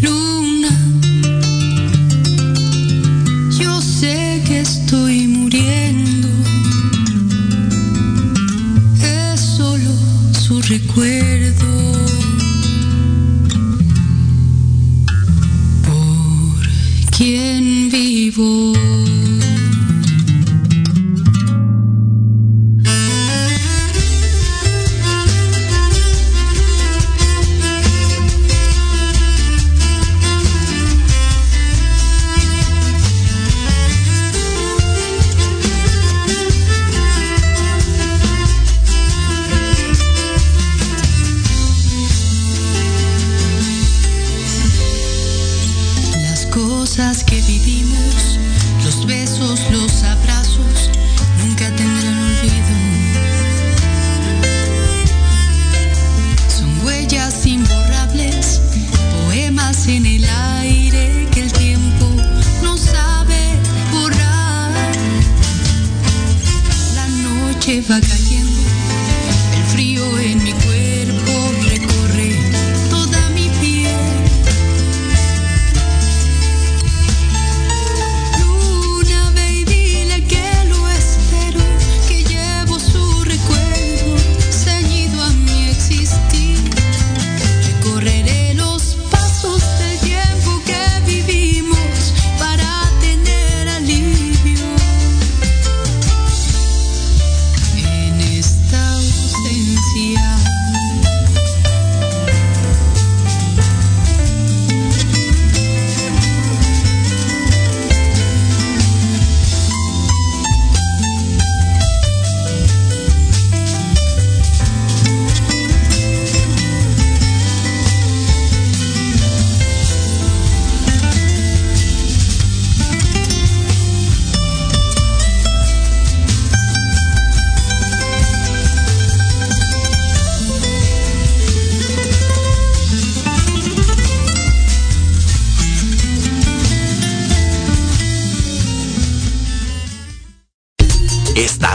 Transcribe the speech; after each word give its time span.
through 0.00 0.37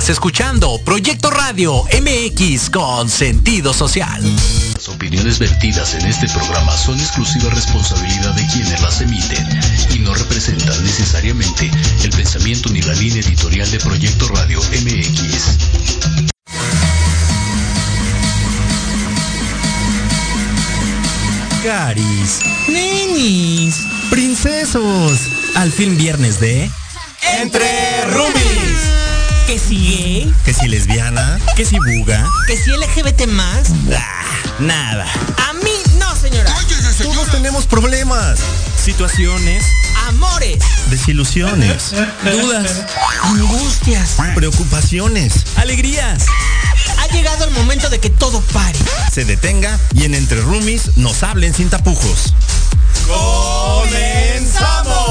Estás 0.03 0.15
escuchando 0.17 0.81
Proyecto 0.83 1.31
Radio 1.31 1.85
MX 1.85 2.69
con 2.71 3.07
sentido 3.07 3.73
social. 3.73 4.21
Las 4.73 4.89
opiniones 4.89 5.39
vertidas 5.39 5.95
en 5.95 6.05
este 6.05 6.27
programa 6.27 6.75
son 6.75 6.99
exclusiva 6.99 7.49
responsabilidad 7.51 8.33
de 8.33 8.45
quienes 8.47 8.81
las 8.81 8.99
emiten 8.99 9.47
y 9.95 9.99
no 9.99 10.13
representan 10.13 10.83
necesariamente 10.83 11.71
el 12.03 12.09
pensamiento 12.09 12.67
ni 12.69 12.81
la 12.81 12.93
línea 12.95 13.21
editorial 13.21 13.71
de 13.71 13.79
Proyecto 13.79 14.27
Radio 14.27 14.59
MX. 14.59 15.57
Caris, 21.63 22.41
nenis, 22.67 23.77
princesos. 24.09 25.29
Al 25.55 25.71
fin 25.71 25.95
viernes 25.95 26.41
de 26.41 26.69
Entre 27.39 28.05
Rumis. 28.07 29.02
Que 29.45 29.59
si 29.59 29.75
gay, 29.77 30.33
que 30.45 30.53
si 30.53 30.67
lesbiana, 30.67 31.37
que 31.55 31.65
si 31.65 31.77
buga, 31.77 32.25
¿Que 32.47 32.55
si 32.57 32.71
LGBT 32.71 33.27
más? 33.27 33.69
ah, 33.95 34.23
nada. 34.59 35.05
A 35.49 35.53
mí 35.53 35.71
no, 35.99 36.15
señora. 36.15 36.53
Todos 37.01 37.29
tenemos 37.31 37.65
problemas, 37.65 38.39
situaciones, 38.83 39.63
Amores, 40.07 40.59
desilusiones, 40.89 41.91
dudas, 42.23 42.83
angustias. 43.23 44.11
preocupaciones, 44.35 45.33
alegrías. 45.57 46.25
Ha 46.99 47.07
llegado 47.13 47.45
el 47.45 47.51
momento 47.51 47.89
de 47.89 47.99
que 47.99 48.09
todo 48.09 48.41
pare. 48.53 48.77
Se 49.11 49.25
detenga 49.25 49.77
y 49.93 50.03
en 50.05 50.13
Entre 50.15 50.39
Roomies 50.41 50.97
nos 50.97 51.23
hablen 51.23 51.53
sin 51.53 51.69
tapujos. 51.69 52.33
¡Comenzamos! 53.07 55.02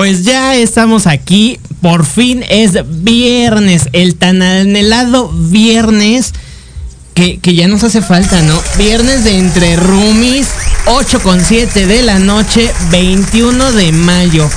Pues 0.00 0.24
ya 0.24 0.56
estamos 0.56 1.06
aquí. 1.06 1.60
Por 1.82 2.06
fin 2.06 2.42
es 2.48 2.72
viernes. 3.04 3.90
El 3.92 4.14
tan 4.14 4.40
anhelado 4.40 5.28
viernes. 5.28 6.32
Que, 7.12 7.38
que 7.38 7.54
ya 7.54 7.68
nos 7.68 7.84
hace 7.84 8.00
falta, 8.00 8.40
¿no? 8.40 8.58
Viernes 8.78 9.24
de 9.24 9.36
entre 9.36 9.76
roomies. 9.76 10.46
8 10.86 11.20
con 11.20 11.44
7 11.44 11.86
de 11.86 12.02
la 12.02 12.18
noche. 12.18 12.70
21 12.90 13.72
de 13.72 13.92
mayo. 13.92 14.48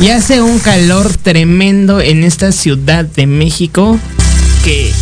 Y 0.00 0.08
hace 0.08 0.42
un 0.42 0.58
calor 0.58 1.16
tremendo 1.16 2.02
en 2.02 2.22
esta 2.22 2.52
ciudad 2.52 3.06
de 3.06 3.26
México. 3.26 3.98
Que 4.64 4.92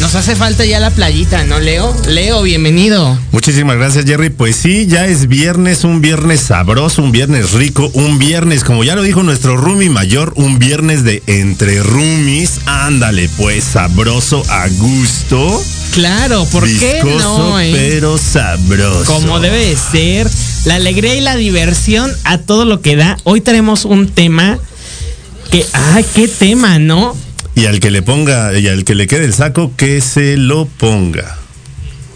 nos 0.00 0.14
hace 0.14 0.36
falta 0.36 0.64
ya 0.64 0.80
la 0.80 0.90
playita, 0.90 1.44
¿no, 1.44 1.60
Leo? 1.60 1.94
Leo, 2.08 2.42
bienvenido. 2.42 3.18
Muchísimas 3.32 3.76
gracias, 3.76 4.04
Jerry. 4.04 4.28
Pues 4.30 4.56
sí, 4.56 4.86
ya 4.86 5.06
es 5.06 5.28
viernes, 5.28 5.84
un 5.84 6.00
viernes 6.00 6.40
sabroso, 6.40 7.02
un 7.02 7.12
viernes 7.12 7.52
rico, 7.52 7.90
un 7.94 8.18
viernes, 8.18 8.64
como 8.64 8.84
ya 8.84 8.94
lo 8.96 9.02
dijo 9.02 9.22
nuestro 9.22 9.56
roomie 9.56 9.90
mayor, 9.90 10.32
un 10.36 10.58
viernes 10.58 11.04
de 11.04 11.22
entre 11.26 11.82
roomies. 11.82 12.60
Ándale, 12.66 13.30
pues 13.36 13.64
sabroso 13.64 14.42
a 14.48 14.68
gusto. 14.68 15.62
Claro, 15.92 16.44
¿por 16.46 16.64
qué 16.64 17.00
no? 17.04 17.60
eh? 17.60 17.70
pero 17.72 18.18
sabroso. 18.18 19.12
Como 19.12 19.38
debe 19.38 19.58
de 19.58 19.76
ser, 19.76 20.28
la 20.64 20.74
alegría 20.74 21.14
y 21.14 21.20
la 21.20 21.36
diversión 21.36 22.12
a 22.24 22.38
todo 22.38 22.64
lo 22.64 22.80
que 22.80 22.96
da. 22.96 23.16
Hoy 23.24 23.40
tenemos 23.40 23.84
un 23.84 24.08
tema 24.08 24.58
que, 25.50 25.64
ay, 25.72 26.04
qué 26.14 26.26
tema, 26.26 26.78
¿no? 26.78 27.16
Y 27.54 27.66
al 27.66 27.80
que 27.80 27.90
le 27.90 28.02
ponga, 28.02 28.58
y 28.58 28.66
al 28.68 28.84
que 28.84 28.94
le 28.94 29.06
quede 29.06 29.24
el 29.24 29.34
saco, 29.34 29.72
que 29.76 30.00
se 30.00 30.36
lo 30.36 30.66
ponga. 30.66 31.38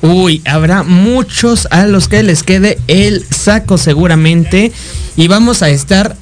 Uy, 0.00 0.42
habrá 0.44 0.82
muchos 0.82 1.66
a 1.70 1.86
los 1.86 2.08
que 2.08 2.22
les 2.22 2.42
quede 2.42 2.78
el 2.86 3.24
saco 3.30 3.78
seguramente. 3.78 4.72
Y 5.16 5.28
vamos 5.28 5.62
a 5.62 5.70
estar 5.70 6.16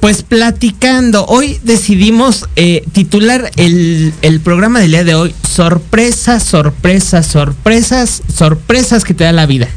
pues 0.00 0.22
platicando. 0.22 1.26
Hoy 1.26 1.60
decidimos 1.62 2.48
eh, 2.56 2.84
titular 2.92 3.50
el, 3.56 4.12
el 4.22 4.40
programa 4.40 4.80
del 4.80 4.90
día 4.90 5.04
de 5.04 5.14
hoy. 5.14 5.34
Sorpresas, 5.48 6.42
sorpresas, 6.42 7.26
sorpresas, 7.26 8.22
sorpresas 8.34 9.04
que 9.04 9.14
te 9.14 9.24
da 9.24 9.32
la 9.32 9.46
vida. 9.46 9.68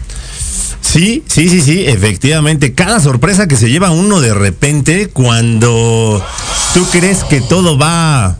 Sí, 0.81 1.23
sí, 1.27 1.49
sí, 1.49 1.61
sí, 1.61 1.83
efectivamente. 1.85 2.73
Cada 2.73 2.99
sorpresa 3.01 3.47
que 3.47 3.57
se 3.57 3.69
lleva 3.69 3.91
uno 3.91 4.21
de 4.21 4.33
repente 4.33 5.09
cuando 5.09 6.25
tú 6.73 6.87
crees 6.91 7.23
que 7.25 7.41
todo 7.41 7.77
va 7.77 8.37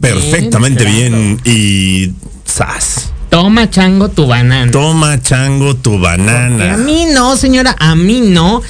perfectamente 0.00 0.84
bien, 0.84 1.40
y 1.44 2.12
¡zas! 2.46 3.12
Toma 3.30 3.68
chango 3.68 4.08
tu 4.08 4.26
banana. 4.26 4.70
Toma 4.70 5.20
chango 5.20 5.76
tu 5.76 5.98
banana. 5.98 6.74
a 6.74 6.76
mí 6.78 7.06
no, 7.12 7.36
señora, 7.36 7.76
a 7.78 7.94
mí 7.94 8.22
no. 8.22 8.62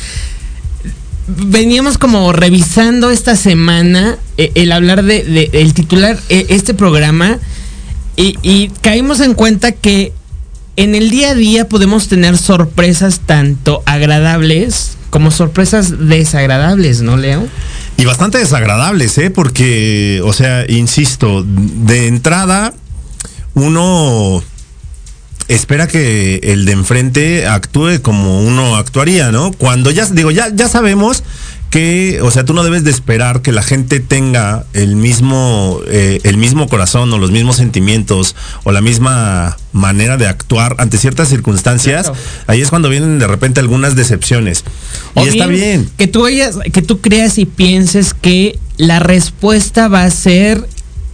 Veníamos 1.29 1.99
como 1.99 2.33
revisando 2.33 3.11
esta 3.11 3.37
semana 3.37 4.17
eh, 4.37 4.51
el 4.55 4.73
hablar 4.73 5.05
de, 5.05 5.51
el 5.53 5.75
titular 5.75 6.19
eh, 6.29 6.47
este 6.49 6.75
programa 6.75 7.39
y, 8.17 8.37
y 8.43 8.71
caímos 8.81 9.21
en 9.21 9.35
cuenta 9.35 9.73
que 9.73 10.13
en 10.77 10.95
el 10.95 11.11
día 11.11 11.31
a 11.31 11.35
día 11.35 11.69
podemos 11.69 12.09
tener 12.09 12.39
sorpresas 12.39 13.21
tanto 13.27 13.83
agradables 13.85 14.98
como 15.11 15.31
sorpresas 15.31 16.09
desagradables, 16.09 17.03
¿no, 17.03 17.17
Leo? 17.17 17.47
Y 17.97 18.05
bastante 18.05 18.39
desagradables, 18.39 19.17
¿eh? 19.19 19.31
Porque, 19.31 20.21
o 20.25 20.33
sea, 20.33 20.65
insisto, 20.69 21.45
de 21.45 22.07
entrada, 22.07 22.75
uno 23.55 24.43
espera 25.49 25.89
que 25.89 26.41
el 26.43 26.67
de 26.67 26.73
enfrente 26.73 27.47
actúe 27.47 28.03
como 28.03 28.43
uno 28.43 28.77
actuaría, 28.77 29.33
¿no? 29.33 29.53
Cuando 29.53 29.91
ya, 29.91 30.05
digo, 30.07 30.31
ya, 30.31 30.51
ya 30.55 30.69
sabemos 30.69 31.25
que, 31.71 32.21
o 32.23 32.31
sea, 32.31 32.45
tú 32.45 32.55
no 32.55 32.65
debes 32.65 32.83
de 32.85 32.91
esperar 32.91 33.43
que 33.43 33.53
la 33.53 33.63
gente 33.63 34.01
tenga 34.01 34.65
el 34.73 34.97
mismo, 34.97 35.81
eh, 35.87 36.21
el 36.25 36.39
mismo 36.39 36.67
corazón 36.67 37.13
o 37.13 37.19
los 37.19 37.31
mismos 37.31 37.57
sentimientos 37.57 38.35
o 38.65 38.73
la 38.73 38.81
misma 38.81 39.57
manera 39.73 40.17
de 40.17 40.27
actuar 40.27 40.77
ante 40.79 40.97
ciertas 40.97 41.29
circunstancias. 41.29 42.11
Ahí 42.47 42.63
es 42.63 42.71
cuando 42.71 42.89
vienen 42.89 43.19
de 43.19 43.27
repente 43.27 43.61
algunas 43.61 43.97
decepciones. 43.97 44.65
y 45.17 45.29
está 45.29 45.47
bien. 45.47 45.89
Que 45.99 46.07
tú, 46.07 46.27
que 46.73 46.83
tú 46.83 47.01
creas 47.01 47.39
y 47.39 47.45
pienses 47.45 48.15
que 48.15 48.59
la 48.79 48.99
respuesta 48.99 49.89
va 49.89 50.05
a 50.05 50.11
ser 50.11 50.67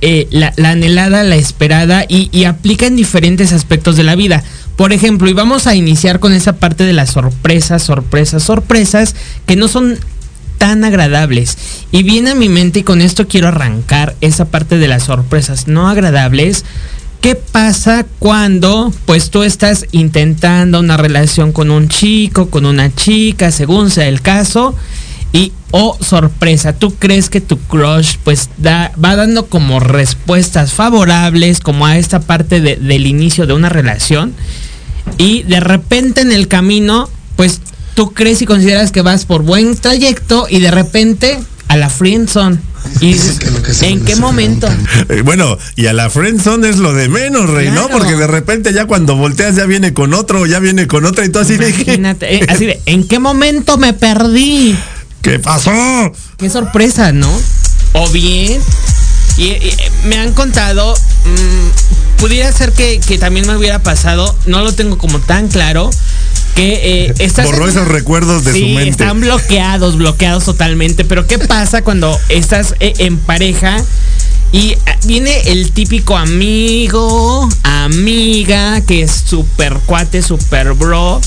eh, 0.02 0.28
la, 0.30 0.52
anhelada, 0.70 1.24
la 1.24 1.36
esperada 1.36 2.04
y, 2.08 2.28
y 2.30 2.44
aplica 2.44 2.86
en 2.86 2.94
diferentes 2.94 3.52
aspectos 3.52 3.96
de 3.96 4.04
la 4.04 4.14
vida. 4.14 4.44
Por 4.76 4.92
ejemplo, 4.92 5.28
y 5.28 5.32
vamos 5.32 5.66
a 5.66 5.74
iniciar 5.74 6.20
con 6.20 6.32
esa 6.32 6.54
parte 6.54 6.84
de 6.84 6.92
las 6.92 7.10
sorpresas, 7.10 7.82
sorpresas, 7.82 8.42
sorpresas, 8.42 9.14
que 9.46 9.56
no 9.56 9.68
son 9.68 9.98
tan 10.64 10.82
agradables. 10.82 11.58
Y 11.92 12.04
viene 12.04 12.30
a 12.30 12.34
mi 12.34 12.48
mente, 12.48 12.78
y 12.78 12.82
con 12.84 13.02
esto 13.02 13.28
quiero 13.28 13.48
arrancar 13.48 14.16
esa 14.22 14.46
parte 14.46 14.78
de 14.78 14.88
las 14.88 15.02
sorpresas 15.02 15.68
no 15.68 15.90
agradables. 15.90 16.64
¿Qué 17.20 17.34
pasa 17.34 18.06
cuando 18.18 18.90
pues 19.04 19.28
tú 19.28 19.42
estás 19.42 19.84
intentando 19.92 20.80
una 20.80 20.96
relación 20.96 21.52
con 21.52 21.70
un 21.70 21.90
chico, 21.90 22.48
con 22.48 22.64
una 22.64 22.94
chica, 22.94 23.50
según 23.50 23.90
sea 23.90 24.08
el 24.08 24.22
caso? 24.22 24.74
Y, 25.34 25.52
oh 25.70 25.98
sorpresa, 26.00 26.72
tú 26.72 26.94
crees 26.94 27.28
que 27.28 27.42
tu 27.42 27.58
crush 27.58 28.16
pues 28.24 28.48
da, 28.56 28.90
va 29.04 29.16
dando 29.16 29.44
como 29.44 29.80
respuestas 29.80 30.72
favorables 30.72 31.60
como 31.60 31.84
a 31.84 31.98
esta 31.98 32.20
parte 32.20 32.62
del 32.62 33.06
inicio 33.06 33.46
de 33.46 33.52
una 33.52 33.68
relación. 33.68 34.32
Y 35.18 35.42
de 35.42 35.60
repente 35.60 36.22
en 36.22 36.32
el 36.32 36.48
camino 36.48 37.10
pues 37.36 37.60
tú 37.94 38.12
crees 38.12 38.42
y 38.42 38.46
consideras 38.46 38.92
que 38.92 39.02
vas 39.02 39.24
por 39.24 39.42
buen 39.42 39.76
trayecto 39.76 40.46
y 40.48 40.60
de 40.60 40.70
repente 40.70 41.38
a 41.68 41.76
la 41.76 41.88
friendzone. 41.88 42.58
Y 43.00 43.16
¿en 43.82 44.04
qué 44.04 44.16
momento? 44.16 44.68
Eh, 45.08 45.22
bueno, 45.22 45.56
y 45.76 45.86
a 45.86 45.92
la 45.92 46.10
friendzone 46.10 46.68
es 46.68 46.76
lo 46.76 46.92
de 46.92 47.08
menos, 47.08 47.48
Rey, 47.48 47.70
¿no? 47.70 47.88
Porque 47.88 48.14
de 48.14 48.26
repente 48.26 48.72
ya 48.72 48.86
cuando 48.86 49.16
volteas 49.16 49.56
ya 49.56 49.64
viene 49.64 49.94
con 49.94 50.14
otro, 50.14 50.46
ya 50.46 50.58
viene 50.58 50.86
con 50.86 51.04
otra 51.04 51.24
y 51.24 51.30
tú 51.30 51.38
así 51.38 51.54
Imagínate, 51.54 52.26
de... 52.26 52.36
Eh, 52.36 52.46
así 52.48 52.66
de, 52.66 52.80
¿en 52.86 53.06
qué 53.06 53.18
momento 53.18 53.78
me 53.78 53.92
perdí? 53.92 54.76
¿Qué 55.22 55.38
pasó? 55.38 55.72
Qué 56.36 56.50
sorpresa, 56.50 57.12
¿no? 57.12 57.30
O 57.94 58.08
bien, 58.10 58.60
y, 59.36 59.56
me 60.06 60.18
han 60.18 60.32
contado, 60.32 60.94
mm, 60.94 62.18
pudiera 62.18 62.52
ser 62.52 62.72
que, 62.72 63.00
que 63.00 63.18
también 63.18 63.46
me 63.46 63.56
hubiera 63.56 63.82
pasado, 63.82 64.34
no 64.46 64.62
lo 64.62 64.74
tengo 64.74 64.98
como 64.98 65.18
tan 65.20 65.48
claro, 65.48 65.90
que 66.54 67.08
eh, 67.18 67.32
borró 67.42 67.68
esos 67.68 67.88
recuerdos 67.88 68.44
de 68.44 68.52
su 68.52 68.66
mente. 68.66 68.90
Están 68.90 69.20
bloqueados, 69.20 69.96
bloqueados 69.96 70.44
totalmente. 70.44 71.04
Pero 71.04 71.26
¿qué 71.26 71.38
pasa 71.38 71.82
cuando 71.82 72.16
estás 72.28 72.74
eh, 72.80 72.94
en 72.98 73.18
pareja? 73.18 73.76
Y 74.52 74.72
eh, 74.72 74.78
viene 75.06 75.32
el 75.46 75.72
típico 75.72 76.16
amigo, 76.16 77.48
amiga, 77.64 78.80
que 78.82 79.02
es 79.02 79.10
súper 79.10 79.74
cuate, 79.86 80.22
súper 80.22 80.74
bro. 80.74 81.20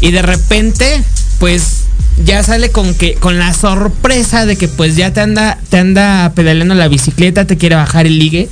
Y 0.00 0.10
de 0.10 0.22
repente, 0.22 1.04
pues 1.38 1.84
ya 2.24 2.42
sale 2.42 2.70
con 2.70 2.94
que 2.94 3.14
con 3.14 3.38
la 3.38 3.54
sorpresa 3.54 4.46
de 4.46 4.56
que 4.56 4.68
pues 4.68 4.96
ya 4.96 5.12
te 5.12 5.20
anda 5.20 5.58
te 5.70 5.78
anda 5.78 6.32
pedaleando 6.34 6.74
la 6.74 6.88
bicicleta, 6.88 7.46
te 7.46 7.56
quiere 7.56 7.76
bajar 7.76 8.06
el 8.06 8.18
ligue. 8.18 8.48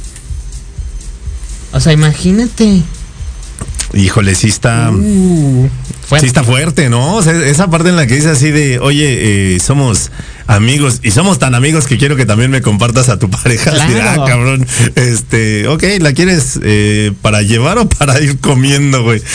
O 1.72 1.80
sea, 1.80 1.92
imagínate. 1.92 2.82
Híjole, 3.92 4.34
sí 4.34 4.48
está. 4.48 4.90
Uh. 4.90 5.68
Sí 6.18 6.26
está 6.26 6.42
fuerte, 6.42 6.88
¿no? 6.88 7.20
esa 7.20 7.70
parte 7.70 7.90
en 7.90 7.96
la 7.96 8.06
que 8.06 8.16
dice 8.16 8.30
así 8.30 8.50
de, 8.50 8.80
oye, 8.80 9.54
eh, 9.54 9.60
somos 9.60 10.10
amigos 10.46 11.00
y 11.04 11.12
somos 11.12 11.38
tan 11.38 11.54
amigos 11.54 11.86
que 11.86 11.98
quiero 11.98 12.16
que 12.16 12.26
también 12.26 12.50
me 12.50 12.62
compartas 12.62 13.08
a 13.08 13.18
tu 13.18 13.30
pareja. 13.30 13.72
ah, 13.72 14.24
cabrón. 14.26 14.66
Este, 14.96 15.68
ok, 15.68 15.84
¿la 16.00 16.12
quieres 16.12 16.58
eh, 16.62 17.12
para 17.22 17.42
llevar 17.42 17.78
o 17.78 17.88
para 17.88 18.20
ir 18.20 18.38
comiendo, 18.38 19.02
güey? 19.02 19.22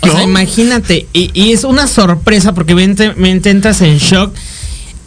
O 0.00 0.06
sea, 0.06 0.22
imagínate, 0.22 1.06
y, 1.14 1.52
es 1.52 1.64
una 1.64 1.86
sorpresa 1.86 2.52
porque 2.52 2.74
me 2.74 3.30
entras 3.30 3.80
en 3.80 3.96
shock, 3.96 4.34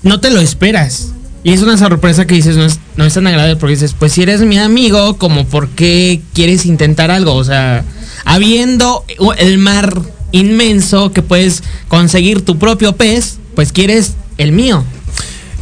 no 0.01 0.19
te 0.19 0.31
lo 0.31 0.41
esperas. 0.41 1.09
Y 1.43 1.53
es 1.53 1.61
una 1.61 1.77
sorpresa 1.77 2.25
que 2.25 2.35
dices, 2.35 2.57
no 2.57 2.65
es, 2.65 2.79
no 2.97 3.05
es 3.05 3.13
tan 3.13 3.25
agradable 3.27 3.55
porque 3.55 3.75
dices, 3.75 3.95
pues 3.97 4.11
si 4.11 4.23
eres 4.23 4.41
mi 4.41 4.57
amigo, 4.57 5.17
como 5.17 5.45
por 5.45 5.69
qué 5.69 6.19
quieres 6.33 6.65
intentar 6.65 7.11
algo, 7.11 7.35
o 7.35 7.43
sea, 7.43 7.85
habiendo 8.25 9.05
el 9.37 9.57
mar 9.57 10.01
inmenso 10.31 11.11
que 11.11 11.21
puedes 11.21 11.63
conseguir 11.87 12.43
tu 12.43 12.57
propio 12.57 12.95
pez, 12.95 13.37
pues 13.55 13.71
quieres 13.71 14.15
el 14.37 14.51
mío. 14.51 14.83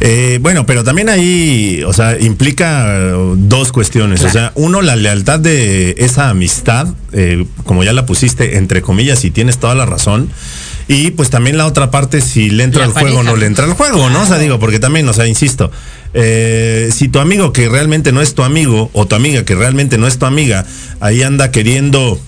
Eh, 0.00 0.38
bueno, 0.42 0.66
pero 0.66 0.84
también 0.84 1.08
ahí, 1.08 1.82
o 1.86 1.92
sea, 1.92 2.18
implica 2.20 3.12
dos 3.36 3.72
cuestiones. 3.72 4.22
O 4.24 4.28
sea, 4.28 4.52
uno, 4.54 4.82
la 4.82 4.94
lealtad 4.94 5.40
de 5.40 5.94
esa 5.98 6.28
amistad, 6.28 6.88
eh, 7.12 7.46
como 7.64 7.82
ya 7.82 7.92
la 7.94 8.04
pusiste 8.04 8.58
entre 8.58 8.82
comillas 8.82 9.24
y 9.24 9.30
tienes 9.30 9.58
toda 9.58 9.74
la 9.74 9.86
razón. 9.86 10.28
Y 10.88 11.12
pues 11.12 11.30
también 11.30 11.56
la 11.56 11.66
otra 11.66 11.90
parte, 11.90 12.20
si 12.20 12.50
le 12.50 12.62
entra 12.62 12.84
al 12.84 12.92
juego 12.92 13.20
o 13.20 13.22
no 13.22 13.36
le 13.36 13.46
entra 13.46 13.64
al 13.64 13.72
juego, 13.72 14.08
¿no? 14.10 14.22
O 14.22 14.26
sea, 14.26 14.38
digo, 14.38 14.60
porque 14.60 14.78
también, 14.78 15.08
o 15.08 15.12
sea, 15.12 15.26
insisto, 15.26 15.72
eh, 16.14 16.90
si 16.92 17.08
tu 17.08 17.18
amigo 17.18 17.52
que 17.52 17.68
realmente 17.68 18.12
no 18.12 18.20
es 18.20 18.34
tu 18.34 18.42
amigo 18.42 18.90
o 18.92 19.06
tu 19.06 19.16
amiga 19.16 19.44
que 19.44 19.54
realmente 19.54 19.98
no 19.98 20.06
es 20.06 20.18
tu 20.18 20.26
amiga, 20.26 20.64
ahí 21.00 21.22
anda 21.22 21.50
queriendo 21.50 22.20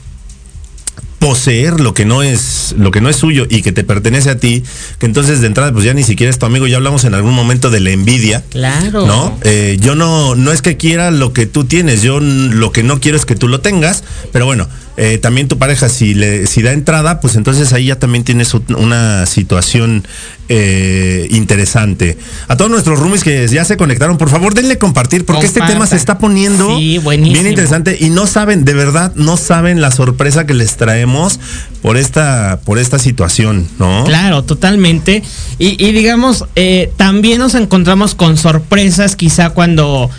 poseer 1.19 1.81
lo 1.81 1.95
que 1.95 2.05
no 2.05 2.23
es 2.23 2.75
lo 2.79 2.91
que 2.91 3.01
no 3.01 3.09
es 3.09 3.17
suyo 3.17 3.47
y 3.49 3.63
que 3.63 3.73
te 3.73 3.83
pertenece 3.83 4.31
a 4.31 4.39
ti 4.39 4.63
que 4.99 5.07
entonces 5.07 5.41
de 5.41 5.49
entrada 5.49 5.73
pues 5.73 5.85
ya 5.85 5.93
ni 5.93 6.05
siquiera 6.05 6.31
es 6.31 6.39
tu 6.39 6.47
amigo 6.47 6.67
ya 6.67 6.77
hablamos 6.77 7.05
en 7.05 7.15
algún 7.15 7.35
momento 7.35 7.71
de 7.71 7.81
la 7.81 7.91
envidia 7.91 8.45
claro. 8.51 9.05
no 9.05 9.37
eh, 9.43 9.79
yo 9.81 9.95
no 9.95 10.37
no 10.37 10.53
es 10.53 10.63
que 10.63 10.77
quiera 10.77 11.11
lo 11.11 11.33
que 11.33 11.47
tú 11.47 11.65
tienes 11.65 12.03
yo 12.03 12.21
lo 12.21 12.71
que 12.71 12.83
no 12.83 13.01
quiero 13.01 13.17
es 13.17 13.27
que 13.27 13.35
tú 13.35 13.49
lo 13.49 13.61
tengas 13.61 14.05
pero 14.33 14.47
bueno 14.47 14.69
eh, 15.01 15.19
también 15.19 15.47
tu 15.47 15.59
pareja 15.59 15.89
si 15.89 16.13
le 16.13 16.49
si 16.49 16.61
da 16.61 16.73
entrada 16.73 17.21
pues 17.21 17.37
entonces 17.37 17.73
ahí 17.73 17.87
ya 17.87 18.01
también 18.01 18.25
tienes 18.25 18.53
una 18.55 19.27
situación 19.27 20.05
eh, 20.49 21.29
interesante. 21.31 22.19
A 22.49 22.57
todos 22.57 22.69
nuestros 22.69 22.99
roomies 22.99 23.23
que 23.23 23.47
ya 23.47 23.65
se 23.65 23.77
conectaron, 23.77 24.19
por 24.19 24.29
favor 24.29 24.55
denle 24.55 24.77
compartir 24.77 25.25
porque 25.25 25.47
este 25.47 25.61
tema 25.61 25.87
se 25.87 25.95
está 25.95 26.19
poniendo 26.19 26.77
bien 26.79 27.47
interesante 27.47 27.97
y 28.01 28.11
no 28.11 28.27
saben, 28.27 28.65
de 28.65 28.75
verdad, 28.75 29.13
no 29.15 29.37
saben 29.37 29.81
la 29.81 29.93
sorpresa 29.93 30.47
que 30.47 30.55
les 30.55 30.77
traemos 30.77 31.39
por 31.81 31.97
esta, 31.97 32.61
por 32.65 32.79
esta 32.79 32.99
situación, 32.99 33.69
¿no? 33.79 34.05
Claro, 34.05 34.43
totalmente. 34.43 35.23
Y, 35.59 35.93
digamos, 35.93 36.45
eh, 36.57 36.91
también 36.97 37.39
nos 37.39 37.55
encontramos 37.55 38.15
con 38.15 38.37
sorpresas 38.37 39.15
quizá 39.17 39.51
cuando 39.51 40.11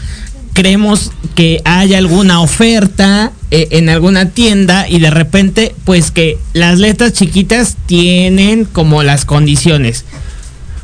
creemos 0.59 1.11
que 1.35 1.61
hay 1.63 1.93
alguna 1.93 2.41
oferta 2.41 3.31
eh, 3.49 3.69
en 3.71 3.87
alguna 3.87 4.31
tienda 4.31 4.89
y 4.89 4.99
de 4.99 5.09
repente 5.09 5.73
pues 5.85 6.11
que 6.11 6.37
las 6.51 6.77
letras 6.79 7.13
chiquitas 7.13 7.77
tienen 7.85 8.65
como 8.65 9.01
las 9.01 9.23
condiciones. 9.23 10.03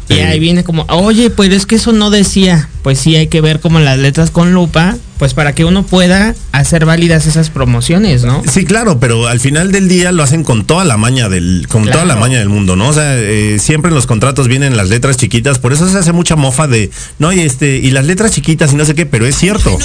Y 0.08 0.14
ahí 0.14 0.40
viene 0.40 0.64
como, 0.64 0.86
oye, 0.88 1.30
pues 1.30 1.52
es 1.52 1.66
que 1.66 1.76
eso 1.76 1.92
no 1.92 2.10
decía. 2.10 2.70
Pues 2.84 3.00
sí, 3.00 3.18
hay 3.18 3.28
que 3.28 3.42
ver 3.42 3.60
como 3.60 3.80
las 3.80 3.98
letras 3.98 4.32
con 4.32 4.54
lupa 4.54 4.96
pues 5.18 5.34
para 5.34 5.54
que 5.54 5.66
uno 5.66 5.84
pueda 5.84 6.36
hacer 6.52 6.86
válidas 6.86 7.26
esas 7.26 7.50
promociones, 7.50 8.24
¿no? 8.24 8.44
Sí, 8.52 8.66
claro, 8.66 9.00
pero 9.00 9.28
al 9.28 9.40
final 9.40 9.72
del 9.72 9.88
día 9.88 10.12
lo 10.12 10.24
hacen 10.24 10.44
con 10.44 10.66
toda 10.66 10.84
la 10.84 10.98
maña 10.98 11.30
del, 11.30 11.68
con 11.70 11.86
toda 11.86 12.06
la 12.06 12.16
maña 12.16 12.40
del 12.40 12.50
mundo, 12.50 12.76
¿no? 12.76 12.90
O 12.90 12.94
sea, 12.94 13.18
eh, 13.18 13.58
siempre 13.60 13.90
en 13.90 13.96
los 13.96 14.08
contratos 14.08 14.48
vienen 14.48 14.76
las 14.76 14.90
letras 14.90 15.18
chiquitas, 15.18 15.60
por 15.60 15.74
eso 15.74 15.90
se 15.90 15.98
hace 15.98 16.12
mucha 16.12 16.36
mofa 16.36 16.68
de, 16.68 16.92
no, 17.20 17.32
y 17.32 17.40
este, 17.40 17.78
y 17.78 17.92
las 17.92 18.06
letras 18.06 18.32
chiquitas 18.32 18.74
y 18.74 18.76
no 18.76 18.86
sé 18.86 18.96
qué, 18.96 19.06
pero 19.06 19.26
es 19.26 19.38
cierto. 19.38 19.78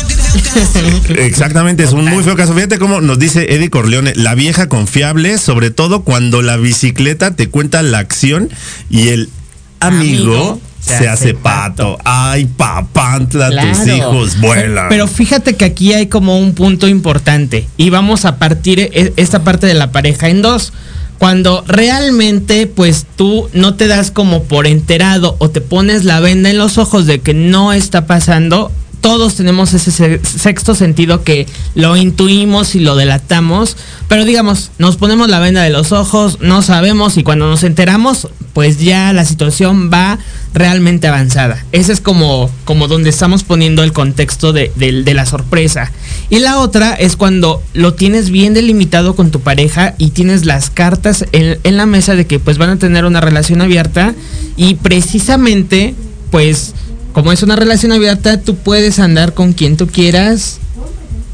Exactamente, 1.16 1.84
es 1.84 1.92
un 1.92 2.04
muy 2.06 2.24
feo 2.24 2.36
caso. 2.36 2.54
Fíjate 2.54 2.78
cómo 2.78 3.00
nos 3.00 3.18
dice 3.18 3.54
Eddie 3.54 3.70
Corleone, 3.70 4.12
la 4.16 4.34
vieja 4.34 4.68
confiable, 4.68 5.38
sobre 5.38 5.70
todo 5.70 6.02
cuando 6.02 6.42
la 6.42 6.56
bicicleta 6.56 7.36
te 7.36 7.48
cuenta 7.48 7.82
la 7.82 7.98
acción 7.98 8.50
y 8.90 9.08
el 9.08 9.30
amigo 9.78 10.60
se, 10.80 11.08
hace 11.08 11.34
pato. 11.34 11.98
Ay, 12.04 12.46
papantla, 12.46 13.50
tus 13.50 13.86
hijos 13.86 14.40
vuelan. 14.40 14.88
Pero 14.88 15.06
fíjate 15.06 15.54
que 15.56 15.64
aquí 15.64 15.92
hay 15.92 16.06
como 16.06 16.38
un 16.38 16.54
punto 16.54 16.88
importante 16.88 17.66
y 17.76 17.90
vamos 17.90 18.24
a 18.24 18.36
partir 18.36 18.80
e, 18.80 19.12
esta 19.16 19.44
parte 19.44 19.66
de 19.66 19.74
la 19.74 19.92
pareja 19.92 20.28
en 20.28 20.42
dos. 20.42 20.72
Cuando 21.18 21.62
realmente 21.66 22.66
pues 22.66 23.06
tú 23.14 23.50
no 23.52 23.74
te 23.74 23.88
das 23.88 24.10
como 24.10 24.44
por 24.44 24.66
enterado 24.66 25.36
o 25.38 25.50
te 25.50 25.60
pones 25.60 26.04
la 26.04 26.18
venda 26.18 26.48
en 26.48 26.56
los 26.56 26.78
ojos 26.78 27.06
de 27.06 27.20
que 27.20 27.34
no 27.34 27.74
está 27.74 28.06
pasando, 28.06 28.72
todos 29.00 29.34
tenemos 29.34 29.72
ese 29.72 30.20
sexto 30.22 30.74
sentido 30.74 31.24
que 31.24 31.46
lo 31.74 31.96
intuimos 31.96 32.74
y 32.74 32.80
lo 32.80 32.96
delatamos, 32.96 33.76
pero 34.08 34.24
digamos, 34.24 34.70
nos 34.78 34.96
ponemos 34.96 35.28
la 35.28 35.38
venda 35.38 35.62
de 35.62 35.70
los 35.70 35.92
ojos, 35.92 36.38
no 36.40 36.62
sabemos 36.62 37.16
y 37.16 37.22
cuando 37.22 37.48
nos 37.48 37.62
enteramos, 37.62 38.28
pues 38.52 38.78
ya 38.78 39.12
la 39.12 39.24
situación 39.24 39.90
va 39.92 40.18
realmente 40.52 41.06
avanzada. 41.06 41.64
Ese 41.72 41.92
es 41.92 42.00
como, 42.00 42.50
como 42.64 42.88
donde 42.88 43.10
estamos 43.10 43.44
poniendo 43.44 43.82
el 43.82 43.92
contexto 43.92 44.52
de, 44.52 44.70
la 45.14 45.26
sorpresa. 45.26 45.90
Y 46.28 46.40
la 46.40 46.58
otra 46.58 46.94
es 46.94 47.16
cuando 47.16 47.62
lo 47.72 47.94
tienes 47.94 48.30
bien 48.30 48.54
delimitado 48.54 49.16
con 49.16 49.30
tu 49.30 49.40
pareja 49.40 49.94
y 49.98 50.10
tienes 50.10 50.44
las 50.44 50.70
cartas 50.70 51.24
en, 51.32 51.58
en 51.64 51.76
la 51.76 51.86
mesa 51.86 52.14
de 52.14 52.26
que 52.26 52.38
pues 52.38 52.58
van 52.58 52.70
a 52.70 52.78
tener 52.78 53.04
una 53.04 53.20
relación 53.20 53.62
abierta 53.62 54.14
y 54.56 54.74
precisamente 54.74 55.94
pues 56.30 56.74
como 57.12 57.32
es 57.32 57.42
una 57.42 57.56
relación 57.56 57.92
abierta, 57.92 58.40
tú 58.40 58.56
puedes 58.56 58.98
andar 58.98 59.34
con 59.34 59.52
quien 59.52 59.76
tú 59.76 59.86
quieras, 59.86 60.58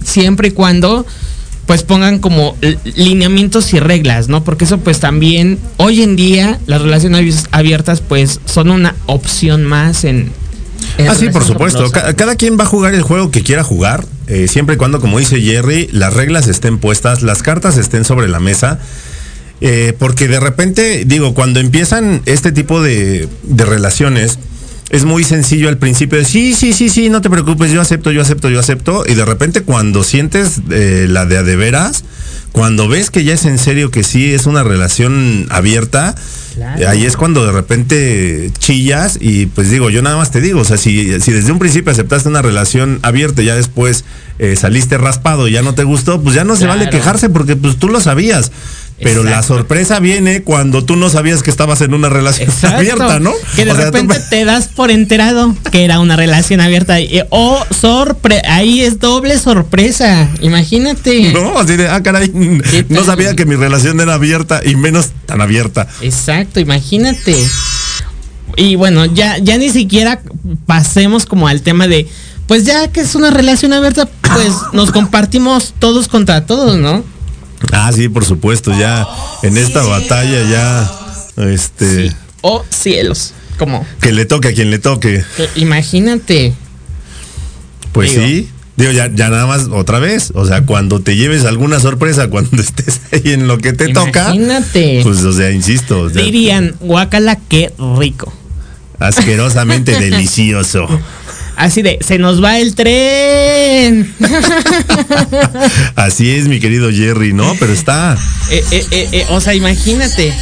siempre 0.04 0.48
y 0.48 0.50
cuando 0.52 1.06
pues 1.66 1.82
pongan 1.82 2.20
como 2.20 2.56
lineamientos 2.94 3.74
y 3.74 3.80
reglas, 3.80 4.28
¿no? 4.28 4.44
Porque 4.44 4.64
eso 4.64 4.78
pues 4.78 5.00
también 5.00 5.58
hoy 5.78 6.02
en 6.02 6.14
día 6.14 6.60
las 6.66 6.80
relaciones 6.80 7.44
abiertas 7.50 8.00
pues 8.00 8.40
son 8.44 8.70
una 8.70 8.94
opción 9.06 9.64
más 9.64 10.04
en... 10.04 10.30
ah, 11.08 11.14
sí, 11.18 11.28
por 11.28 11.44
supuesto. 11.44 11.90
Cada, 11.90 12.36
quien 12.36 12.56
va 12.56 12.62
a 12.62 12.66
jugar 12.66 12.94
el 12.94 13.02
juego 13.02 13.32
que 13.32 13.42
quiera 13.42 13.64
jugar, 13.64 14.06
eh, 14.28 14.46
siempre 14.46 14.76
y 14.76 14.78
cuando, 14.78 15.00
como 15.00 15.18
dice 15.18 15.40
Jerry, 15.40 15.88
las 15.90 16.14
reglas 16.14 16.46
estén 16.46 16.78
puestas, 16.78 17.22
las 17.22 17.42
cartas 17.42 17.76
estén 17.76 18.04
sobre 18.04 18.28
la 18.28 18.38
mesa. 18.38 18.78
Eh, 19.60 19.94
porque 19.98 20.28
de 20.28 20.38
repente, 20.38 21.04
digo, 21.06 21.34
cuando 21.34 21.60
empiezan 21.60 22.20
este 22.26 22.52
tipo 22.52 22.82
de, 22.82 23.26
de 23.42 23.64
relaciones, 23.64 24.38
es 24.90 25.04
muy 25.04 25.24
sencillo 25.24 25.68
al 25.68 25.78
principio 25.78 26.18
de 26.18 26.24
sí, 26.24 26.54
sí, 26.54 26.72
sí, 26.72 26.88
sí, 26.88 27.10
no 27.10 27.20
te 27.20 27.28
preocupes, 27.28 27.72
yo 27.72 27.80
acepto, 27.80 28.12
yo 28.12 28.22
acepto, 28.22 28.48
yo 28.48 28.60
acepto. 28.60 29.04
Y 29.06 29.14
de 29.14 29.24
repente 29.24 29.62
cuando 29.62 30.04
sientes 30.04 30.60
eh, 30.70 31.06
la 31.08 31.26
de 31.26 31.38
a 31.38 31.42
de 31.42 31.56
veras, 31.56 32.04
cuando 32.52 32.88
ves 32.88 33.10
que 33.10 33.24
ya 33.24 33.34
es 33.34 33.44
en 33.44 33.58
serio 33.58 33.90
que 33.90 34.02
sí 34.02 34.32
es 34.32 34.46
una 34.46 34.62
relación 34.62 35.46
abierta, 35.50 36.14
ahí 36.88 37.04
es 37.04 37.16
cuando 37.16 37.44
de 37.44 37.52
repente 37.52 38.50
chillas 38.58 39.18
y 39.20 39.44
pues 39.44 39.70
digo, 39.70 39.90
yo 39.90 40.00
nada 40.00 40.16
más 40.16 40.30
te 40.30 40.40
digo, 40.40 40.60
o 40.60 40.64
sea, 40.64 40.78
si, 40.78 41.20
si 41.20 41.32
desde 41.32 41.52
un 41.52 41.58
principio 41.58 41.92
aceptaste 41.92 42.30
una 42.30 42.40
relación 42.40 42.98
abierta 43.02 43.42
y 43.42 43.46
ya 43.46 43.56
después 43.56 44.04
eh, 44.38 44.56
saliste 44.56 44.96
raspado 44.96 45.48
y 45.48 45.52
ya 45.52 45.62
no 45.62 45.74
te 45.74 45.84
gustó, 45.84 46.22
pues 46.22 46.34
ya 46.34 46.44
no 46.44 46.56
se 46.56 46.66
vale 46.66 46.88
quejarse 46.88 47.28
porque 47.28 47.56
pues 47.56 47.76
tú 47.76 47.88
lo 47.88 48.00
sabías. 48.00 48.52
Pero 49.02 49.24
la 49.24 49.42
sorpresa 49.42 50.00
viene 50.00 50.42
cuando 50.42 50.82
tú 50.84 50.96
no 50.96 51.10
sabías 51.10 51.42
que 51.42 51.50
estabas 51.50 51.82
en 51.82 51.92
una 51.92 52.08
relación 52.08 52.50
abierta, 52.62 53.20
¿no? 53.20 53.32
Que 53.54 53.66
de 53.66 53.74
repente 53.74 54.18
te 54.30 54.44
das 54.44 54.68
por 54.68 54.90
enterado 54.90 55.54
que 55.70 55.84
era 55.84 56.00
una 56.00 56.16
relación 56.16 56.60
abierta. 56.60 56.96
o 57.28 57.58
oh, 57.60 57.74
sorpre 57.74 58.40
ahí 58.48 58.80
es 58.80 58.98
doble 58.98 59.38
sorpresa. 59.38 60.28
Imagínate. 60.40 61.32
No, 61.32 61.58
así 61.58 61.76
de, 61.76 61.88
ah, 61.88 62.02
caray, 62.02 62.32
no 62.88 63.04
sabía 63.04 63.36
que 63.36 63.44
mi 63.44 63.56
relación 63.56 64.00
era 64.00 64.14
abierta 64.14 64.60
y 64.64 64.76
menos 64.76 65.10
tan 65.26 65.40
abierta. 65.40 65.86
Exacto, 66.00 66.60
imagínate. 66.60 67.36
Y 68.56 68.76
bueno, 68.76 69.04
ya, 69.04 69.36
ya 69.38 69.58
ni 69.58 69.68
siquiera 69.68 70.22
pasemos 70.64 71.26
como 71.26 71.48
al 71.48 71.60
tema 71.60 71.86
de, 71.86 72.08
pues 72.46 72.64
ya 72.64 72.88
que 72.88 73.00
es 73.00 73.14
una 73.14 73.30
relación 73.30 73.74
abierta, 73.74 74.08
pues 74.22 74.54
nos 74.72 74.90
compartimos 74.90 75.74
todos 75.78 76.08
contra 76.08 76.46
todos, 76.46 76.78
¿no? 76.78 77.04
Ah, 77.72 77.90
sí, 77.92 78.08
por 78.08 78.24
supuesto, 78.24 78.76
ya 78.78 79.06
en 79.42 79.56
esta 79.56 79.82
batalla 79.82 80.42
ya, 80.50 81.50
este... 81.50 82.12
Oh, 82.42 82.64
cielos, 82.70 83.32
¿cómo? 83.58 83.86
Que 84.00 84.12
le 84.12 84.24
toque 84.24 84.48
a 84.48 84.54
quien 84.54 84.70
le 84.70 84.78
toque. 84.78 85.24
imagínate. 85.56 86.54
Pues 87.92 88.12
sí, 88.12 88.50
Digo, 88.76 88.92
ya, 88.92 89.10
ya 89.12 89.30
nada 89.30 89.46
más 89.46 89.68
otra 89.72 89.98
vez. 89.98 90.32
O 90.34 90.44
sea, 90.44 90.66
cuando 90.66 91.00
te 91.00 91.16
lleves 91.16 91.44
alguna 91.44 91.80
sorpresa, 91.80 92.28
cuando 92.30 92.60
estés 92.60 93.00
ahí 93.12 93.32
en 93.32 93.48
lo 93.48 93.58
que 93.58 93.72
te 93.72 93.92
toca. 93.92 94.34
Imagínate. 94.34 95.00
Pues, 95.02 95.24
o 95.24 95.32
sea, 95.32 95.50
insisto. 95.50 96.08
Dirían, 96.08 96.76
guacala, 96.80 97.38
qué 97.48 97.72
rico. 97.98 98.32
Asquerosamente 98.98 99.92
delicioso. 100.00 100.86
Así 101.56 101.80
de, 101.80 101.98
se 102.06 102.18
nos 102.18 102.44
va 102.44 102.58
el 102.58 102.74
tren. 102.74 104.14
Así 105.96 106.30
es, 106.30 106.48
mi 106.48 106.60
querido 106.60 106.90
Jerry, 106.92 107.32
¿no? 107.32 107.54
Pero 107.58 107.72
está. 107.72 108.16
Eh, 108.50 108.62
eh, 108.70 108.86
eh, 108.90 109.26
o 109.30 109.40
sea, 109.40 109.54
imagínate. 109.54 110.34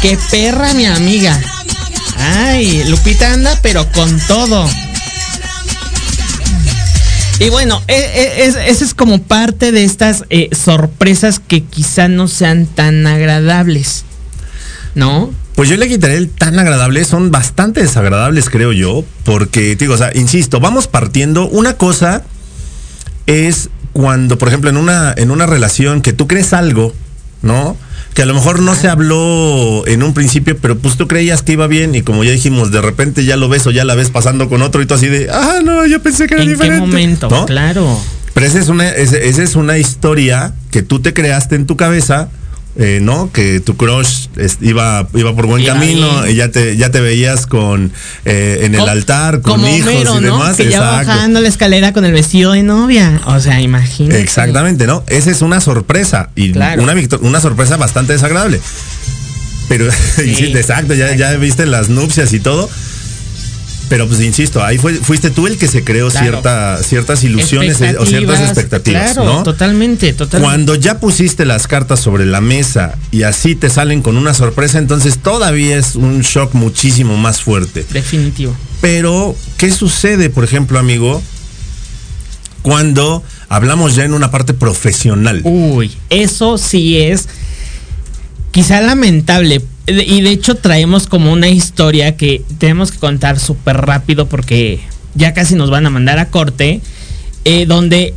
Qué 0.00 0.18
perra 0.30 0.72
mi 0.72 0.86
amiga. 0.86 1.38
Ay, 2.16 2.84
Lupita 2.88 3.34
anda, 3.34 3.58
pero 3.62 3.86
con 3.92 4.18
todo. 4.26 4.66
Y 7.40 7.50
bueno, 7.50 7.82
esa 7.86 8.64
es 8.64 8.94
como 8.94 9.22
parte 9.22 9.70
de 9.70 9.84
estas 9.84 10.24
sorpresas 10.52 11.40
que 11.40 11.62
quizá 11.62 12.08
no 12.08 12.26
sean 12.28 12.66
tan 12.66 13.06
agradables. 13.06 14.04
¿No? 14.94 15.34
Pues 15.54 15.68
yo 15.68 15.76
le 15.76 15.86
quitaré 15.86 16.16
el 16.16 16.28
tan 16.30 16.58
agradable, 16.58 17.04
son 17.04 17.30
bastante 17.30 17.80
desagradables, 17.80 18.50
creo 18.50 18.72
yo, 18.72 19.04
porque, 19.24 19.76
digo, 19.76 19.94
o 19.94 19.96
sea, 19.96 20.10
insisto, 20.14 20.58
vamos 20.58 20.88
partiendo. 20.88 21.48
Una 21.48 21.74
cosa 21.74 22.22
es 23.26 23.70
cuando, 23.92 24.36
por 24.36 24.48
ejemplo, 24.48 24.68
en 24.68 24.76
una, 24.76 25.14
en 25.16 25.30
una 25.30 25.46
relación 25.46 26.02
que 26.02 26.12
tú 26.12 26.26
crees 26.26 26.52
algo, 26.52 26.92
¿no? 27.42 27.76
Que 28.14 28.22
a 28.22 28.26
lo 28.26 28.34
mejor 28.34 28.60
no 28.60 28.74
se 28.74 28.88
habló 28.88 29.86
en 29.86 30.02
un 30.02 30.12
principio, 30.12 30.56
pero 30.58 30.76
pues 30.76 30.96
tú 30.96 31.06
creías 31.06 31.42
que 31.42 31.52
iba 31.52 31.68
bien 31.68 31.94
y 31.94 32.02
como 32.02 32.24
ya 32.24 32.32
dijimos, 32.32 32.72
de 32.72 32.80
repente 32.80 33.24
ya 33.24 33.36
lo 33.36 33.48
ves 33.48 33.66
o 33.66 33.70
ya 33.70 33.84
la 33.84 33.94
ves 33.94 34.10
pasando 34.10 34.48
con 34.48 34.62
otro 34.62 34.82
y 34.82 34.86
tú 34.86 34.94
así 34.94 35.06
de, 35.06 35.30
ah, 35.30 35.60
no, 35.64 35.86
yo 35.86 36.02
pensé 36.02 36.26
que 36.26 36.34
era 36.34 36.44
diferente. 36.44 36.76
¿En 36.78 36.84
qué 36.84 36.86
momento? 36.86 37.46
Claro. 37.46 38.00
Pero 38.34 38.46
esa 38.46 38.58
es, 38.58 38.68
una, 38.68 38.88
esa 38.88 39.42
es 39.42 39.54
una 39.54 39.78
historia 39.78 40.52
que 40.72 40.82
tú 40.82 41.00
te 41.00 41.12
creaste 41.12 41.54
en 41.54 41.66
tu 41.66 41.76
cabeza 41.76 42.28
eh, 42.76 42.98
¿no? 43.00 43.30
Que 43.32 43.60
tu 43.60 43.76
crush 43.76 44.26
iba, 44.60 45.06
iba 45.14 45.34
por 45.34 45.46
buen 45.46 45.64
camino 45.64 46.26
y 46.26 46.34
ya 46.34 46.50
te, 46.50 46.76
ya 46.76 46.90
te 46.90 47.00
veías 47.00 47.46
con 47.46 47.92
eh, 48.24 48.60
en 48.62 48.74
el 48.74 48.88
altar, 48.88 49.40
con 49.42 49.64
hijos 49.66 50.18
y 50.18 50.22
demás. 50.22 50.56
Que 50.56 50.70
ya 50.70 50.80
bajando 50.80 51.40
la 51.40 51.48
escalera 51.48 51.92
con 51.92 52.04
el 52.04 52.12
vestido 52.12 52.52
de 52.52 52.62
novia. 52.62 53.20
O 53.26 53.38
sea, 53.40 53.60
imagínate. 53.60 54.20
Exactamente, 54.20 54.86
¿no? 54.86 55.04
Esa 55.06 55.30
es 55.30 55.42
una 55.42 55.60
sorpresa 55.60 56.30
y 56.34 56.56
una, 56.56 56.94
una 57.20 57.40
sorpresa 57.40 57.76
bastante 57.76 58.12
desagradable. 58.12 58.60
Pero, 59.68 59.86
exacto, 60.18 60.94
ya, 60.94 61.14
ya 61.14 61.32
viste 61.36 61.66
las 61.66 61.88
nupcias 61.88 62.32
y 62.32 62.40
todo. 62.40 62.68
Pero 63.88 64.08
pues 64.08 64.20
insisto, 64.20 64.64
ahí 64.64 64.78
fue, 64.78 64.94
fuiste 64.94 65.30
tú 65.30 65.46
el 65.46 65.58
que 65.58 65.68
se 65.68 65.84
creó 65.84 66.10
cierta, 66.10 66.82
ciertas 66.82 67.22
ilusiones 67.22 67.80
eh, 67.80 67.96
o 67.98 68.06
ciertas 68.06 68.40
expectativas, 68.40 69.12
claro, 69.12 69.42
Totalmente, 69.42 70.12
totalmente. 70.12 70.48
Cuando 70.48 70.74
ya 70.74 70.98
pusiste 70.98 71.44
las 71.44 71.66
cartas 71.66 72.00
sobre 72.00 72.24
la 72.24 72.40
mesa 72.40 72.96
y 73.10 73.24
así 73.24 73.54
te 73.54 73.68
salen 73.68 74.00
con 74.02 74.16
una 74.16 74.32
sorpresa, 74.32 74.78
entonces 74.78 75.18
todavía 75.18 75.76
es 75.76 75.96
un 75.96 76.22
shock 76.22 76.54
muchísimo 76.54 77.16
más 77.16 77.42
fuerte. 77.42 77.84
Definitivo. 77.92 78.56
Pero, 78.80 79.36
¿qué 79.58 79.70
sucede, 79.70 80.30
por 80.30 80.44
ejemplo, 80.44 80.78
amigo, 80.78 81.22
cuando 82.62 83.22
hablamos 83.48 83.94
ya 83.94 84.04
en 84.04 84.14
una 84.14 84.30
parte 84.30 84.54
profesional? 84.54 85.42
Uy, 85.44 85.92
eso 86.08 86.56
sí 86.58 86.98
es 86.98 87.28
quizá 88.54 88.80
lamentable, 88.80 89.60
y 89.88 90.20
de 90.20 90.30
hecho 90.30 90.54
traemos 90.54 91.08
como 91.08 91.32
una 91.32 91.48
historia 91.48 92.16
que 92.16 92.44
tenemos 92.58 92.92
que 92.92 92.98
contar 92.98 93.40
súper 93.40 93.78
rápido 93.78 94.28
porque 94.28 94.78
ya 95.16 95.34
casi 95.34 95.56
nos 95.56 95.70
van 95.70 95.86
a 95.86 95.90
mandar 95.90 96.20
a 96.20 96.30
corte, 96.30 96.80
eh, 97.44 97.66
donde 97.66 98.14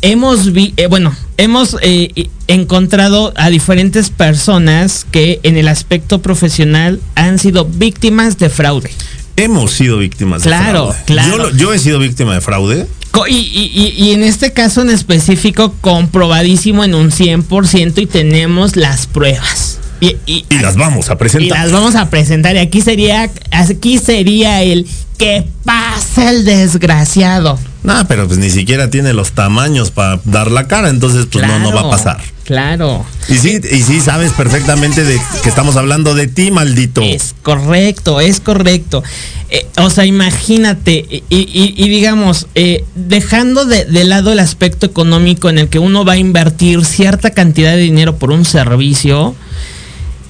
hemos 0.00 0.52
vi, 0.52 0.74
eh, 0.76 0.86
bueno, 0.86 1.12
hemos 1.38 1.76
eh, 1.82 2.28
encontrado 2.46 3.32
a 3.36 3.50
diferentes 3.50 4.10
personas 4.10 5.04
que 5.10 5.40
en 5.42 5.56
el 5.56 5.66
aspecto 5.66 6.22
profesional 6.22 7.00
han 7.16 7.40
sido 7.40 7.64
víctimas 7.64 8.38
de 8.38 8.48
fraude. 8.48 8.92
hemos 9.36 9.72
sido 9.72 9.98
víctimas 9.98 10.42
claro, 10.42 10.86
de 10.86 10.92
fraude. 10.92 11.04
Claro, 11.06 11.50
Yo, 11.50 11.56
yo 11.56 11.74
he 11.74 11.80
sido 11.80 11.98
víctima 11.98 12.32
de 12.34 12.40
fraude. 12.40 12.86
Y, 13.28 13.34
y, 13.34 13.94
y, 13.96 14.12
en 14.12 14.22
este 14.22 14.52
caso 14.52 14.82
en 14.82 14.90
específico, 14.90 15.74
comprobadísimo 15.80 16.84
en 16.84 16.94
un 16.94 17.10
100% 17.10 18.02
y 18.02 18.06
tenemos 18.06 18.76
las 18.76 19.06
pruebas. 19.06 19.78
Y, 20.00 20.16
y, 20.26 20.44
las 20.60 20.76
vamos 20.76 21.08
a 21.08 21.16
presentar. 21.16 21.46
Y 21.46 21.50
las 21.62 21.72
vamos 21.72 21.94
a 21.94 22.10
presentar. 22.10 22.54
Y 22.56 22.58
aquí 22.58 22.80
sería, 22.82 23.30
aquí 23.50 23.98
sería 23.98 24.62
el 24.62 24.86
que 25.16 25.46
pasa 25.64 26.30
el 26.30 26.44
desgraciado. 26.44 27.58
No, 27.82 28.06
pero 28.06 28.26
pues 28.26 28.38
ni 28.38 28.50
siquiera 28.50 28.90
tiene 28.90 29.12
los 29.12 29.32
tamaños 29.32 29.90
para 29.90 30.20
dar 30.24 30.50
la 30.50 30.66
cara, 30.66 30.90
entonces 30.90 31.26
pues 31.30 31.46
no, 31.46 31.58
no 31.58 31.72
va 31.72 31.82
a 31.82 31.90
pasar. 31.90 32.18
Claro. 32.46 33.04
Y 33.28 33.34
sí, 33.34 33.60
y 33.70 33.82
sí 33.82 34.00
sabes 34.00 34.30
perfectamente 34.32 35.04
de 35.04 35.20
que 35.42 35.48
estamos 35.48 35.74
hablando 35.76 36.14
de 36.14 36.28
ti, 36.28 36.52
maldito. 36.52 37.00
Es 37.02 37.34
correcto, 37.42 38.20
es 38.20 38.38
correcto. 38.38 39.02
Eh, 39.50 39.66
o 39.78 39.90
sea, 39.90 40.06
imagínate, 40.06 41.24
y, 41.28 41.88
digamos, 41.88 42.46
eh, 42.54 42.84
dejando 42.94 43.64
de, 43.64 43.84
de, 43.84 44.04
lado 44.04 44.30
el 44.30 44.38
aspecto 44.38 44.86
económico 44.86 45.50
en 45.50 45.58
el 45.58 45.68
que 45.68 45.80
uno 45.80 46.04
va 46.04 46.12
a 46.12 46.16
invertir 46.18 46.84
cierta 46.84 47.30
cantidad 47.30 47.72
de 47.72 47.78
dinero 47.78 48.16
por 48.16 48.30
un 48.30 48.44
servicio, 48.44 49.34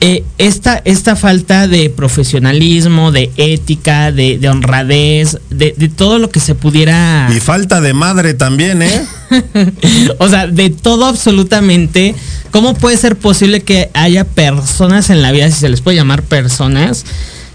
eh, 0.01 0.25
esta, 0.37 0.83
esta 0.85 1.17
falta 1.17 1.69
de 1.69 1.89
profesionalismo, 1.89 3.13
de 3.13 3.31
ética, 3.39 4.13
de, 4.13 4.39
honradez, 4.49 5.39
de, 5.49 5.73
todo 5.89 6.19
lo 6.19 6.29
que 6.29 6.39
se 6.39 6.55
pudiera... 6.55 7.31
Y 7.35 7.41
falta 7.41 7.81
de 7.81 7.95
madre 7.95 8.35
también, 8.35 8.83
¿eh? 8.83 9.07
o 10.19 10.29
sea, 10.29 10.49
de 10.49 10.69
todo 10.69 11.07
absolutamente. 11.07 12.15
¿Cómo 12.51 12.75
puede 12.75 12.99
ser 12.99 13.17
posible 13.17 13.63
que 13.63 13.91
haya 13.95 14.25
personas 14.25 15.09
en 15.09 15.23
la 15.23 15.33
vida, 15.33 15.51
si 15.51 15.61
se 15.61 15.69
les 15.71 15.81
puede 15.81 15.97
llamar 15.97 16.23
personas, 16.23 17.07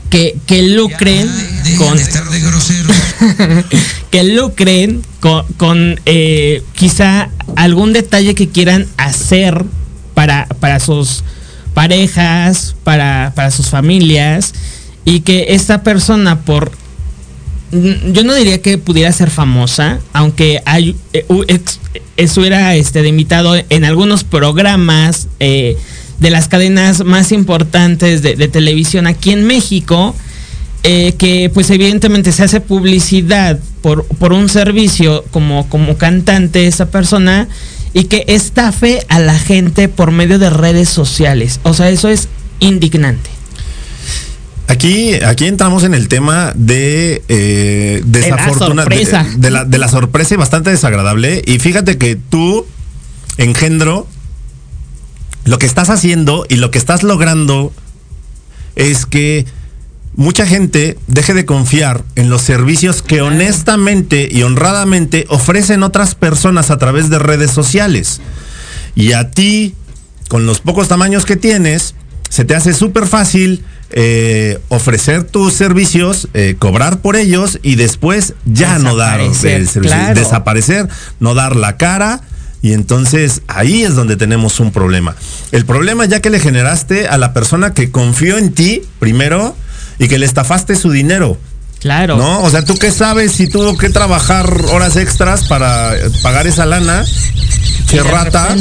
que, 0.10 0.36
que 0.48 0.64
lucren 0.64 1.30
con... 1.78 1.98
que 4.12 4.24
lucren 4.24 5.04
con, 5.20 5.46
con 5.58 6.00
eh, 6.08 6.64
quizá 6.74 7.30
algún 7.56 7.94
detalle 7.94 8.34
que 8.34 8.50
quieran 8.50 8.88
hacer 8.98 9.64
para, 10.16 10.48
para 10.60 10.80
sus 10.80 11.24
parejas, 11.74 12.76
para, 12.84 13.34
para 13.36 13.52
sus 13.52 13.70
familias, 13.70 14.54
y 15.06 15.22
que 15.22 15.48
esta 15.50 15.84
persona 15.84 16.42
por 16.42 16.72
yo 17.72 18.24
no 18.24 18.36
diría 18.36 18.62
que 18.62 18.78
pudiera 18.78 19.12
ser 19.14 19.30
famosa, 19.30 20.00
aunque 20.12 20.62
hay, 20.66 20.96
eh, 21.14 21.26
eso 22.18 22.44
era 22.44 22.76
este, 22.76 23.02
de 23.02 23.08
invitado 23.08 23.56
en 23.70 23.86
algunos 23.86 24.26
programas 24.26 25.30
eh, 25.40 25.78
de 26.20 26.30
las 26.30 26.50
cadenas 26.50 27.06
más 27.06 27.32
importantes 27.32 28.22
de, 28.22 28.36
televisión 28.50 29.08
aquí 29.08 29.32
en 29.32 29.46
México, 29.46 30.14
eh, 30.84 31.14
que 31.18 31.50
pues 31.54 31.70
evidentemente 31.70 32.32
se 32.34 32.44
hace 32.44 32.60
publicidad 32.60 33.60
por, 33.82 34.06
por 34.06 34.34
un 34.34 34.50
servicio 34.50 35.24
como, 35.32 35.70
como 35.70 35.98
cantante 35.98 36.68
esa 36.68 36.92
persona 36.92 37.48
y 37.94 38.06
que 38.06 38.24
estafe 38.28 39.06
a 39.10 39.20
la 39.20 39.38
gente 39.38 39.90
por 39.90 40.12
medio 40.12 40.40
de 40.40 40.50
redes 40.50 40.90
sociales. 40.90 41.60
O 41.64 41.74
sea, 41.74 41.90
eso 41.90 42.10
es 42.10 42.28
indignante. 42.60 43.30
Aquí, 44.68 45.16
aquí 45.16 45.48
entramos 45.48 45.84
en 45.84 45.94
el 45.94 46.08
tema 46.08 46.54
de 46.56 47.22
eh, 47.28 48.02
desafortunada 48.06 48.90
de, 49.36 49.52
la, 49.52 49.66
de 49.66 49.78
la 49.78 49.90
sorpresa 49.90 50.34
y 50.34 50.38
bastante 50.38 50.70
desagradable. 50.70 51.42
Y 51.46 51.60
fíjate 51.60 51.98
que 51.98 52.16
tú, 52.16 52.66
engendro, 53.38 54.08
lo 55.44 55.60
que 55.60 55.66
estás 55.66 55.90
haciendo 55.90 56.46
y 56.48 56.56
lo 56.56 56.72
que 56.72 56.78
estás 56.78 57.04
logrando 57.04 57.74
es 58.76 59.06
que 59.06 59.46
mucha 60.16 60.46
gente 60.46 60.98
deje 61.08 61.34
de 61.34 61.46
confiar 61.46 62.04
en 62.16 62.30
los 62.30 62.42
servicios 62.42 63.02
que 63.02 63.22
honestamente 63.22 64.28
y 64.30 64.44
honradamente 64.44 65.26
ofrecen 65.30 65.84
otras 65.84 66.16
personas 66.16 66.70
a 66.72 66.78
través 66.78 67.10
de 67.10 67.20
redes 67.20 67.52
sociales. 67.52 68.22
Y 68.96 69.14
a 69.14 69.32
ti, 69.32 69.76
con 70.28 70.46
los 70.46 70.60
pocos 70.60 70.88
tamaños 70.88 71.26
que 71.26 71.38
tienes, 71.38 71.96
se 72.30 72.46
te 72.46 72.56
hace 72.56 72.74
súper 72.74 73.08
fácil 73.08 73.64
eh, 73.90 74.60
ofrecer 74.70 75.24
tus 75.24 75.54
servicios, 75.54 76.30
eh, 76.34 76.56
cobrar 76.58 77.00
por 77.00 77.18
ellos 77.18 77.60
y 77.62 77.76
después 77.76 78.36
ya 78.46 78.80
no 78.80 78.96
dar 78.96 79.20
el 79.20 79.36
servicio, 79.36 80.14
desaparecer, 80.16 80.88
no 81.20 81.34
dar 81.34 81.56
la 81.56 81.78
cara. 81.78 82.22
Y 82.62 82.74
entonces 82.74 83.42
ahí 83.48 83.84
es 83.84 83.96
donde 83.96 84.18
tenemos 84.18 84.60
un 84.60 84.72
problema. 84.72 85.16
El 85.52 85.66
problema 85.66 86.06
ya 86.06 86.22
que 86.22 86.30
le 86.30 86.40
generaste 86.40 87.08
a 87.08 87.18
la 87.18 87.34
persona 87.34 87.74
que 87.74 87.92
confió 87.92 88.38
en 88.38 88.54
ti, 88.54 88.84
primero, 89.00 89.56
y 90.02 90.08
que 90.08 90.18
le 90.18 90.26
estafaste 90.26 90.76
su 90.76 90.90
dinero. 90.90 91.38
Claro. 91.80 92.18
¿No? 92.18 92.42
O 92.42 92.50
sea, 92.50 92.66
¿tú 92.66 92.76
qué 92.76 92.92
sabes 92.92 93.34
si 93.34 93.48
tuvo 93.48 93.78
que 93.78 93.90
trabajar 93.90 94.52
horas 94.72 94.96
extras 94.96 95.46
para 95.48 95.94
pagar 96.24 96.48
esa 96.48 96.66
lana? 96.66 97.06
Qué 97.88 98.02
rata. 98.02 98.56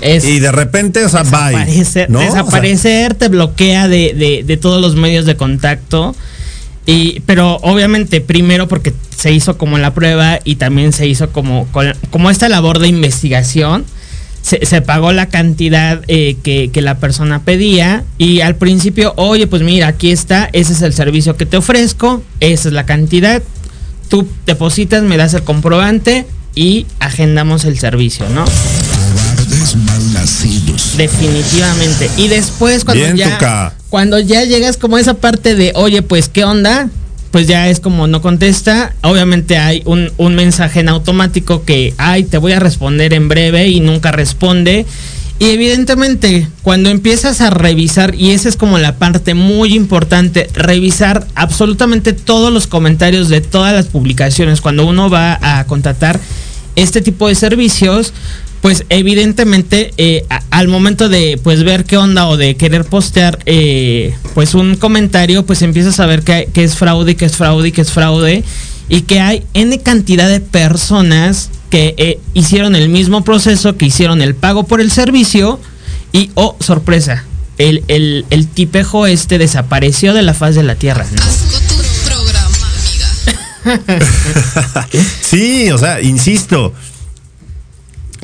y 0.00 0.38
de 0.38 0.52
repente, 0.52 1.04
o 1.04 1.08
sea, 1.08 1.24
desaparecer, 1.24 2.08
¿no? 2.08 2.20
Desaparecer 2.20 3.14
te 3.14 3.28
bloquea 3.28 3.88
de, 3.88 4.44
de, 4.46 4.56
todos 4.56 4.80
los 4.80 4.94
medios 4.94 5.26
de 5.26 5.36
contacto. 5.36 6.14
Y, 6.86 7.20
pero 7.26 7.56
obviamente, 7.56 8.20
primero 8.20 8.68
porque 8.68 8.94
se 9.16 9.32
hizo 9.32 9.58
como 9.58 9.76
la 9.78 9.92
prueba 9.92 10.38
y 10.44 10.54
también 10.54 10.92
se 10.92 11.08
hizo 11.08 11.30
como, 11.30 11.66
como 12.10 12.30
esta 12.30 12.48
labor 12.48 12.78
de 12.78 12.86
investigación 12.86 13.84
se, 14.48 14.82
pagó 14.82 15.12
la 15.12 15.26
cantidad 15.26 16.02
eh, 16.08 16.36
que, 16.42 16.70
la 16.80 16.98
persona 16.98 17.42
pedía 17.42 18.04
y 18.16 18.40
al 18.40 18.56
principio, 18.56 19.12
oye, 19.16 19.46
pues 19.46 19.62
mira, 19.62 19.88
aquí 19.88 20.10
está, 20.10 20.48
ese 20.52 20.72
es 20.72 20.82
el 20.82 20.94
servicio 20.94 21.36
que 21.36 21.44
te 21.44 21.56
ofrezco, 21.56 22.22
esa 22.40 22.68
es 22.68 22.74
la 22.74 22.86
cantidad, 22.86 23.42
tú 24.08 24.26
depositas, 24.46 25.02
me 25.02 25.16
das 25.16 25.34
el 25.34 25.42
comprobante 25.42 26.24
y 26.54 26.86
agendamos 26.98 27.64
el 27.64 27.78
servicio, 27.78 28.28
¿no? 28.30 28.44
Definitivamente. 30.96 32.10
Y 32.16 32.28
después 32.28 32.84
cuando 32.84 33.14
ya 33.14 33.74
cuando 33.90 34.18
ya 34.18 34.44
llegas 34.44 34.76
como 34.76 34.96
a 34.96 35.00
esa 35.00 35.14
parte 35.14 35.54
de, 35.54 35.72
oye, 35.74 36.02
pues 36.02 36.28
qué 36.28 36.44
onda, 36.44 36.90
pues 37.30 37.46
ya 37.46 37.68
es 37.68 37.80
como 37.80 38.06
no 38.06 38.20
contesta. 38.22 38.94
Obviamente 39.02 39.58
hay 39.58 39.82
un, 39.84 40.34
mensaje 40.34 40.80
en 40.80 40.88
automático 40.88 41.64
que, 41.64 41.94
ay, 41.98 42.24
te 42.24 42.38
voy 42.38 42.52
a 42.52 42.60
responder 42.60 43.14
en 43.14 43.28
breve 43.28 43.68
y 43.68 43.80
nunca 43.80 44.12
responde. 44.12 44.86
Y 45.40 45.50
evidentemente, 45.50 46.48
cuando 46.62 46.90
empiezas 46.90 47.40
a 47.40 47.50
revisar, 47.50 48.14
y 48.16 48.30
esa 48.30 48.48
es 48.48 48.56
como 48.56 48.78
la 48.78 48.96
parte 48.96 49.34
muy 49.34 49.74
importante, 49.74 50.48
revisar 50.52 51.26
absolutamente 51.36 52.12
todos 52.12 52.52
los 52.52 52.66
comentarios 52.66 53.28
de 53.28 53.40
todas 53.40 53.72
las 53.72 53.86
publicaciones, 53.86 54.60
cuando 54.60 54.84
uno 54.84 55.08
va 55.08 55.38
a 55.40 55.64
contratar 55.66 56.18
este 56.78 57.02
tipo 57.02 57.28
de 57.28 57.34
servicios, 57.34 58.12
pues 58.60 58.84
evidentemente 58.88 59.92
eh, 59.98 60.26
al 60.50 60.68
momento 60.68 61.08
de 61.08 61.38
pues 61.42 61.64
ver 61.64 61.84
qué 61.84 61.96
onda 61.96 62.28
o 62.28 62.36
de 62.36 62.56
querer 62.56 62.84
postear 62.84 63.38
eh, 63.46 64.14
pues 64.34 64.54
un 64.54 64.76
comentario 64.76 65.46
pues 65.46 65.62
empiezas 65.62 66.00
a 66.00 66.06
ver 66.06 66.22
que, 66.22 66.48
es 66.54 66.74
fraude 66.74 67.16
que 67.16 67.24
es 67.24 67.36
fraude 67.36 67.72
que 67.72 67.82
es 67.82 67.92
fraude 67.92 68.42
y 68.88 69.02
que 69.02 69.20
hay 69.20 69.44
n 69.54 69.78
cantidad 69.80 70.28
de 70.28 70.40
personas 70.40 71.50
que 71.70 71.94
eh, 71.98 72.18
hicieron 72.34 72.74
el 72.74 72.88
mismo 72.88 73.22
proceso 73.22 73.76
que 73.76 73.86
hicieron 73.86 74.22
el 74.22 74.34
pago 74.34 74.64
por 74.64 74.80
el 74.80 74.90
servicio 74.90 75.60
y 76.12 76.30
oh 76.34 76.56
sorpresa 76.58 77.24
el, 77.58 77.84
el, 77.88 78.46
tipejo 78.48 79.06
este 79.06 79.38
desapareció 79.38 80.14
de 80.14 80.22
la 80.22 80.34
faz 80.34 80.54
de 80.54 80.62
la 80.62 80.74
tierra 80.74 81.06
sí 85.22 85.70
o 85.70 85.78
sea 85.78 86.00
insisto 86.00 86.74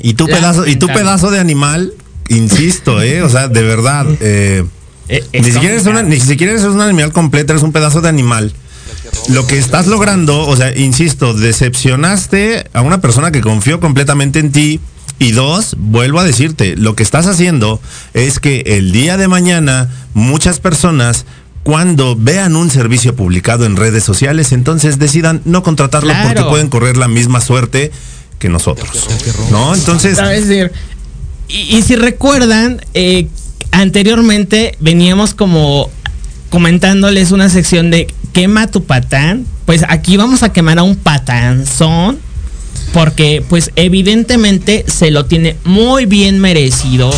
y 0.02 0.14
tu 0.14 0.26
pedazo, 0.26 0.66
y 0.66 0.76
tu 0.76 0.86
pedazo 0.86 1.30
de 1.30 1.38
animal, 1.38 1.92
insisto, 2.28 3.00
eh, 3.02 3.22
o 3.22 3.28
sea, 3.28 3.48
de 3.48 3.62
verdad, 3.62 4.06
eh, 4.20 4.64
eh, 5.08 5.24
ni, 5.32 5.50
siquiera 5.50 5.74
es 5.74 5.86
una, 5.86 6.02
ni 6.02 6.20
siquiera 6.20 6.52
eres 6.52 6.64
un 6.64 6.80
animal 6.80 7.12
completo, 7.12 7.52
eres 7.52 7.62
un 7.62 7.72
pedazo 7.72 8.00
de 8.00 8.08
animal. 8.08 8.52
Lo 9.28 9.46
que 9.46 9.58
estás 9.58 9.86
logrando, 9.86 10.46
o 10.46 10.56
sea, 10.56 10.76
insisto, 10.76 11.34
decepcionaste 11.34 12.68
a 12.72 12.82
una 12.82 13.00
persona 13.00 13.30
que 13.30 13.40
confió 13.40 13.80
completamente 13.80 14.38
en 14.38 14.52
ti. 14.52 14.80
Y 15.20 15.30
dos, 15.30 15.76
vuelvo 15.78 16.18
a 16.18 16.24
decirte, 16.24 16.76
lo 16.76 16.96
que 16.96 17.04
estás 17.04 17.26
haciendo 17.26 17.80
es 18.14 18.40
que 18.40 18.64
el 18.66 18.90
día 18.90 19.16
de 19.16 19.28
mañana 19.28 19.88
muchas 20.12 20.58
personas 20.58 21.24
cuando 21.64 22.14
vean 22.14 22.56
un 22.56 22.70
servicio 22.70 23.16
publicado 23.16 23.64
en 23.64 23.76
redes 23.76 24.04
sociales, 24.04 24.52
entonces 24.52 24.98
decidan 24.98 25.40
no 25.46 25.62
contratarlo 25.62 26.12
porque 26.22 26.44
pueden 26.44 26.68
correr 26.68 26.98
la 26.98 27.08
misma 27.08 27.40
suerte 27.40 27.90
que 28.38 28.50
nosotros. 28.50 29.08
¿No? 29.50 29.74
Entonces. 29.74 30.18
decir, 30.18 30.70
y, 31.48 31.82
si 31.82 31.96
recuerdan, 31.96 32.84
eh, 32.92 33.28
anteriormente 33.72 34.76
veníamos 34.78 35.34
como 35.34 35.90
comentándoles 36.50 37.32
una 37.32 37.48
sección 37.48 37.90
de 37.90 38.12
quema 38.34 38.66
tu 38.66 38.84
patán. 38.84 39.46
Pues 39.64 39.84
aquí 39.88 40.18
vamos 40.18 40.42
a 40.42 40.52
quemar 40.52 40.78
a 40.78 40.82
un 40.82 40.96
patanzón. 40.96 42.18
Porque 42.92 43.42
pues 43.48 43.70
evidentemente 43.74 44.84
se 44.86 45.10
lo 45.10 45.24
tiene 45.24 45.56
muy 45.64 46.04
bien 46.04 46.40
merecido. 46.40 47.10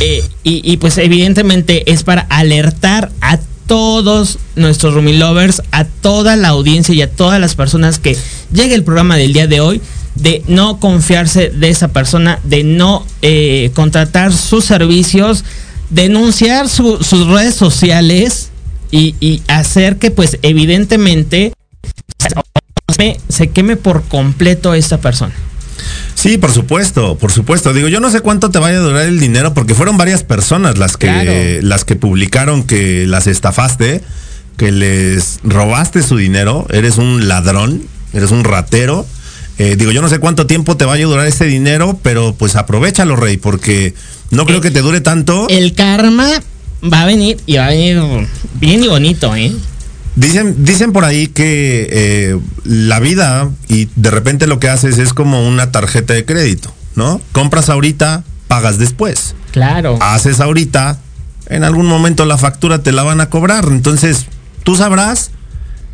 Eh, 0.00 0.22
y, 0.44 0.76
pues 0.76 0.96
evidentemente 0.98 1.90
es 1.90 2.04
para 2.04 2.22
alertar 2.22 3.10
a 3.20 3.38
todos 3.66 4.38
nuestros 4.56 4.94
Rumi 4.94 5.16
Lovers, 5.16 5.62
a 5.72 5.84
toda 5.84 6.36
la 6.36 6.48
audiencia 6.48 6.94
y 6.94 7.02
a 7.02 7.10
todas 7.10 7.40
las 7.40 7.54
personas 7.54 7.98
que 7.98 8.16
llegue 8.52 8.74
el 8.74 8.84
programa 8.84 9.16
del 9.16 9.32
día 9.32 9.46
de 9.46 9.60
hoy, 9.60 9.80
de 10.14 10.42
no 10.46 10.80
confiarse 10.80 11.50
de 11.50 11.68
esa 11.68 11.88
persona, 11.88 12.38
de 12.44 12.64
no 12.64 13.04
eh, 13.22 13.70
contratar 13.74 14.32
sus 14.32 14.64
servicios, 14.64 15.44
denunciar 15.90 16.68
sus 16.68 17.26
redes 17.26 17.56
sociales 17.56 18.50
y, 18.90 19.16
y, 19.20 19.42
hacer 19.48 19.98
que 19.98 20.10
pues 20.10 20.38
evidentemente 20.42 21.52
se 23.28 23.48
queme 23.50 23.76
por 23.76 24.02
completo 24.04 24.74
esta 24.74 24.98
persona. 24.98 25.34
Sí, 26.18 26.36
por 26.36 26.50
supuesto, 26.50 27.16
por 27.16 27.30
supuesto. 27.30 27.72
Digo, 27.72 27.86
yo 27.86 28.00
no 28.00 28.10
sé 28.10 28.22
cuánto 28.22 28.50
te 28.50 28.58
vaya 28.58 28.78
a 28.78 28.80
durar 28.80 29.06
el 29.06 29.20
dinero 29.20 29.54
porque 29.54 29.76
fueron 29.76 29.96
varias 29.96 30.24
personas 30.24 30.76
las 30.76 30.96
que 30.96 31.06
claro. 31.06 31.32
las 31.62 31.84
que 31.84 31.94
publicaron 31.94 32.64
que 32.64 33.06
las 33.06 33.28
estafaste, 33.28 34.02
que 34.56 34.72
les 34.72 35.38
robaste 35.44 36.02
su 36.02 36.16
dinero, 36.16 36.66
eres 36.70 36.96
un 36.98 37.28
ladrón, 37.28 37.84
eres 38.12 38.32
un 38.32 38.42
ratero. 38.42 39.06
Eh, 39.58 39.76
digo, 39.76 39.92
yo 39.92 40.02
no 40.02 40.08
sé 40.08 40.18
cuánto 40.18 40.44
tiempo 40.48 40.76
te 40.76 40.84
vaya 40.84 41.04
a 41.04 41.08
durar 41.08 41.26
ese 41.28 41.44
dinero, 41.44 42.00
pero 42.02 42.34
pues 42.34 42.56
aprovechalo, 42.56 43.14
Rey, 43.14 43.36
porque 43.36 43.94
no 44.32 44.44
creo 44.44 44.58
eh, 44.58 44.62
que 44.62 44.72
te 44.72 44.80
dure 44.80 45.00
tanto. 45.00 45.46
El 45.48 45.74
karma 45.74 46.28
va 46.92 47.02
a 47.02 47.06
venir 47.06 47.38
y 47.46 47.58
va 47.58 47.66
a 47.66 47.68
venir 47.68 48.02
bien 48.54 48.82
y 48.82 48.88
bonito, 48.88 49.36
¿eh? 49.36 49.52
Dicen, 50.18 50.64
dicen 50.64 50.92
por 50.92 51.04
ahí 51.04 51.28
que 51.28 51.86
eh, 51.92 52.40
la 52.64 52.98
vida 52.98 53.48
y 53.68 53.88
de 53.94 54.10
repente 54.10 54.48
lo 54.48 54.58
que 54.58 54.68
haces 54.68 54.98
es 54.98 55.12
como 55.12 55.46
una 55.46 55.70
tarjeta 55.70 56.12
de 56.12 56.24
crédito, 56.24 56.74
¿no? 56.96 57.20
Compras 57.30 57.68
ahorita, 57.68 58.24
pagas 58.48 58.78
después. 58.78 59.36
Claro. 59.52 59.96
Haces 60.00 60.40
ahorita, 60.40 60.98
en 61.46 61.62
algún 61.62 61.86
momento 61.86 62.24
la 62.24 62.36
factura 62.36 62.82
te 62.82 62.90
la 62.90 63.04
van 63.04 63.20
a 63.20 63.30
cobrar. 63.30 63.66
Entonces, 63.68 64.26
tú 64.64 64.74
sabrás 64.74 65.30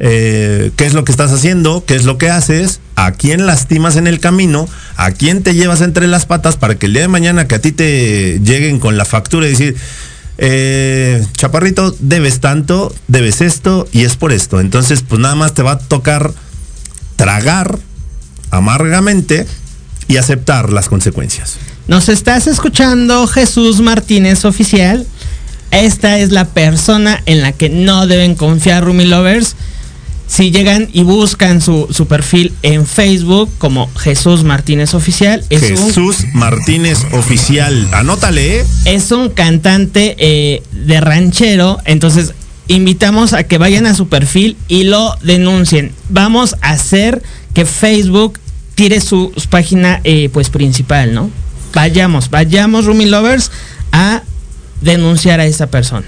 eh, 0.01 0.71
qué 0.77 0.87
es 0.87 0.95
lo 0.95 1.05
que 1.05 1.13
estás 1.13 1.31
haciendo, 1.31 1.85
qué 1.85 1.95
es 1.95 2.07
lo 2.07 2.17
que 2.17 2.31
haces, 2.31 2.81
a 2.97 3.13
quién 3.13 3.45
lastimas 3.45 3.97
en 3.97 4.07
el 4.07 4.21
camino, 4.21 4.67
a 4.97 5.11
quién 5.11 5.43
te 5.43 5.55
llevas 5.55 5.83
entre 5.83 6.07
las 6.07 6.25
patas 6.25 6.57
para 6.57 6.77
que 6.77 6.87
el 6.87 6.95
día 6.95 7.03
de 7.03 7.09
mañana 7.09 7.47
que 7.47 7.57
a 7.57 7.61
ti 7.61 7.73
te 7.73 8.41
lleguen 8.41 8.79
con 8.81 8.97
la 8.97 9.05
factura 9.05 9.47
y 9.47 9.51
decir, 9.51 9.77
eh, 10.39 11.25
chaparrito, 11.37 11.95
debes 12.01 12.41
tanto, 12.41 12.95
debes 13.09 13.41
esto 13.41 13.87
y 13.93 14.05
es 14.05 14.17
por 14.17 14.33
esto. 14.33 14.61
Entonces, 14.61 15.03
pues 15.03 15.21
nada 15.21 15.35
más 15.35 15.55
te 15.55 15.63
va 15.63 15.73
a 15.73 15.79
tocar 15.79 16.33
tragar 17.17 17.79
amargamente 18.51 19.47
y 20.09 20.17
aceptar 20.17 20.73
las 20.73 20.89
consecuencias. 20.89 21.57
Nos 21.87 22.09
estás 22.09 22.47
escuchando 22.47 23.27
Jesús 23.27 23.81
Martínez 23.81 24.45
Oficial. 24.45 25.07
Esta 25.71 26.19
es 26.19 26.31
la 26.31 26.47
persona 26.47 27.23
en 27.27 27.43
la 27.43 27.53
que 27.53 27.69
no 27.69 28.07
deben 28.07 28.35
confiar 28.35 28.85
Rumi 28.85 29.05
Lovers 29.05 29.57
si 30.27 30.51
llegan 30.51 30.89
y 30.93 31.03
buscan 31.03 31.61
su, 31.61 31.87
su, 31.91 32.07
perfil 32.07 32.53
en 32.63 32.87
Facebook 32.87 33.51
como 33.59 33.91
Jesús 33.95 34.43
Martínez 34.43 34.95
Oficial. 34.95 35.45
Es 35.51 35.61
Jesús 35.61 36.21
un, 36.21 36.39
Martínez 36.39 36.99
Oficial. 37.13 37.89
Anótale. 37.93 38.61
¿eh? 38.61 38.65
Es 38.87 39.11
un 39.13 39.29
cantante 39.29 40.17
eh, 40.19 40.63
de 40.73 41.01
ranchero. 41.01 41.79
Entonces, 41.85 42.33
invitamos 42.69 43.33
a 43.33 43.45
que 43.45 43.59
vayan 43.59 43.87
a 43.87 43.95
su 43.95 44.09
perfil 44.09 44.57
y 44.69 44.85
lo 44.85 45.15
denuncien. 45.23 45.93
Vamos 46.09 46.57
a 46.63 46.71
hacer 46.71 47.23
que 47.53 47.67
Facebook 47.67 48.41
tire 48.75 49.01
su, 49.01 49.33
su 49.37 49.49
página 49.49 50.01
eh, 50.05 50.31
pues 50.33 50.51
principal, 50.51 51.15
¿no? 51.15 51.31
Vayamos, 51.75 52.31
vayamos, 52.31 52.87
Rumi 52.87 53.07
Lovers, 53.07 53.51
a 53.93 54.23
denunciar 54.81 55.41
a 55.41 55.47
esa 55.47 55.67
persona. 55.69 56.07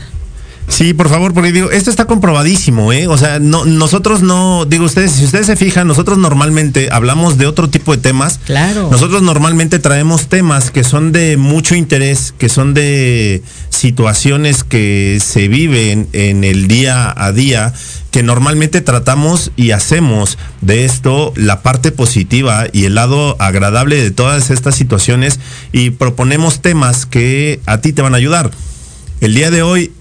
Sí, 0.69 0.95
por 0.95 1.09
favor, 1.09 1.33
porque 1.33 1.53
digo, 1.53 1.71
esto 1.71 1.91
está 1.91 2.07
comprobadísimo, 2.07 2.93
¿eh? 2.93 3.07
O 3.07 3.17
sea, 3.17 3.39
no, 3.39 3.65
nosotros 3.65 4.23
no, 4.23 4.65
digo 4.65 4.85
ustedes, 4.85 5.13
si 5.13 5.25
ustedes 5.25 5.47
se 5.47 5.57
fijan, 5.57 5.87
nosotros 5.87 6.19
normalmente 6.19 6.89
hablamos 6.91 7.39
de 7.39 7.47
otro 7.47 7.71
tipo 7.71 7.95
de 7.95 8.03
temas. 8.03 8.41
Claro. 8.45 8.89
Nosotros 8.91 9.23
normalmente 9.23 9.79
traemos 9.79 10.29
temas 10.29 10.71
que 10.71 10.85
son 10.85 11.13
de 11.13 11.37
mucho 11.37 11.75
interés, 11.77 12.35
que 12.37 12.49
son 12.49 12.75
de 12.75 13.43
situaciones 13.71 14.65
que 14.65 15.19
se 15.25 15.49
viven 15.49 16.09
en 16.13 16.43
el 16.45 16.67
día 16.67 17.15
a 17.17 17.33
día, 17.33 17.73
que 18.11 18.23
normalmente 18.23 18.81
tratamos 18.81 19.53
y 19.57 19.71
hacemos 19.71 20.39
de 20.63 20.85
esto 20.85 21.33
la 21.37 21.63
parte 21.63 21.93
positiva 21.93 22.67
y 22.73 22.87
el 22.87 22.95
lado 22.95 23.37
agradable 23.39 24.03
de 24.03 24.11
todas 24.11 24.51
estas 24.51 24.75
situaciones 24.75 25.39
y 25.73 25.91
proponemos 25.91 26.61
temas 26.61 27.07
que 27.07 27.61
a 27.67 27.79
ti 27.81 27.93
te 27.93 28.03
van 28.03 28.15
a 28.15 28.17
ayudar. 28.17 28.51
El 29.21 29.35
día 29.35 29.51
de 29.51 29.63
hoy 29.63 29.93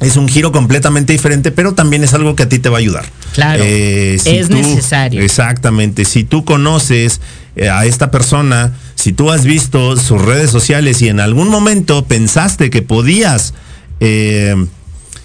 es 0.00 0.16
un 0.16 0.28
giro 0.28 0.50
completamente 0.50 1.12
diferente, 1.12 1.50
pero 1.50 1.74
también 1.74 2.02
es 2.02 2.14
algo 2.14 2.34
que 2.34 2.44
a 2.44 2.48
ti 2.48 2.58
te 2.58 2.68
va 2.68 2.78
a 2.78 2.80
ayudar. 2.80 3.04
Claro. 3.34 3.62
Eh, 3.64 4.18
si 4.22 4.30
es 4.30 4.48
tú, 4.48 4.54
necesario. 4.54 5.22
Exactamente. 5.22 6.04
Si 6.04 6.24
tú 6.24 6.44
conoces 6.44 7.20
eh, 7.54 7.68
a 7.68 7.84
esta 7.84 8.10
persona, 8.10 8.72
si 8.94 9.12
tú 9.12 9.30
has 9.30 9.44
visto 9.44 9.96
sus 9.96 10.20
redes 10.20 10.50
sociales 10.50 11.02
y 11.02 11.08
en 11.08 11.20
algún 11.20 11.48
momento 11.48 12.06
pensaste 12.06 12.70
que 12.70 12.82
podías 12.82 13.54
eh, 14.00 14.56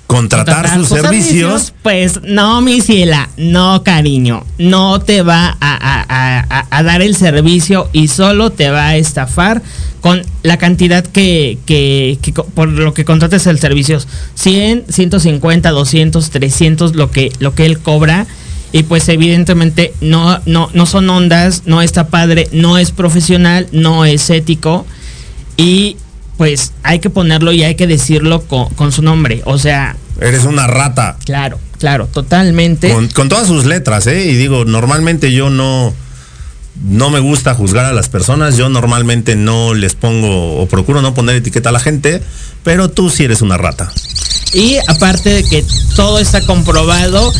contratar, 0.08 0.56
contratar, 0.56 0.80
sus, 0.80 0.90
servicios, 0.90 1.62
servicios, 1.62 1.74
Pues 1.82 2.22
no, 2.24 2.62
mi 2.62 2.82
ciela, 2.82 3.30
no, 3.38 3.84
cariño. 3.84 4.46
No 4.58 5.02
te 5.02 5.22
va 5.22 5.58
a, 5.60 5.76
a, 5.76 6.06
a, 6.50 6.68
a, 6.70 6.84
dar 6.84 7.02
el 7.02 7.16
servicio 7.16 7.90
y 7.92 8.08
solo 8.08 8.52
te 8.52 8.70
va 8.70 8.88
a 8.88 8.96
estafar 8.98 9.62
con 10.02 10.22
la 10.44 10.58
cantidad 10.58 11.04
que, 11.04 11.58
que, 11.66 12.20
que 12.22 12.32
por 12.32 12.70
lo 12.70 12.94
que 12.94 13.06
contrates 13.06 13.48
el 13.48 13.60
servicio. 13.60 14.00
100, 14.36 14.86
150, 14.90 15.72
200, 15.72 16.30
300, 16.30 16.96
lo 16.96 17.10
que, 17.12 17.32
lo 17.40 17.56
que 17.56 17.66
él 17.66 17.80
cobra. 17.80 18.28
Y 18.72 18.84
pues 18.84 19.08
evidentemente 19.10 19.94
no, 20.02 20.40
no, 20.46 20.70
no 20.74 20.86
son 20.86 21.10
ondas, 21.10 21.64
no 21.66 21.82
está 21.82 22.08
padre, 22.10 22.50
no 22.52 22.78
es 22.78 22.92
profesional, 22.92 23.68
no 23.72 24.06
es 24.06 24.30
ético. 24.30 24.86
Y 25.58 25.98
pues 26.38 26.74
hay 26.84 27.00
que 27.00 27.10
ponerlo 27.10 27.52
y 27.52 27.64
hay 27.64 27.76
que 27.76 27.88
decirlo 27.88 28.42
con, 28.42 28.70
con, 28.74 28.92
su 28.92 29.02
nombre. 29.02 29.42
O 29.46 29.58
sea. 29.58 29.96
Eres 30.20 30.44
una 30.46 30.68
rata. 30.68 31.18
Claro, 31.26 31.60
claro, 31.80 32.08
totalmente. 32.08 32.90
Con, 32.90 33.08
con, 33.10 33.30
todas 33.30 33.48
sus 33.48 33.66
letras, 33.66 34.08
¿eh? 34.08 34.26
Y 34.26 34.36
digo, 34.36 34.66
normalmente 34.66 35.32
yo 35.32 35.50
no. 35.50 35.94
No 36.84 37.10
me 37.10 37.22
gusta 37.22 37.56
juzgar 37.56 37.86
a 37.86 37.94
las 37.94 38.10
personas. 38.10 38.58
Yo 38.58 38.68
normalmente 38.68 39.38
no 39.38 39.74
les 39.74 39.96
pongo 39.96 40.58
o 40.62 40.68
procuro 40.68 41.02
no 41.02 41.14
poner 41.14 41.38
etiqueta 41.38 41.70
a 41.70 41.72
la 41.72 41.80
gente. 41.80 42.22
Pero 42.64 42.90
tú 42.90 43.10
sí 43.10 43.24
eres 43.24 43.42
una 43.42 43.58
rata. 43.58 43.92
Y 44.54 44.78
aparte 44.88 45.30
de 45.30 45.44
que 45.44 45.64
todo 45.96 46.20
está 46.20 46.42
comprobado. 46.42 47.32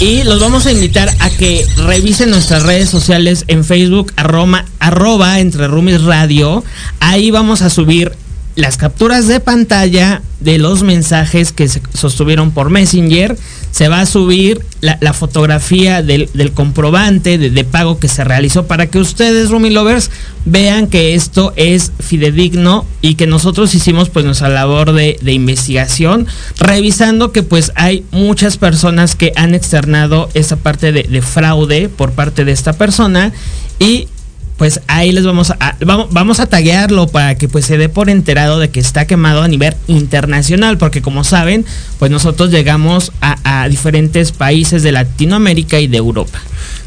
Y 0.00 0.24
los 0.24 0.40
vamos 0.40 0.66
a 0.66 0.72
invitar 0.72 1.08
a 1.20 1.30
que 1.30 1.64
revisen 1.76 2.30
nuestras 2.30 2.64
redes 2.64 2.90
sociales 2.90 3.44
en 3.46 3.64
Facebook, 3.64 4.12
arroba, 4.16 4.64
arroba 4.80 5.38
entre 5.38 5.68
Rumis 5.68 6.02
Radio. 6.02 6.64
Ahí 6.98 7.30
vamos 7.30 7.62
a 7.62 7.70
subir 7.70 8.12
las 8.54 8.76
capturas 8.76 9.28
de 9.28 9.40
pantalla 9.40 10.22
de 10.40 10.58
los 10.58 10.82
mensajes 10.82 11.52
que 11.52 11.68
se 11.68 11.80
sostuvieron 11.94 12.50
por 12.50 12.68
Messenger. 12.70 13.36
Se 13.70 13.88
va 13.88 14.00
a 14.00 14.06
subir 14.06 14.60
la, 14.80 15.12
fotografía 15.14 16.02
del, 16.02 16.28
comprobante 16.52 17.38
de, 17.38 17.64
pago 17.64 17.98
que 17.98 18.08
se 18.08 18.24
realizó 18.24 18.66
para 18.66 18.88
que 18.88 18.98
ustedes, 18.98 19.50
Rumi 19.50 19.70
Lovers, 19.70 20.10
vean 20.44 20.88
que 20.88 21.14
esto 21.14 21.54
es 21.56 21.92
fidedigno 22.00 22.84
y 23.00 23.14
que 23.14 23.26
nosotros 23.26 23.74
hicimos 23.74 24.10
pues 24.10 24.26
nuestra 24.26 24.50
labor 24.50 24.92
de, 24.92 25.18
de 25.22 25.32
investigación, 25.32 26.26
revisando 26.58 27.32
que 27.32 27.42
pues 27.42 27.72
hay 27.74 28.04
muchas 28.10 28.58
personas 28.58 29.14
que 29.16 29.32
han 29.36 29.54
externado 29.54 30.28
esa 30.34 30.56
parte 30.56 30.92
de, 30.92 31.04
de 31.04 31.22
fraude 31.22 31.88
por 31.88 32.12
parte 32.12 32.44
de 32.44 32.52
esta 32.52 32.74
persona 32.74 33.32
y 33.78 34.08
pues 34.56 34.80
ahí 34.86 35.12
les 35.12 35.24
vamos 35.24 35.50
a 35.50 35.76
vamos, 35.84 36.08
vamos 36.10 36.40
a 36.40 36.46
taguearlo 36.46 37.08
para 37.08 37.36
que 37.36 37.48
pues 37.48 37.64
se 37.64 37.78
dé 37.78 37.88
por 37.88 38.10
enterado 38.10 38.58
de 38.58 38.70
que 38.70 38.80
está 38.80 39.06
quemado 39.06 39.42
a 39.42 39.48
nivel 39.48 39.74
internacional, 39.88 40.78
porque 40.78 41.02
como 41.02 41.24
saben, 41.24 41.64
pues 41.98 42.10
nosotros 42.10 42.50
llegamos 42.50 43.12
a, 43.20 43.62
a 43.62 43.68
diferentes 43.68 44.32
países 44.32 44.82
de 44.82 44.92
Latinoamérica 44.92 45.80
y 45.80 45.86
de 45.86 45.98
Europa. 45.98 46.40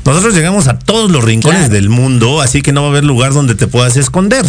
Nosotros 0.05 0.35
llegamos 0.35 0.67
a 0.67 0.77
todos 0.77 1.09
los 1.11 1.23
rincones 1.23 1.61
claro. 1.61 1.73
del 1.73 1.89
mundo, 1.89 2.41
así 2.41 2.61
que 2.61 2.71
no 2.71 2.81
va 2.81 2.87
a 2.87 2.91
haber 2.91 3.03
lugar 3.03 3.33
donde 3.33 3.55
te 3.55 3.67
puedas 3.67 3.97
esconder. 3.97 4.45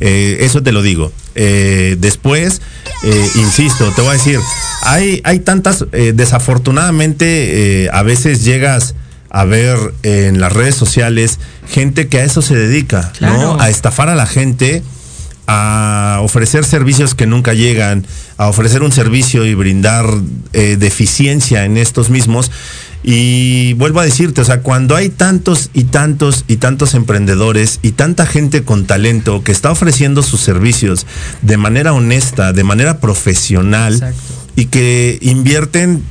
Eh, 0.00 0.38
eso 0.40 0.62
te 0.62 0.72
lo 0.72 0.82
digo. 0.82 1.12
Eh, 1.34 1.96
después, 1.98 2.60
eh, 3.04 3.30
insisto, 3.36 3.90
te 3.94 4.02
voy 4.02 4.10
a 4.10 4.14
decir, 4.14 4.38
hay, 4.82 5.20
hay 5.24 5.40
tantas, 5.40 5.84
desafortunadamente, 5.90 7.88
a 7.92 8.02
veces 8.02 8.44
llegas 8.44 8.94
a 9.30 9.44
ver 9.44 9.78
en 10.02 10.40
las 10.40 10.52
redes 10.52 10.74
sociales 10.74 11.38
gente 11.68 12.08
que 12.08 12.18
a 12.18 12.24
eso 12.24 12.42
se 12.42 12.56
dedica, 12.56 13.12
claro. 13.18 13.38
¿no? 13.38 13.60
A 13.60 13.68
estafar 13.68 14.08
a 14.08 14.14
la 14.14 14.26
gente, 14.26 14.82
a 15.46 16.20
ofrecer 16.22 16.64
servicios 16.64 17.14
que 17.14 17.26
nunca 17.26 17.54
llegan, 17.54 18.06
a 18.36 18.48
ofrecer 18.48 18.82
un 18.82 18.92
servicio 18.92 19.44
y 19.44 19.54
brindar 19.54 20.06
eh, 20.52 20.76
deficiencia 20.78 21.64
en 21.64 21.76
estos 21.76 22.10
mismos. 22.10 22.50
Y 23.02 23.74
vuelvo 23.74 24.00
a 24.00 24.04
decirte, 24.04 24.40
o 24.40 24.44
sea, 24.44 24.62
cuando 24.62 24.96
hay 24.96 25.10
tantos 25.10 25.70
y 25.72 25.84
tantos 25.84 26.44
y 26.48 26.56
tantos 26.56 26.94
emprendedores 26.94 27.78
y 27.82 27.92
tanta 27.92 28.26
gente 28.26 28.64
con 28.64 28.86
talento 28.86 29.44
que 29.44 29.52
está 29.52 29.70
ofreciendo 29.70 30.24
sus 30.24 30.40
servicios 30.40 31.06
de 31.42 31.56
manera 31.56 31.92
honesta, 31.92 32.52
de 32.52 32.64
manera 32.64 32.98
profesional, 32.98 33.94
Exacto 33.94 34.46
y 34.56 34.66
que 34.66 35.18
invierten 35.20 36.02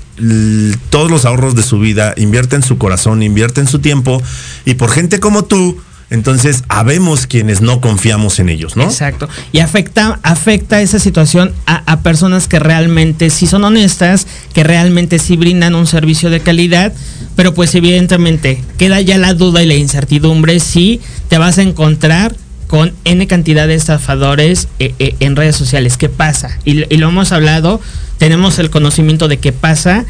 todos 0.90 1.12
los 1.12 1.26
ahorros 1.26 1.56
de 1.56 1.64
su 1.64 1.80
vida, 1.80 2.14
invierten 2.18 2.64
su 2.64 2.78
corazón, 2.78 3.24
invierten 3.24 3.68
su 3.68 3.80
tiempo 3.80 4.22
y 4.66 4.76
por 4.76 4.90
gente 4.90 5.20
como 5.20 5.44
tú, 5.44 5.78
entonces 6.10 6.64
habemos 6.68 7.26
quienes 7.28 7.62
no 7.62 7.82
confiamos 7.82 8.40
en 8.40 8.50
ellos, 8.50 8.78
¿no? 8.78 8.84
Exacto. 8.84 9.28
Y 9.52 9.60
afecta, 9.60 10.20
afecta 10.24 10.82
esa 10.82 11.00
situación 11.00 11.54
a, 11.66 11.82
a, 11.92 12.02
personas 12.02 12.48
que 12.48 12.60
realmente 12.60 13.30
sí 13.30 13.48
son 13.48 13.64
honestas, 13.64 14.28
que 14.54 14.64
realmente 14.64 15.18
sí 15.20 15.36
brindan 15.36 15.74
un 15.74 15.88
servicio 15.88 16.30
de 16.30 16.42
calidad, 16.42 16.94
pero 17.36 17.54
pues 17.54 17.74
evidentemente 17.76 18.62
queda 18.78 19.02
ya 19.02 19.18
la 19.18 19.34
duda 19.34 19.64
y 19.64 19.66
la 19.66 19.76
incertidumbre 19.76 20.60
si 20.60 21.02
te 21.28 21.38
vas 21.38 21.58
a 21.58 21.64
encontrar 21.64 22.36
con 22.68 22.94
N 23.04 23.26
cantidad 23.28 23.68
de 23.68 23.76
estafadores 23.76 24.68
eh, 24.80 24.94
eh, 25.00 25.16
en 25.20 25.36
redes 25.36 25.56
sociales. 25.56 25.98
¿Qué 25.98 26.10
pasa? 26.10 26.58
Y, 26.66 26.94
y, 26.94 26.98
lo 26.98 27.10
hemos 27.10 27.32
hablado, 27.32 27.80
tenemos 28.18 28.60
el 28.60 28.70
conocimiento 28.70 29.28
de 29.28 29.38
qué 29.38 29.52
pasa 29.52 30.06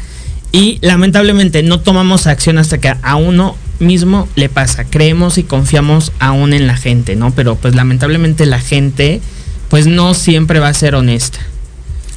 y 0.52 0.78
lamentablemente 0.80 1.62
no 1.62 1.80
tomamos 1.80 2.26
acción 2.26 2.58
hasta 2.58 2.78
que 2.78 2.94
a 3.02 3.16
uno 3.16 3.56
mismo 3.78 4.28
le 4.36 4.48
pasa. 4.48 4.84
Creemos 4.84 5.38
y 5.38 5.42
confiamos 5.42 6.12
aún 6.18 6.52
en 6.52 6.66
la 6.66 6.76
gente, 6.76 7.16
¿no? 7.16 7.32
Pero 7.32 7.56
pues 7.56 7.74
lamentablemente 7.74 8.46
la 8.46 8.60
gente 8.60 9.20
pues 9.68 9.86
no 9.86 10.14
siempre 10.14 10.60
va 10.60 10.68
a 10.68 10.74
ser 10.74 10.94
honesta. 10.94 11.38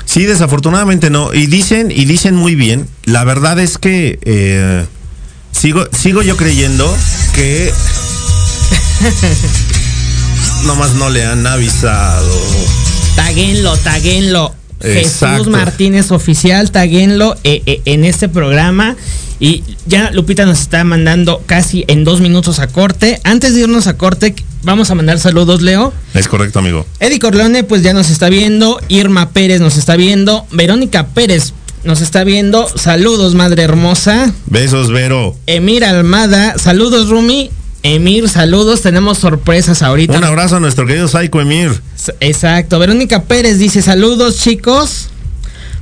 Sí, 0.05 0.25
desafortunadamente 0.25 1.09
no. 1.09 1.33
Y 1.33 1.47
dicen, 1.47 1.91
y 1.91 2.05
dicen 2.05 2.35
muy 2.35 2.55
bien, 2.55 2.87
la 3.03 3.23
verdad 3.23 3.59
es 3.59 3.77
que 3.77 4.19
eh, 4.23 4.85
sigo, 5.51 5.85
sigo 5.91 6.21
yo 6.21 6.35
creyendo 6.37 6.91
que 7.35 7.71
nomás 10.65 10.93
no 10.93 11.09
le 11.09 11.25
han 11.25 11.45
avisado. 11.45 12.41
Taguenlo, 13.15 13.77
taguenlo. 13.77 14.58
Jesús 14.81 15.47
Martínez 15.47 16.11
Oficial, 16.11 16.71
taguenlo 16.71 17.35
eh, 17.43 17.61
eh, 17.65 17.81
en 17.85 18.05
este 18.05 18.29
programa. 18.29 18.95
Y 19.39 19.63
ya 19.85 20.11
Lupita 20.11 20.45
nos 20.45 20.59
está 20.59 20.83
mandando 20.83 21.41
casi 21.45 21.85
en 21.87 22.03
dos 22.03 22.19
minutos 22.19 22.59
a 22.59 22.67
corte. 22.67 23.21
Antes 23.23 23.53
de 23.53 23.61
irnos 23.61 23.87
a 23.87 23.97
corte, 23.97 24.35
vamos 24.63 24.91
a 24.91 24.95
mandar 24.95 25.19
saludos, 25.19 25.61
Leo. 25.61 25.93
Es 26.13 26.27
correcto, 26.27 26.59
amigo. 26.59 26.85
Eddie 26.99 27.19
Corleone, 27.19 27.63
pues 27.63 27.81
ya 27.81 27.93
nos 27.93 28.09
está 28.09 28.29
viendo. 28.29 28.79
Irma 28.89 29.29
Pérez 29.29 29.61
nos 29.61 29.77
está 29.77 29.95
viendo. 29.95 30.45
Verónica 30.51 31.07
Pérez 31.07 31.53
nos 31.83 32.01
está 32.01 32.23
viendo. 32.25 32.67
Saludos, 32.75 33.35
madre 33.35 33.63
hermosa. 33.63 34.33
Besos, 34.45 34.91
Vero. 34.91 35.35
Emir 35.47 35.85
Almada, 35.85 36.57
saludos, 36.57 37.09
Rumi. 37.09 37.49
Emir, 37.83 38.27
saludos, 38.27 38.81
tenemos 38.81 39.19
sorpresas 39.19 39.81
ahorita. 39.81 40.17
Un 40.17 40.23
abrazo 40.23 40.57
a 40.57 40.59
nuestro 40.59 40.85
querido 40.85 41.07
Saiko 41.07 41.39
Emir. 41.39 41.81
Exacto. 42.19 42.77
Verónica 42.79 43.23
Pérez 43.23 43.57
dice, 43.57 43.81
saludos 43.81 44.37
chicos. 44.37 45.09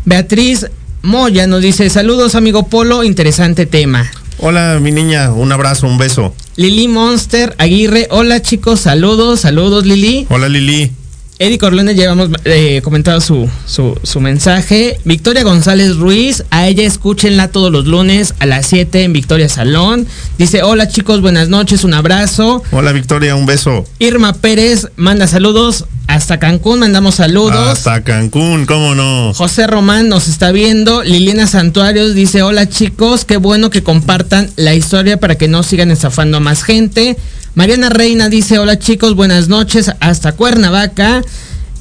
Beatriz 0.06 0.68
Moya 1.02 1.48
nos 1.48 1.62
dice, 1.62 1.90
saludos 1.90 2.36
amigo 2.36 2.68
Polo, 2.68 3.04
interesante 3.04 3.66
tema. 3.66 4.10
Hola 4.40 4.80
mi 4.82 4.92
niña, 4.92 5.32
un 5.32 5.52
abrazo, 5.52 5.88
un 5.88 5.98
beso. 5.98 6.36
Lili 6.56 6.88
Monster 6.88 7.56
Aguirre, 7.58 8.08
hola 8.12 8.42
chicos, 8.42 8.82
saludos, 8.82 9.42
saludos 9.42 9.86
Lili. 9.86 10.28
Hola 10.30 10.48
Lili. 10.48 10.92
Eddie 11.40 11.60
Corleone 11.60 11.94
llevamos 11.94 12.30
eh, 12.46 12.82
comentado 12.84 13.22
su, 13.22 13.48
su, 13.68 13.96
su, 14.02 14.20
mensaje. 14.20 15.00
Victoria 15.06 15.44
González 15.44 15.98
Ruiz, 15.98 16.44
a 16.50 16.68
ella 16.68 16.84
escúchenla 16.84 17.50
todos 17.50 17.72
los 17.72 17.86
lunes 17.86 18.34
a 18.40 18.48
las 18.48 18.66
7 18.66 19.04
en 19.04 19.14
Victoria 19.14 19.48
Salón. 19.48 20.08
Dice, 20.40 20.64
hola 20.64 20.88
chicos, 20.88 21.22
buenas 21.22 21.48
noches, 21.50 21.84
un 21.84 21.94
abrazo. 21.94 22.64
Hola 22.72 22.92
Victoria, 22.92 23.36
un 23.36 23.46
beso. 23.46 23.86
Irma 24.00 24.34
Pérez 24.34 24.88
manda 24.96 25.28
saludos. 25.28 25.86
Hasta 26.08 26.40
Cancún 26.40 26.80
mandamos 26.80 27.16
saludos. 27.16 27.56
Hasta 27.56 28.04
Cancún, 28.04 28.66
cómo 28.66 28.96
no. 28.96 29.34
José 29.36 29.68
Román 29.68 30.10
nos 30.10 30.30
está 30.30 30.52
viendo. 30.52 31.04
Liliana 31.04 31.46
Santuarios 31.46 32.16
dice, 32.16 32.42
hola 32.42 32.68
chicos, 32.68 33.26
qué 33.26 33.38
bueno 33.38 33.70
que 33.70 33.84
compartan 33.84 34.50
la 34.56 34.74
historia 34.74 35.20
para 35.20 35.36
que 35.36 35.48
no 35.48 35.62
sigan 35.62 35.92
estafando 35.92 36.38
a 36.38 36.40
más 36.40 36.64
gente. 36.64 37.18
Mariana 37.58 37.90
Reina 37.90 38.30
dice, 38.30 38.60
hola 38.60 38.78
chicos, 38.78 39.16
buenas 39.16 39.48
noches, 39.48 39.92
hasta 40.00 40.34
Cuernavaca. 40.34 41.24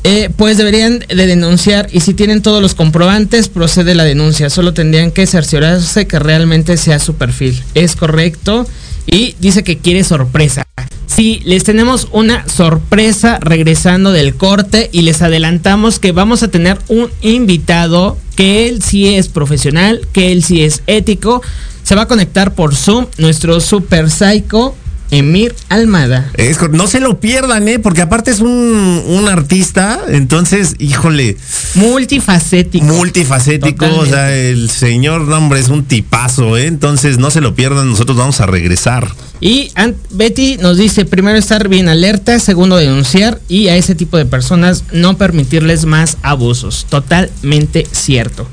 Eh, 0.04 0.30
pues 0.34 0.56
deberían 0.56 1.00
de 1.00 1.26
denunciar 1.26 1.88
y 1.92 2.00
si 2.00 2.14
tienen 2.14 2.40
todos 2.40 2.62
los 2.62 2.74
comprobantes, 2.74 3.50
procede 3.50 3.94
la 3.94 4.04
denuncia. 4.04 4.48
Solo 4.48 4.72
tendrían 4.72 5.10
que 5.10 5.26
cerciorarse 5.26 6.06
que 6.06 6.18
realmente 6.18 6.78
sea 6.78 6.98
su 6.98 7.16
perfil. 7.16 7.62
Es 7.74 7.94
correcto. 7.94 8.66
Y 9.04 9.34
dice 9.38 9.64
que 9.64 9.76
quiere 9.76 10.02
sorpresa. 10.02 10.64
Sí, 11.06 11.42
les 11.44 11.64
tenemos 11.64 12.08
una 12.10 12.48
sorpresa 12.48 13.38
regresando 13.38 14.12
del 14.12 14.34
corte 14.34 14.88
y 14.92 15.02
les 15.02 15.20
adelantamos 15.20 15.98
que 15.98 16.12
vamos 16.12 16.42
a 16.42 16.48
tener 16.48 16.78
un 16.88 17.10
invitado 17.20 18.16
que 18.34 18.66
él 18.70 18.82
sí 18.82 19.14
es 19.14 19.28
profesional, 19.28 20.08
que 20.14 20.32
él 20.32 20.42
sí 20.42 20.62
es 20.62 20.82
ético. 20.86 21.42
Se 21.82 21.94
va 21.94 22.02
a 22.02 22.08
conectar 22.08 22.54
por 22.54 22.74
Zoom, 22.74 23.08
nuestro 23.18 23.60
super 23.60 24.10
psycho 24.10 24.74
Emir 25.10 25.54
Almada. 25.68 26.30
Es, 26.34 26.58
no 26.70 26.86
se 26.86 27.00
lo 27.00 27.20
pierdan, 27.20 27.68
¿eh? 27.68 27.78
Porque 27.78 28.02
aparte 28.02 28.30
es 28.30 28.40
un, 28.40 29.02
un 29.06 29.28
artista, 29.28 30.00
entonces, 30.08 30.74
híjole. 30.78 31.36
Multifacético. 31.74 32.84
Multifacético, 32.84 33.86
Totalmente. 33.86 34.10
o 34.10 34.12
sea, 34.12 34.34
el 34.34 34.70
señor, 34.70 35.22
no, 35.22 35.36
hombre, 35.36 35.60
es 35.60 35.68
un 35.68 35.84
tipazo, 35.84 36.56
¿eh? 36.56 36.66
Entonces, 36.66 37.18
no 37.18 37.30
se 37.30 37.40
lo 37.40 37.54
pierdan, 37.54 37.88
nosotros 37.88 38.16
vamos 38.16 38.40
a 38.40 38.46
regresar. 38.46 39.08
Y 39.40 39.70
Betty 40.10 40.56
nos 40.58 40.78
dice, 40.78 41.04
primero 41.04 41.38
estar 41.38 41.68
bien 41.68 41.88
alerta, 41.88 42.38
segundo 42.38 42.76
denunciar 42.76 43.40
y 43.48 43.68
a 43.68 43.76
ese 43.76 43.94
tipo 43.94 44.16
de 44.16 44.24
personas 44.24 44.84
no 44.92 45.18
permitirles 45.18 45.84
más 45.84 46.16
abusos. 46.22 46.86
Totalmente 46.88 47.86
cierto. 47.92 48.46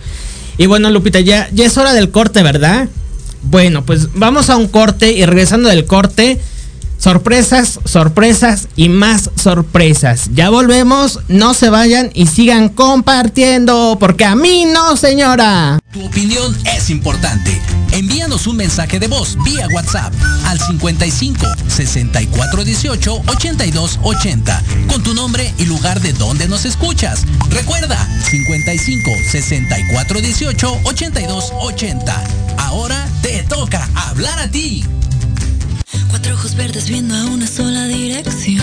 Y 0.57 0.65
bueno, 0.67 0.91
Lupita, 0.91 1.19
ya, 1.19 1.49
ya 1.51 1.65
es 1.65 1.77
hora 1.77 1.93
del 1.93 2.11
corte, 2.11 2.43
¿verdad? 2.43 2.89
Bueno, 3.43 3.85
pues 3.85 4.13
vamos 4.13 4.49
a 4.49 4.57
un 4.57 4.67
corte 4.67 5.11
y 5.11 5.25
regresando 5.25 5.69
del 5.69 5.85
corte, 5.85 6.39
sorpresas, 7.03 7.81
sorpresas 7.83 8.69
y 8.77 8.87
más 8.87 9.29
sorpresas. 9.35 10.29
Ya 10.33 10.49
volvemos, 10.49 11.19
no 11.27 11.53
se 11.53 11.69
vayan 11.69 12.09
y 12.13 12.27
sigan 12.27 12.69
compartiendo, 12.69 13.97
porque 13.99 14.23
a 14.23 14.35
mí 14.35 14.63
no, 14.63 14.95
señora. 14.95 15.79
Tu 15.91 16.05
opinión 16.05 16.55
es 16.63 16.89
importante. 16.89 17.61
Envíanos 17.91 18.47
un 18.47 18.55
mensaje 18.55 19.01
de 19.01 19.09
voz 19.09 19.37
vía 19.43 19.67
WhatsApp 19.73 20.13
al 20.45 20.57
55 20.57 21.45
64 21.67 22.63
18 22.63 23.21
82 23.27 23.99
80 24.01 24.63
con 24.87 25.03
tu 25.03 25.13
nombre 25.13 25.53
y 25.57 25.65
lugar 25.65 25.99
de 25.99 26.13
donde 26.13 26.47
nos 26.47 26.63
escuchas. 26.63 27.25
Recuerda 27.49 27.97
55 28.31 29.11
64 29.29 30.21
18 30.21 30.79
82 30.85 31.51
80. 31.59 32.23
Ahora 32.59 33.05
te 33.21 33.43
toca 33.43 33.89
hablar 33.93 34.39
a 34.39 34.47
ti. 34.47 34.85
Cuatro 36.13 36.35
ojos 36.35 36.53
verdes 36.53 36.89
viendo 36.89 37.15
a 37.15 37.25
una 37.25 37.47
sola 37.47 37.87
dirección. 37.87 38.61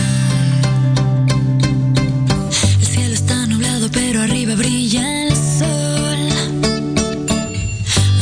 El 2.78 2.86
cielo 2.86 3.12
está 3.12 3.44
nublado, 3.48 3.90
pero 3.90 4.22
arriba 4.22 4.54
brilla 4.54 5.26
el 5.26 5.34
sol. 5.34 6.18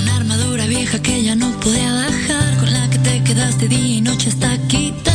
Una 0.00 0.16
armadura 0.16 0.64
vieja 0.64 1.02
que 1.02 1.22
ya 1.22 1.34
no 1.34 1.50
podía 1.60 1.92
bajar, 1.92 2.56
con 2.56 2.72
la 2.72 2.88
que 2.88 2.98
te 3.00 3.22
quedaste 3.22 3.68
día 3.68 3.96
y 3.98 4.00
noche 4.00 4.30
hasta 4.30 4.56
quitar 4.66 5.07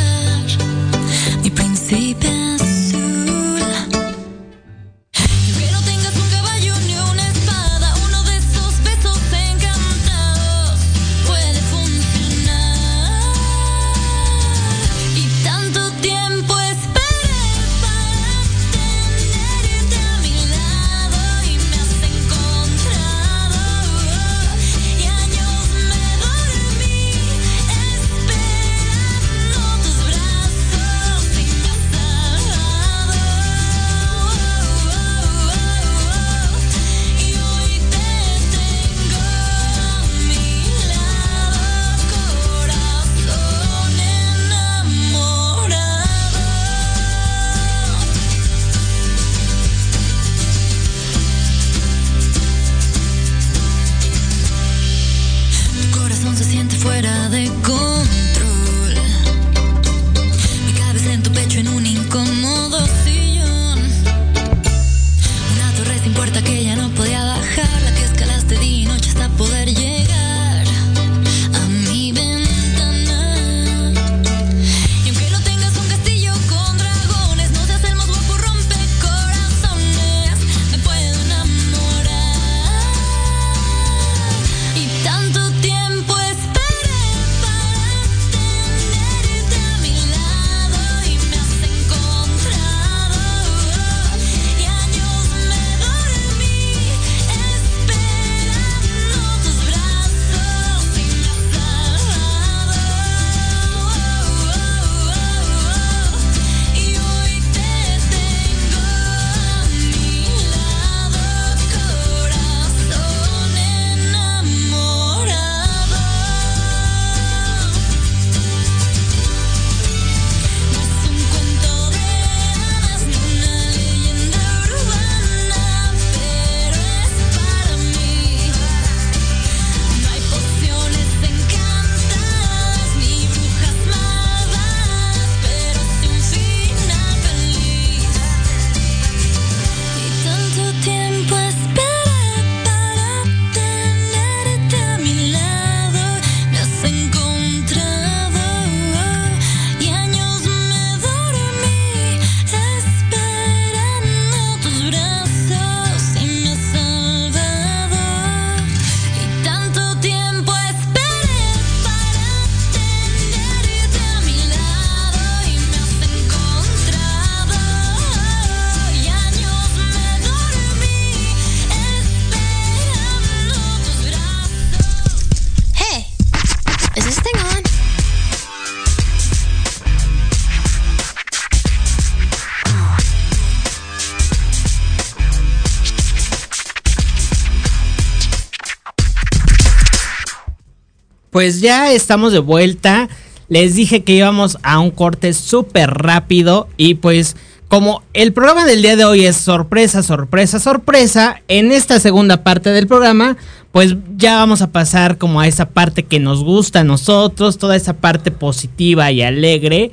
pues 191.33 191.59
ya 191.59 191.91
estamos 191.91 192.31
de 192.31 192.39
vuelta. 192.39 193.09
Les 193.49 193.75
dije 193.75 194.03
que 194.03 194.13
íbamos 194.13 194.57
a 194.63 194.79
un 194.79 194.91
corte 194.91 195.33
súper 195.33 195.89
rápido 195.89 196.69
y 196.77 196.95
pues 196.95 197.35
como 197.67 198.03
el 198.13 198.33
programa 198.33 198.65
del 198.65 198.83
día 198.83 198.95
de 198.95 199.03
hoy 199.03 199.25
es 199.25 199.35
sorpresa, 199.35 200.03
sorpresa, 200.03 200.59
sorpresa, 200.59 201.41
en 201.47 201.71
esta 201.71 201.99
segunda 201.99 202.43
parte 202.43 202.69
del 202.69 202.85
programa, 202.85 203.35
pues 203.71 203.95
ya 204.15 204.35
vamos 204.35 204.61
a 204.61 204.71
pasar 204.71 205.17
como 205.17 205.41
a 205.41 205.47
esa 205.47 205.69
parte 205.69 206.03
que 206.03 206.19
nos 206.19 206.43
gusta 206.43 206.81
a 206.81 206.83
nosotros, 206.83 207.57
toda 207.57 207.75
esa 207.75 207.93
parte 207.93 208.29
positiva 208.29 209.11
y 209.11 209.23
alegre 209.23 209.89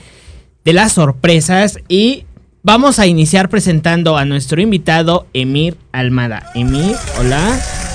de 0.62 0.72
las 0.74 0.92
sorpresas 0.92 1.78
y 1.88 2.26
vamos 2.62 2.98
a 2.98 3.06
iniciar 3.06 3.48
presentando 3.48 4.18
a 4.18 4.26
nuestro 4.26 4.60
invitado 4.60 5.26
Emir 5.32 5.78
Almada. 5.92 6.50
Emir, 6.54 6.94
hola. 7.18 7.89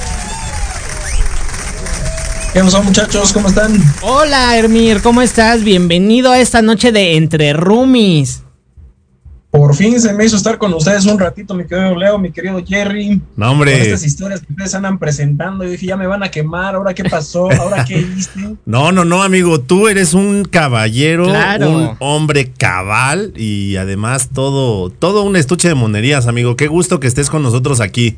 ¿Qué 2.56 2.62
pasó 2.62 2.82
muchachos? 2.82 3.34
¿Cómo 3.34 3.50
están? 3.50 3.74
Hola 4.02 4.58
Emir, 4.58 5.02
¿cómo 5.02 5.22
estás? 5.22 5.62
Bienvenido 5.62 6.32
a 6.32 6.40
esta 6.40 6.62
noche 6.62 6.94
de 6.94 7.18
Entre 7.18 7.52
Roomies. 7.52 8.44
Por 9.52 9.76
fin 9.76 10.00
se 10.00 10.14
me 10.14 10.24
hizo 10.24 10.38
estar 10.38 10.58
con 10.58 10.74
ustedes 10.74 11.06
un 11.06 11.20
ratito, 11.20 11.54
mi 11.54 11.66
querido 11.68 11.94
Leo, 11.98 12.18
mi 12.18 12.32
querido 12.32 12.64
Jerry. 12.66 13.20
No, 13.36 13.52
hombre. 13.52 13.74
Con 13.74 13.82
estas 13.82 14.06
historias 14.06 14.40
que 14.40 14.54
ustedes 14.54 14.74
andan 14.74 15.00
presentando. 15.00 15.66
Yo 15.66 15.72
dije, 15.72 15.86
ya 15.88 15.98
me 15.98 16.08
van 16.08 16.24
a 16.24 16.32
quemar. 16.32 16.76
¿Ahora 16.76 16.94
qué 16.94 17.04
pasó? 17.04 17.52
¿Ahora 17.52 17.84
qué 17.84 18.00
hiciste? 18.00 18.56
No, 18.66 18.94
no, 18.94 19.04
no, 19.04 19.22
amigo. 19.22 19.60
Tú 19.60 19.90
eres 19.90 20.14
un 20.14 20.46
caballero, 20.46 21.26
Claro. 21.26 21.70
un 21.70 21.92
hombre 22.00 22.54
cabal 22.58 23.34
y 23.36 23.76
además 23.76 24.30
todo, 24.34 24.90
todo 24.92 25.24
un 25.24 25.36
estuche 25.36 25.68
de 25.68 25.76
monerías, 25.76 26.26
amigo. 26.28 26.56
Qué 26.56 26.68
gusto 26.68 27.02
que 27.02 27.08
estés 27.08 27.30
con 27.30 27.44
nosotros 27.44 27.82
aquí. 27.82 28.16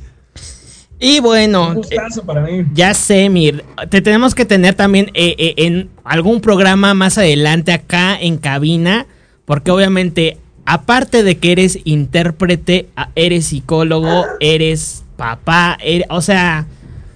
Y 0.99 1.19
bueno, 1.19 1.69
Un 1.69 1.75
gustazo 1.75 2.23
para 2.23 2.41
mí. 2.41 2.65
Ya 2.73 2.93
sé, 2.93 3.29
Mir. 3.29 3.63
Te 3.89 4.01
tenemos 4.01 4.33
que 4.33 4.45
tener 4.45 4.73
también 4.73 5.11
eh, 5.13 5.35
eh, 5.37 5.53
en 5.57 5.89
algún 6.03 6.41
programa 6.41 6.93
más 6.93 7.17
adelante 7.17 7.71
acá 7.71 8.17
en 8.19 8.37
cabina. 8.37 9.05
Porque 9.45 9.71
obviamente, 9.71 10.37
aparte 10.65 11.23
de 11.23 11.37
que 11.37 11.51
eres 11.51 11.79
intérprete, 11.83 12.87
eres 13.15 13.45
psicólogo, 13.47 14.25
eres 14.39 15.03
papá, 15.15 15.77
eres- 15.81 16.07
o 16.09 16.21
sea... 16.21 16.65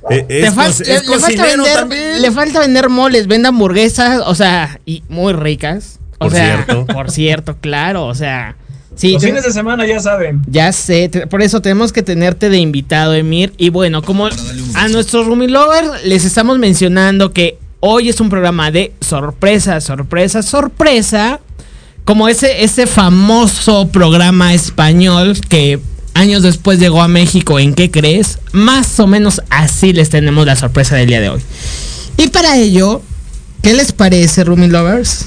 Eh, 0.10 0.26
es, 0.30 0.42
le, 0.42 0.52
falta 0.52 1.46
vender, 1.46 2.22
le 2.22 2.32
falta 2.32 2.60
vender 2.60 2.90
moles, 2.90 3.28
vende 3.28 3.50
hamburguesas, 3.50 4.22
o 4.26 4.34
sea, 4.34 4.80
y 4.86 5.04
muy 5.10 5.34
ricas. 5.34 6.00
O 6.18 6.26
Por 6.26 6.32
sea, 6.32 6.64
cierto. 6.66 6.86
por 6.88 7.12
cierto, 7.12 7.58
claro, 7.60 8.06
o 8.06 8.16
sea... 8.16 8.56
Sí, 8.96 9.14
Los 9.14 9.24
fines 9.24 9.44
de 9.44 9.52
semana 9.52 9.86
ya 9.88 10.00
saben. 10.00 10.42
ya 10.48 10.72
sé, 10.72 11.10
por 11.30 11.42
eso 11.42 11.62
tenemos 11.62 11.92
que 11.94 12.04
tenerte 12.04 12.50
de 12.50 12.58
invitado, 12.58 13.14
Emir. 13.14 13.54
Y 13.58 13.70
bueno, 13.70 14.02
como 14.02 14.28
a 14.28 14.88
nuestros 14.90 15.26
Rumi 15.26 15.48
Lovers 15.48 16.04
les 16.06 16.26
estamos 16.26 16.60
mencionando 16.60 17.32
que 17.32 17.58
hoy 17.80 18.10
es 18.10 18.20
un 18.20 18.30
programa 18.30 18.70
de 18.70 18.94
sorpresa, 19.02 19.80
sorpresa, 19.82 20.44
sorpresa. 20.44 21.40
Como 22.04 22.28
ese, 22.28 22.64
ese 22.64 22.88
famoso 22.88 23.88
programa 23.90 24.54
español 24.54 25.40
que 25.48 25.80
años 26.14 26.44
después 26.44 26.80
llegó 26.80 27.02
a 27.02 27.08
México, 27.08 27.60
¿en 27.60 27.74
qué 27.74 27.90
crees? 27.92 28.40
Más 28.52 29.00
o 29.00 29.08
menos 29.08 29.42
así 29.50 29.94
les 29.94 30.10
tenemos 30.10 30.46
la 30.46 30.56
sorpresa 30.56 30.96
del 30.96 31.08
día 31.08 31.22
de 31.22 31.30
hoy. 31.30 31.42
Y 32.18 32.28
para 32.28 32.58
ello, 32.58 33.02
¿qué 33.62 33.74
les 33.74 33.92
parece, 33.94 34.44
Rumi 34.44 34.68
Lovers? 34.68 35.26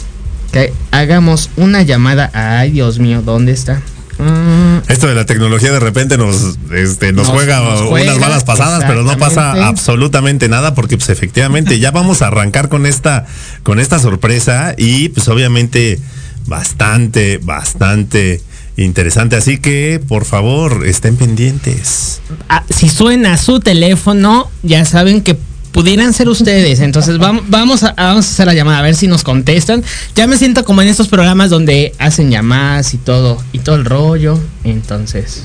Que 0.55 0.73
hagamos 0.93 1.51
una 1.57 1.83
llamada. 1.83 2.31
Ay, 2.33 2.71
Dios 2.71 2.99
mío, 3.01 3.21
¿dónde 3.23 3.53
está? 3.53 3.83
Mm, 4.19 4.89
Esto 4.89 5.09
de 5.09 5.15
la 5.17 5.27
tecnología 5.27 5.73
de 5.73 5.81
repente 5.81 6.17
nos, 6.17 6.57
este, 6.73 7.13
nos, 7.13 7.27
Nos- 7.27 7.35
juega 7.37 7.59
nos 7.59 7.81
juega, 7.83 8.13
unas 8.13 8.21
malas 8.21 8.45
pasadas, 8.45 8.85
pero 8.87 9.03
no 9.03 9.19
pasa 9.19 9.67
absolutamente 9.67 10.49
nada 10.49 10.73
porque 10.75 10.97
pues 10.97 11.09
efectivamente 11.09 11.81
ya 11.81 11.91
vamos 11.91 12.23
a 12.23 12.29
arrancar 12.29 12.69
con 12.69 12.87
esta, 12.87 13.27
con 13.65 13.81
esta 13.81 13.99
sorpresa 13.99 14.75
y 14.79 15.09
pues 15.09 15.27
obviamente 15.27 15.99
bastante, 16.47 17.39
bastante 17.43 18.41
interesante. 18.77 19.35
Así 19.35 19.59
que 19.59 20.01
por 20.07 20.25
favor 20.25 20.87
estén 20.87 21.17
pendientes. 21.17 22.21
ah, 22.49 22.63
si 22.71 22.89
suena 22.89 23.37
su 23.37 23.59
teléfono, 23.59 24.49
ya 24.63 24.85
saben 24.85 25.23
que 25.23 25.37
pudieran 25.75 26.13
ser 26.13 26.29
ustedes. 26.29 26.79
Entonces 26.79 27.19
vamos, 27.19 27.43
vamos, 27.49 27.83
a, 27.83 27.93
vamos 27.95 28.27
a 28.27 28.29
hacer 28.31 28.47
la 28.47 28.55
llamada, 28.55 28.79
a 28.79 28.83
ver 28.83 28.95
si 28.95 29.09
nos 29.09 29.25
contestan. 29.25 29.83
Ya 30.15 30.29
me 30.29 30.39
siento 30.39 30.65
como 30.65 30.81
en 30.83 30.89
estos 30.89 31.09
programas 31.09 31.51
donde 31.51 31.93
hacen 31.99 32.31
llamadas 32.31 32.95
y 32.95 32.99
todo, 32.99 33.43
y 33.53 33.59
todo 33.59 33.75
el 33.75 33.85
rollo. 33.85 34.39
Entonces, 34.63 35.43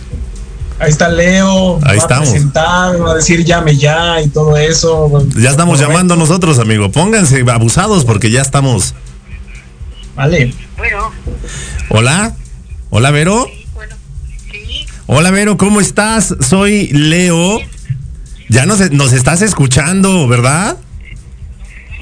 Ahí 0.77 0.91
está 0.91 1.09
Leo. 1.09 1.77
Ahí 1.83 1.97
va 1.97 2.03
estamos. 2.03 2.29
a 2.29 2.31
presentar, 2.31 3.01
va 3.05 3.11
a 3.11 3.15
decir 3.15 3.43
llame 3.43 3.75
ya 3.75 4.21
y 4.21 4.29
todo 4.29 4.55
eso. 4.55 5.27
Ya 5.35 5.49
estamos 5.49 5.79
llamando 5.79 6.15
nosotros, 6.15 6.57
amigo. 6.59 6.89
Pónganse 6.91 7.43
abusados 7.51 8.05
porque 8.05 8.29
ya 8.31 8.41
estamos. 8.41 8.93
Vale. 10.15 10.53
Bueno, 10.77 11.11
Hola. 11.89 12.33
Hola, 12.91 13.11
Vero. 13.11 13.45
bueno, 13.73 13.95
sí, 14.51 14.85
Hola, 15.07 15.31
Vero, 15.31 15.57
¿cómo 15.57 15.81
estás? 15.81 16.33
Soy 16.39 16.87
Leo. 16.93 17.59
Ya 18.49 18.65
nos, 18.65 18.91
nos 18.91 19.13
estás 19.13 19.41
escuchando, 19.41 20.27
¿verdad? 20.27 20.77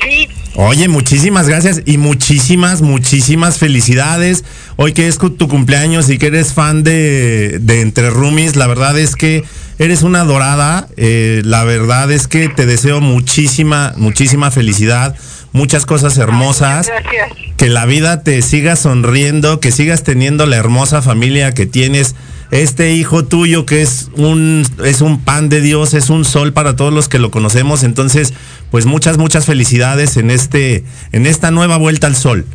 sí, 0.02 0.28
Oye, 0.56 0.88
muchísimas 0.88 1.48
gracias 1.48 1.82
y 1.86 2.00
muchísimas, 2.00 2.82
muchísimas 2.82 3.60
felicidades. 3.60 4.44
Hoy 4.76 4.94
que 4.94 5.08
es 5.08 5.20
tu 5.20 5.48
cumpleaños 5.48 6.10
y 6.10 6.18
que 6.18 6.28
eres 6.28 6.54
fan 6.54 6.82
de, 6.84 7.60
de 7.62 7.82
Entre 7.82 8.10
Roomies, 8.10 8.56
la 8.56 8.66
verdad 8.66 8.98
es 8.98 9.16
que 9.16 9.44
eres 9.78 10.02
una 10.02 10.24
dorada. 10.24 10.88
eh, 10.98 11.44
la 11.46 11.64
verdad 11.64 12.12
es 12.12 12.28
que 12.28 12.50
te 12.50 12.66
deseo 12.66 13.02
muchísima, 13.02 13.94
muchísima 13.98 14.50
felicidad, 14.50 15.16
muchas 15.52 15.86
cosas 15.86 16.18
hermosas. 16.18 16.88
gracias. 16.88 17.30
Que 17.58 17.70
la 17.70 17.86
vida 17.86 18.24
te 18.24 18.42
siga 18.42 18.76
sonriendo, 18.76 19.60
que 19.60 19.72
sigas 19.72 20.04
teniendo 20.04 20.48
la 20.48 20.56
hermosa 20.56 21.04
familia 21.04 21.54
que 21.54 21.68
tienes. 21.68 22.16
Este 22.50 22.94
hijo 22.94 23.26
tuyo 23.26 23.66
que 23.66 23.82
es 23.82 24.10
un 24.16 24.66
es 24.84 25.02
un 25.02 25.20
pan 25.20 25.50
de 25.50 25.62
Dios, 25.62 25.94
es 25.94 26.10
un 26.10 26.24
sol 26.24 26.54
para 26.54 26.76
todos 26.76 26.94
los 26.94 27.10
que 27.10 27.20
lo 27.20 27.30
conocemos. 27.32 27.84
Entonces, 27.84 28.34
pues 28.72 28.86
muchas 28.86 29.18
muchas 29.18 29.46
felicidades 29.46 30.18
en 30.18 30.32
este 30.32 30.84
en 31.12 31.26
esta 31.26 31.52
nueva 31.52 31.78
vuelta 31.78 32.08
al 32.08 32.16
sol. 32.16 32.46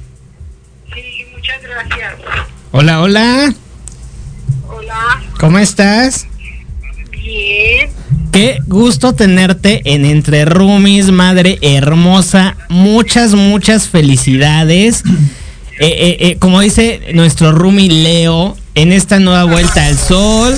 Sí, 0.94 1.26
muchas 1.34 1.62
gracias. 1.62 2.14
hola, 2.70 3.00
hola, 3.02 3.54
Hola, 4.68 5.22
¿cómo 5.38 5.58
estás? 5.58 6.26
bien. 7.10 7.90
Qué 8.32 8.60
gusto 8.66 9.14
tenerte 9.14 9.82
en 9.84 10.06
Entre 10.06 10.46
Roomies, 10.46 11.10
madre 11.10 11.58
hermosa. 11.60 12.56
Muchas, 12.70 13.34
muchas 13.34 13.88
felicidades. 13.88 15.02
Eh, 15.78 15.86
eh, 15.86 16.16
eh, 16.20 16.36
como 16.38 16.60
dice 16.60 17.00
nuestro 17.12 17.52
roomie 17.52 17.90
Leo, 17.90 18.56
en 18.74 18.92
esta 18.92 19.18
nueva 19.18 19.44
vuelta 19.44 19.86
al 19.86 19.98
sol. 19.98 20.54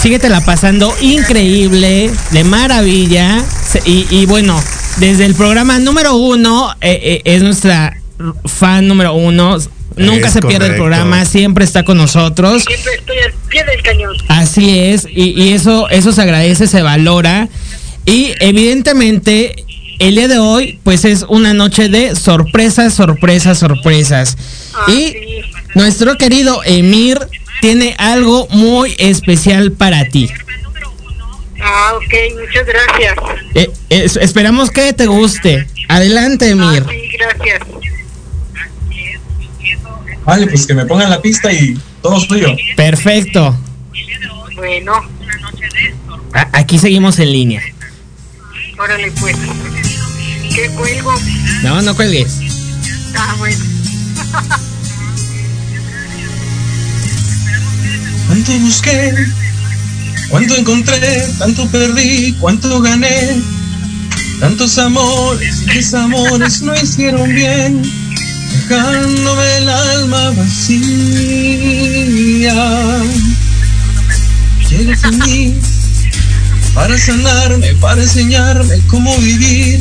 Síguetela 0.00 0.40
pasando 0.42 0.94
increíble, 1.00 2.10
de 2.30 2.44
maravilla. 2.44 3.42
Y, 3.84 4.06
y 4.10 4.26
bueno, 4.26 4.62
desde 4.98 5.24
el 5.24 5.34
programa 5.34 5.78
número 5.78 6.14
uno, 6.16 6.72
eh, 6.80 7.00
eh, 7.02 7.22
es 7.24 7.42
nuestra 7.42 7.96
fan 8.44 8.86
número 8.88 9.14
uno. 9.14 9.58
Nunca 9.96 10.28
Es 10.28 10.34
se 10.34 10.42
pierde 10.42 10.66
el 10.66 10.74
programa, 10.74 11.24
siempre 11.24 11.64
está 11.64 11.82
con 11.82 11.96
nosotros. 11.96 12.64
Siempre 12.64 12.94
estoy 12.94 13.16
al 13.18 13.32
pie 13.48 13.64
del 13.64 13.82
cañón. 13.82 14.14
Así 14.28 14.78
es, 14.78 15.06
y, 15.10 15.30
y 15.30 15.54
eso, 15.54 15.88
eso 15.88 16.12
se 16.12 16.20
agradece, 16.20 16.66
se 16.66 16.82
valora. 16.82 17.48
Y 18.04 18.34
evidentemente, 18.40 19.64
el 19.98 20.16
día 20.16 20.28
de 20.28 20.38
hoy, 20.38 20.78
pues 20.82 21.06
es 21.06 21.24
una 21.28 21.54
noche 21.54 21.88
de 21.88 22.14
sorpresas, 22.14 22.92
sorpresas, 22.92 23.58
sorpresas. 23.58 24.36
Ah, 24.74 24.84
y 24.90 24.92
sí. 24.92 25.16
Nuestro 25.76 26.16
querido 26.16 26.62
Emir 26.64 27.18
tiene 27.60 27.94
algo 27.98 28.48
muy 28.50 28.94
especial 28.98 29.72
para 29.72 30.06
ti. 30.08 30.30
Ah, 31.62 31.92
ok, 31.96 32.14
muchas 32.40 32.66
gracias. 32.66 33.16
Eh, 33.54 33.70
es- 33.90 34.16
esperamos 34.16 34.70
que 34.70 34.92
te 34.94 35.06
guste. 35.06 35.66
Adelante, 35.88 36.46
Ah, 36.46 36.50
Emir. 36.50 36.84
sí, 36.88 37.08
gracias. 37.18 37.60
Vale, 40.24 40.46
pues 40.48 40.66
que 40.66 40.74
me 40.74 40.86
pongan 40.86 41.10
la 41.10 41.20
pista 41.22 41.52
y 41.52 41.78
todo 42.02 42.18
suyo. 42.20 42.48
Perfecto. 42.76 43.56
Bueno, 44.56 44.92
A- 46.32 46.48
aquí 46.52 46.78
seguimos 46.78 47.18
en 47.18 47.32
línea. 47.32 47.62
órale 48.78 49.10
pues. 49.20 49.36
¿Qué 50.54 50.70
cuelgo? 50.70 51.12
No, 51.62 51.82
no 51.82 51.94
cuelgues. 51.94 52.38
Ah, 53.14 53.34
bueno. 53.38 53.64
Cuánto 58.46 58.64
busqué, 58.64 59.12
cuánto 60.28 60.56
encontré, 60.56 61.26
tanto 61.36 61.66
perdí, 61.68 62.32
cuánto 62.34 62.80
gané. 62.80 63.42
Tantos 64.38 64.78
amores 64.78 65.62
y 65.62 65.74
desamores 65.74 66.62
no 66.62 66.72
hicieron 66.76 67.34
bien, 67.34 67.82
dejándome 68.52 69.56
el 69.56 69.68
alma 69.68 70.30
vacía. 70.30 71.34
Llegas 74.70 75.02
a 75.02 75.10
mí 75.10 75.56
para 76.72 76.96
sanarme, 76.98 77.74
para 77.80 78.00
enseñarme 78.00 78.80
cómo 78.86 79.18
vivir. 79.18 79.80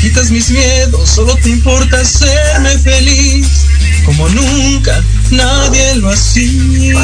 Quitas 0.00 0.30
mis 0.30 0.50
miedos, 0.50 1.08
solo 1.08 1.34
te 1.36 1.50
importa 1.50 2.00
hacerme 2.00 2.76
feliz, 2.78 3.66
como 4.04 4.28
nunca 4.28 5.02
nadie 5.30 5.94
lo 5.96 6.10
hacía. 6.10 6.96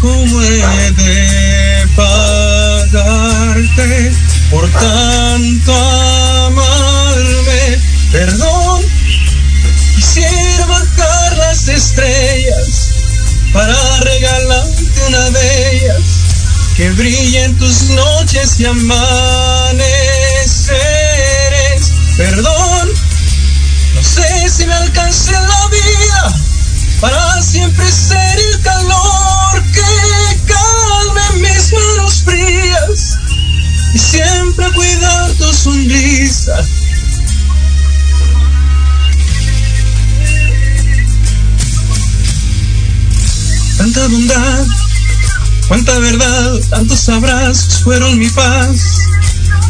¿Cómo 0.00 0.42
he 0.42 0.92
de 0.92 1.86
pagarte 1.94 4.12
por 4.50 4.66
tanto 4.70 5.74
amarme? 5.74 7.78
Perdón, 8.10 8.82
quisiera 9.96 10.66
bajar 10.66 11.36
las 11.36 11.68
estrellas 11.68 12.94
para 13.52 13.76
regalarte 14.00 15.06
una 15.08 15.30
de 15.30 15.76
ellas 15.76 16.02
que 16.76 16.90
brille 16.92 17.44
en 17.44 17.58
tus 17.58 17.90
noches 17.90 18.58
y 18.58 18.64
Perdón, 22.16 22.88
no 23.94 24.02
sé 24.02 24.48
si 24.48 24.66
me 24.66 24.74
alcance 24.74 25.32
la 25.32 25.68
vida 25.68 26.34
para 27.00 27.42
siempre 27.42 27.90
ser 27.90 28.38
el 28.38 28.60
calor 28.60 29.62
que 29.72 30.44
calme 30.46 31.48
mis 31.48 31.72
manos 31.72 32.22
frías 32.22 33.16
y 33.94 33.98
siempre 33.98 34.70
cuidar 34.72 35.30
tu 35.38 35.52
sonrisa. 35.54 36.62
Tanta 43.78 44.08
bondad, 44.08 44.66
cuánta 45.68 45.98
verdad, 46.00 46.60
tantos 46.68 47.08
abrazos 47.08 47.82
fueron 47.82 48.18
mi 48.18 48.28
paz. 48.28 48.99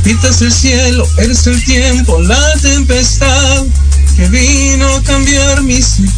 Pintas 0.02 0.40
el 0.42 0.52
cielo, 0.52 1.06
eres 1.18 1.46
el 1.46 1.62
tiempo, 1.64 2.20
la 2.22 2.52
tempestad 2.62 3.66
que 4.16 4.28
vino 4.28 4.86
a 4.88 5.02
cambiar 5.02 5.62
mi 5.62 5.80
sequía. 5.82 6.10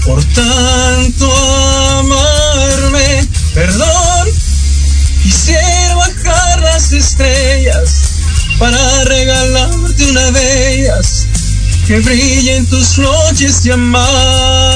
por 0.05 0.23
tanto 0.33 1.31
amarme? 1.99 3.27
Perdón, 3.53 4.27
quisiera 5.23 5.95
bajar 5.95 6.61
las 6.61 6.91
estrellas 6.91 8.01
para 8.59 9.03
regalarte 9.05 10.05
una 10.09 10.31
de 10.31 10.75
ellas 10.75 11.27
que 11.87 11.99
brille 11.99 12.55
en 12.57 12.65
tus 12.65 12.97
noches 12.97 13.65
y 13.65 13.71
amaneceres. 13.71 14.70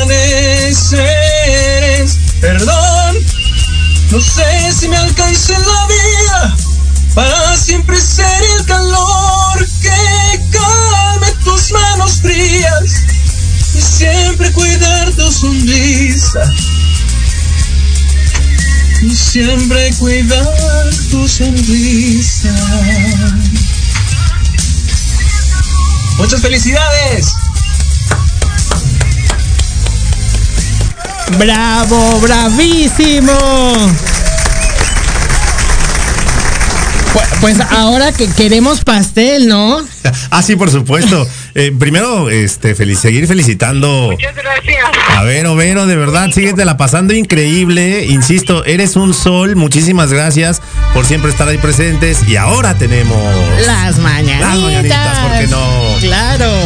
Siempre 7.66 8.00
ser 8.00 8.44
el 8.60 8.66
calor 8.68 9.68
que 9.82 10.40
calme 10.52 11.32
tus 11.44 11.72
manos 11.72 12.22
frías 12.22 13.06
y 13.74 13.82
siempre 13.82 14.52
cuidar 14.52 15.12
tu 15.14 15.32
sonrisa. 15.32 16.44
Y 19.02 19.16
siempre 19.16 19.92
cuidar 19.98 20.90
tu 21.10 21.28
sonrisa. 21.28 22.54
Muchas 26.20 26.42
felicidades. 26.42 27.34
¡Bravo, 31.40 32.20
bravísimo! 32.20 34.15
Pues, 37.46 37.60
ahora 37.60 38.12
que 38.12 38.28
queremos 38.28 38.84
pastel, 38.84 39.48
¿no? 39.48 39.80
Ah, 40.32 40.42
sí, 40.42 40.56
por 40.56 40.72
supuesto. 40.72 41.28
Eh, 41.54 41.72
primero, 41.78 42.32
este, 42.32 42.74
feliz, 42.74 42.98
seguir 42.98 43.28
felicitando. 43.28 44.10
Muchas 44.10 44.34
gracias. 44.34 44.84
A 45.10 45.22
ver, 45.22 45.46
Overo, 45.46 45.86
de 45.86 45.96
verdad, 45.96 46.32
la 46.66 46.76
pasando 46.78 47.14
increíble. 47.14 48.08
Insisto, 48.08 48.66
eres 48.66 48.96
un 48.96 49.14
sol. 49.14 49.56
Muchísimas 49.56 50.12
gracias 50.12 50.60
por 50.96 51.06
siempre 51.06 51.30
estar 51.30 51.48
ahí 51.48 51.60
presentes. 51.60 52.28
Y 52.28 52.36
ahora 52.36 52.80
tenemos. 52.80 53.16
Las 53.68 54.00
mañanitas. 54.00 54.40
Las 54.40 54.58
mañanitas, 54.58 55.20
¿por 55.20 55.40
qué 55.40 55.48
no? 55.48 56.00
Claro. 56.00 56.52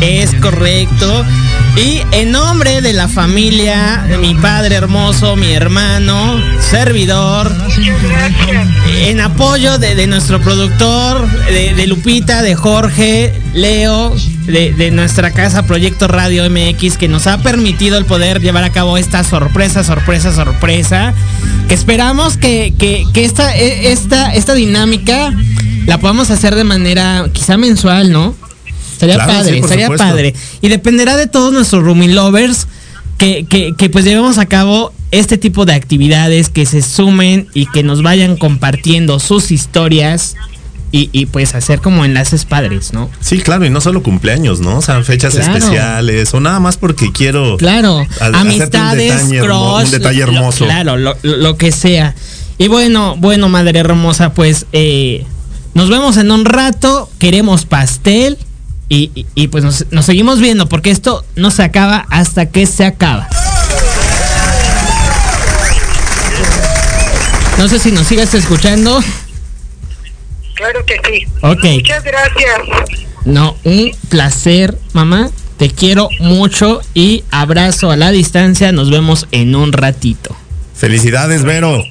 Es 0.00 0.34
correcto. 0.36 1.26
Y 1.76 2.02
en 2.12 2.32
nombre 2.32 2.80
de 2.82 2.92
la 2.92 3.08
familia, 3.08 4.04
de 4.08 4.18
mi 4.18 4.34
padre 4.34 4.74
hermoso, 4.74 5.36
mi 5.36 5.52
hermano, 5.52 6.40
servidor, 6.60 7.50
en 8.98 9.20
apoyo 9.20 9.78
de, 9.78 10.06
nuestro 10.06 10.40
productor, 10.40 11.26
de, 11.46 11.86
Lupita, 11.86 12.42
de 12.42 12.54
Jorge, 12.54 13.32
Leo, 13.54 14.14
de, 14.46 14.90
nuestra 14.90 15.30
casa 15.30 15.62
Proyecto 15.62 16.08
Radio 16.08 16.48
MX, 16.50 16.98
que 16.98 17.08
nos 17.08 17.26
ha 17.26 17.38
permitido 17.38 17.96
el 17.98 18.04
poder 18.04 18.40
llevar 18.40 18.64
a 18.64 18.70
cabo 18.70 18.98
esta 18.98 19.22
sorpresa, 19.24 19.84
sorpresa, 19.84 20.34
sorpresa. 20.34 21.14
Esperamos 21.68 22.36
que, 22.36 22.74
que, 22.78 23.04
que 23.14 23.24
esta, 23.24 23.56
e- 23.56 23.92
esta, 23.92 24.34
esta 24.34 24.54
dinámica 24.54 25.32
la 25.86 25.98
podamos 25.98 26.30
hacer 26.30 26.56
de 26.56 26.64
manera 26.64 27.26
quizá 27.32 27.56
mensual, 27.56 28.12
¿no? 28.12 28.34
Estaría 29.00 29.14
Claro, 29.16 29.32
padre, 29.32 29.52
sí, 29.52 29.58
estaría 29.60 29.86
supuesto. 29.86 30.06
padre. 30.06 30.34
Y 30.60 30.68
dependerá 30.68 31.16
de 31.16 31.26
todos 31.26 31.52
nuestros 31.52 31.82
roomie 31.82 32.08
lovers 32.12 32.66
que, 33.16 33.46
que, 33.48 33.72
que 33.76 33.88
pues 33.90 34.04
llevemos 34.04 34.36
a 34.38 34.46
cabo 34.46 34.92
este 35.10 35.38
tipo 35.38 35.64
de 35.64 35.72
actividades, 35.74 36.48
que 36.50 36.66
se 36.66 36.82
sumen 36.82 37.48
y 37.54 37.66
que 37.66 37.82
nos 37.82 38.02
vayan 38.02 38.36
compartiendo 38.36 39.18
sus 39.18 39.50
historias 39.50 40.36
y, 40.92 41.08
y, 41.12 41.26
pues 41.26 41.54
hacer 41.54 41.80
como 41.80 42.04
enlaces 42.04 42.44
padres, 42.44 42.92
¿no? 42.92 43.08
Sí, 43.20 43.38
claro, 43.38 43.64
y 43.64 43.70
no 43.70 43.80
solo 43.80 44.02
cumpleaños, 44.02 44.60
¿no? 44.60 44.78
O 44.78 44.82
sea, 44.82 45.02
fechas 45.04 45.34
Claro. 45.34 45.54
especiales 45.56 46.34
o 46.34 46.40
nada 46.40 46.58
más 46.60 46.76
porque 46.76 47.12
quiero. 47.12 47.56
Claro, 47.58 48.04
a- 48.20 48.26
amistades, 48.40 49.22
un 49.22 49.30
detalle, 49.30 49.38
hermo- 49.38 49.74
crush, 49.76 49.84
un 49.86 49.90
detalle 49.92 50.18
lo- 50.18 50.24
hermoso. 50.32 50.64
claro, 50.64 50.96
lo, 50.96 51.16
lo- 51.22 51.36
lo 51.36 51.56
que 51.56 51.70
sea. 51.72 52.14
Y 52.58 52.68
bueno, 52.68 53.14
bueno, 53.18 53.48
madre 53.48 53.78
hermosa, 53.78 54.34
pues 54.34 54.66
eh, 54.72 55.24
nos 55.74 55.88
vemos 55.90 56.16
en 56.16 56.30
un 56.32 56.44
rato. 56.44 57.08
Queremos 57.18 57.64
pastel. 57.66 58.36
Y, 58.92 59.10
y- 59.14 59.26
y, 59.36 59.48
pues 59.48 59.62
nos, 59.64 59.86
nos 59.92 60.04
seguimos 60.04 60.40
viendo 60.40 60.68
porque 60.68 60.90
esto 60.90 61.24
no 61.36 61.50
se 61.52 61.62
acaba 61.62 62.06
hasta 62.10 62.46
que 62.50 62.66
se 62.66 62.84
acaba. 62.84 63.28
No 67.56 67.68
sé 67.68 67.78
si 67.78 67.92
nos 67.92 68.06
sigues 68.06 68.34
escuchando. 68.34 69.00
Claro 70.54 70.84
que 70.86 70.94
sí. 71.08 71.26
Ok. 71.42 71.64
Muchas 71.76 72.02
gracias. 72.04 72.60
No, 73.24 73.56
un 73.64 73.92
placer, 74.08 74.76
mamá. 74.92 75.30
Te 75.56 75.70
quiero 75.70 76.08
mucho 76.20 76.80
y 76.94 77.22
abrazo 77.30 77.90
a 77.90 77.96
la 77.96 78.10
distancia. 78.10 78.72
Nos 78.72 78.90
vemos 78.90 79.26
en 79.30 79.54
un 79.54 79.72
ratito. 79.72 80.34
Felicidades, 80.74 81.44
Vero. 81.44 81.84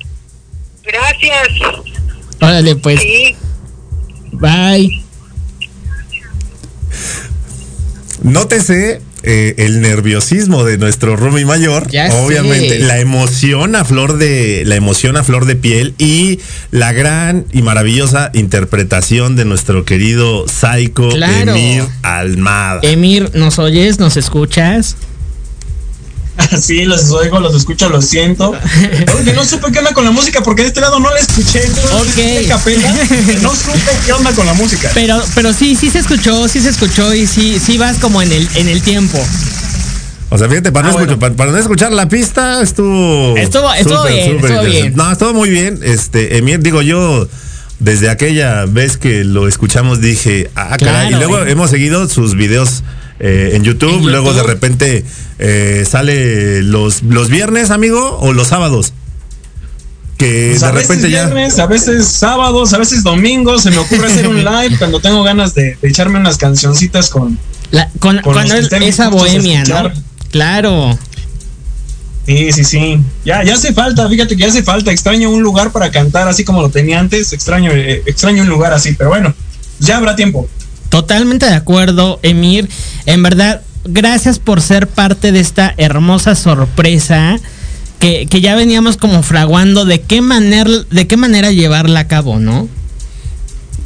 Gracias. 0.83 1.47
Órale, 2.41 2.75
pues. 2.75 2.99
Sí. 2.99 3.35
Bye. 4.31 5.03
Nótese 8.23 9.01
eh, 9.23 9.55
el 9.57 9.81
nerviosismo 9.81 10.63
de 10.63 10.77
nuestro 10.77 11.15
Rumi 11.15 11.45
mayor. 11.45 11.89
Ya 11.89 12.13
Obviamente, 12.23 12.79
sé. 12.79 12.85
la 12.85 12.99
emoción 12.99 13.75
a 13.75 13.85
flor 13.85 14.17
de 14.17 14.63
la 14.65 14.75
emoción 14.75 15.17
a 15.17 15.23
flor 15.23 15.45
de 15.45 15.55
piel 15.55 15.93
y 15.97 16.39
la 16.71 16.91
gran 16.93 17.45
y 17.51 17.61
maravillosa 17.61 18.31
interpretación 18.33 19.35
de 19.35 19.45
nuestro 19.45 19.83
querido 19.85 20.45
Psycho 20.47 21.09
Claro. 21.09 21.51
Emir 21.55 21.83
Almada. 22.01 22.79
Emir, 22.83 23.31
¿nos 23.35 23.59
oyes? 23.59 23.99
¿Nos 23.99 24.17
escuchas? 24.17 24.95
Sí, 26.61 26.85
los 26.85 27.09
oigo, 27.11 27.39
los 27.39 27.55
escucho, 27.55 27.89
lo 27.89 28.01
siento. 28.01 28.51
Oye, 29.19 29.33
no 29.33 29.43
supe 29.45 29.71
qué 29.71 29.79
onda 29.79 29.93
con 29.93 30.03
la 30.05 30.11
música 30.11 30.41
porque 30.41 30.63
de 30.63 30.67
este 30.69 30.81
lado 30.81 30.99
no 30.99 31.09
la 31.11 31.19
escuché. 31.19 31.63
entonces, 31.65 31.91
Ok. 31.91 32.07
escuché 32.07 32.47
capela, 32.47 32.93
no 33.41 33.55
supe 33.55 33.91
qué 34.05 34.13
onda 34.13 34.31
con 34.33 34.45
la 34.45 34.53
música. 34.53 34.89
Pero, 34.93 35.21
pero 35.35 35.53
sí, 35.53 35.75
sí 35.75 35.89
se 35.89 35.99
escuchó, 35.99 36.47
sí 36.47 36.59
se 36.61 36.69
escuchó 36.69 37.13
y 37.13 37.27
sí, 37.27 37.59
sí 37.63 37.77
vas 37.77 37.97
como 37.97 38.21
en 38.21 38.31
el, 38.31 38.47
en 38.55 38.67
el 38.69 38.81
tiempo. 38.81 39.19
O 40.31 40.37
sea, 40.37 40.47
fíjate, 40.47 40.71
para, 40.71 40.89
Ah, 40.89 40.91
no, 40.91 40.97
escuchar, 40.99 41.17
bueno. 41.17 41.19
para, 41.19 41.35
para 41.35 41.51
no 41.51 41.57
escuchar 41.57 41.91
la 41.91 42.07
pista, 42.07 42.61
estuvo. 42.61 43.35
Estuvo- 43.35 43.73
estuvo 43.73 44.03
bien, 44.05 44.33
súper 44.35 44.51
estuvo 44.51 44.65
bien. 44.69 44.93
No, 44.95 45.11
estuvo 45.11 45.33
muy 45.33 45.49
bien. 45.49 45.79
Este, 45.81 46.37
Emir, 46.37 46.59
digo 46.59 46.81
yo, 46.83 47.27
desde 47.79 48.09
aquella 48.09 48.65
vez 48.65 48.97
que 48.97 49.23
lo 49.23 49.47
escuchamos, 49.47 50.01
dije, 50.01 50.51
ah, 50.55 50.77
caray. 50.77 51.09
Claro, 51.09 51.09
y 51.09 51.13
luego 51.15 51.45
eh. 51.45 51.51
hemos 51.51 51.71
seguido 51.71 52.07
sus 52.09 52.35
videos 52.35 52.83
eh, 53.19 53.51
en, 53.53 53.63
YouTube, 53.63 53.99
En 53.99 54.11
Luego 54.11 54.33
de 54.33 54.43
repente 54.43 55.03
eh, 55.39 55.85
sale 55.89 56.61
los, 56.63 57.03
los 57.03 57.29
viernes, 57.29 57.69
amigo, 57.71 58.17
o 58.21 58.33
los 58.33 58.47
sábados. 58.47 58.93
que 60.17 60.47
Pues 60.51 60.61
de 60.61 60.67
a 60.67 60.71
veces 60.71 60.87
repente 60.89 61.09
ya. 61.11 61.25
viernes, 61.25 61.59
a 61.59 61.65
veces 61.67 62.07
sábados, 62.07 62.73
a 62.73 62.77
veces 62.77 63.03
domingos, 63.03 63.63
se 63.63 63.71
me 63.71 63.77
ocurre 63.77 64.07
hacer 64.07 64.27
un 64.27 64.37
live 64.43 64.77
cuando 64.77 64.99
tengo 64.99 65.23
ganas 65.23 65.53
de, 65.55 65.77
de 65.81 65.89
echarme 65.89 66.19
unas 66.19 66.37
cancioncitas 66.37 67.09
con... 67.09 67.37
La- 67.71 67.89
con, 67.99 68.17
Con 68.21 68.33
cuando 68.33 68.55
es 68.55 68.71
esa 68.71 69.09
bohemia, 69.09 69.63
¿no? 69.65 69.91
Claro. 70.31 70.97
Sí, 72.25 72.51
sí, 72.51 72.63
sí. 72.63 72.99
Ya, 73.25 73.43
ya 73.43 73.55
hace 73.55 73.73
falta, 73.73 74.07
fíjate 74.07 74.35
que 74.35 74.41
ya 74.43 74.47
hace 74.49 74.61
falta. 74.63 74.91
Extraño 74.91 75.29
un 75.31 75.41
lugar 75.41 75.71
para 75.71 75.89
cantar 75.91 76.27
así 76.27 76.43
como 76.43 76.61
lo 76.61 76.69
tenía 76.69 76.99
antes. 76.99 77.33
Extraño, 77.33 77.71
eh, 77.73 78.03
extraño 78.05 78.43
un 78.43 78.49
lugar 78.49 78.71
así, 78.73 78.93
pero 78.93 79.09
bueno, 79.09 79.33
ya 79.79 79.97
habrá 79.97 80.15
tiempo. 80.15 80.47
Totalmente 80.89 81.45
de 81.45 81.53
acuerdo, 81.53 82.19
Emir. 82.23 82.67
En 83.05 83.23
verdad, 83.23 83.61
gracias 83.85 84.39
por 84.39 84.61
ser 84.61 84.87
parte 84.87 85.31
de 85.31 85.39
esta 85.39 85.73
hermosa 85.77 86.35
sorpresa 86.35 87.39
que, 87.99 88.27
que 88.27 88.41
ya 88.41 88.55
veníamos 88.55 88.97
como 88.97 89.21
fraguando 89.23 89.85
de 89.85 90.01
qué 90.01 90.21
manera, 90.21 90.69
de 90.89 91.07
qué 91.07 91.17
manera 91.17 91.51
llevarla 91.51 92.01
a 92.01 92.07
cabo, 92.07 92.39
¿no? 92.39 92.67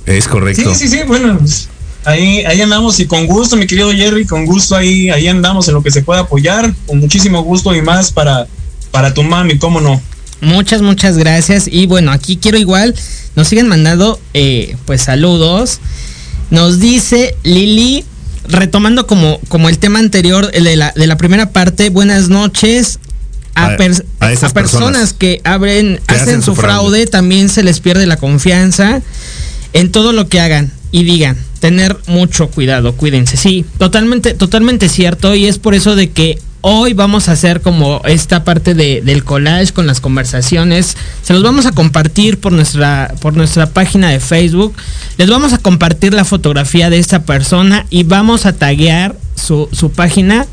Es 0.06 0.28
correcto. 0.28 0.74
Sí, 0.76 0.88
sí, 0.88 0.98
sí, 0.98 1.04
bueno, 1.08 1.38
pues, 1.40 1.70
ahí, 2.06 2.44
ahí 2.46 2.62
andamos 2.62 3.00
y 3.00 3.06
con 3.06 3.26
gusto, 3.26 3.56
mi 3.56 3.68
querido 3.68 3.92
Jerry, 3.92 4.26
con 4.26 4.46
gusto 4.46 4.76
ahí, 4.76 5.10
ahí 5.10 5.28
andamos 5.28 5.68
en 5.68 5.74
lo 5.74 5.84
que 5.84 5.92
se 5.92 6.04
pueda 6.04 6.22
apoyar, 6.22 6.74
con 6.86 7.00
muchísimo 7.00 7.42
gusto 7.44 7.74
y 7.76 7.82
más 7.82 8.12
para, 8.12 8.48
para 8.92 9.14
tu 9.14 9.24
mami, 9.24 9.58
cómo 9.58 9.82
no. 9.82 10.02
Muchas, 10.42 10.82
muchas 10.82 11.18
gracias. 11.18 11.68
Y 11.72 11.88
bueno, 11.88 12.12
aquí 12.12 12.38
quiero 12.38 12.58
igual, 12.58 12.94
nos 13.36 13.48
siguen 13.48 13.68
mandando 13.68 14.20
eh, 14.34 14.76
pues 14.86 15.04
saludos. 15.04 15.80
Nos 16.50 16.80
dice 16.80 17.36
Lili, 17.44 18.04
retomando 18.48 19.08
como, 19.08 19.40
como 19.48 19.70
el 19.70 19.80
tema 19.80 20.00
anterior 20.00 20.50
el 20.54 20.66
de 20.66 20.76
la, 20.76 20.92
de 20.96 21.08
la 21.08 21.18
primera 21.18 21.50
parte, 21.52 21.90
buenas 21.90 22.30
noches. 22.30 23.00
A, 23.56 23.68
A- 23.68 23.78
pers- 23.78 24.04
a 24.20 24.32
esas 24.32 24.52
a 24.52 24.54
personas, 24.54 24.88
personas 24.90 25.14
que 25.14 25.40
abren, 25.44 25.98
que 26.08 26.14
hacen, 26.16 26.24
hacen 26.30 26.42
su 26.42 26.56
su 26.56 26.62
fraude, 26.62 26.80
fraude. 26.90 27.06
también 27.08 27.50
se 27.50 27.62
les 27.64 27.80
pierde 27.80 28.08
la 28.08 28.18
confianza 28.18 29.02
en 29.74 29.92
todo 29.92 30.12
lo 30.12 30.28
que 30.28 30.40
hagan 30.40 30.72
y 30.92 31.04
digan. 31.04 31.38
Tener 31.60 31.98
mucho 32.08 32.50
cuidado, 32.50 32.96
cuídense. 32.98 33.38
Sí, 33.38 33.64
totalmente, 33.78 34.34
totalmente 34.34 34.90
cierto. 34.90 35.34
Y 35.36 35.46
es 35.46 35.60
por 35.60 35.76
eso 35.76 35.96
de 35.96 36.10
que 36.12 36.40
hoy 36.66 36.94
vamos 36.94 37.28
a 37.28 37.34
hacer 37.34 37.60
como 37.62 38.02
esta 38.06 38.46
parte 38.46 38.74
de- 38.74 39.02
del 39.02 39.24
collage 39.26 39.74
con 39.74 39.86
las 39.86 40.00
conversaciones. 40.00 40.96
Se 41.22 41.34
los 41.34 41.44
vamos 41.44 41.66
a 41.66 41.72
compartir 41.74 42.40
por 42.40 42.54
nuestra, 42.54 43.14
por 43.20 43.36
nuestra 43.36 43.68
página 43.68 44.10
de 44.10 44.20
Facebook. 44.22 44.74
Les 45.18 45.30
vamos 45.30 45.52
a 45.52 45.58
compartir 45.58 46.14
la 46.14 46.24
fotografía 46.24 46.90
de 46.90 47.00
esta 47.00 47.24
persona 47.24 47.86
y 47.90 48.04
vamos 48.04 48.46
a 48.46 48.54
taguear 48.54 49.16
su, 49.36 49.68
su 49.74 49.92
página 49.92 50.46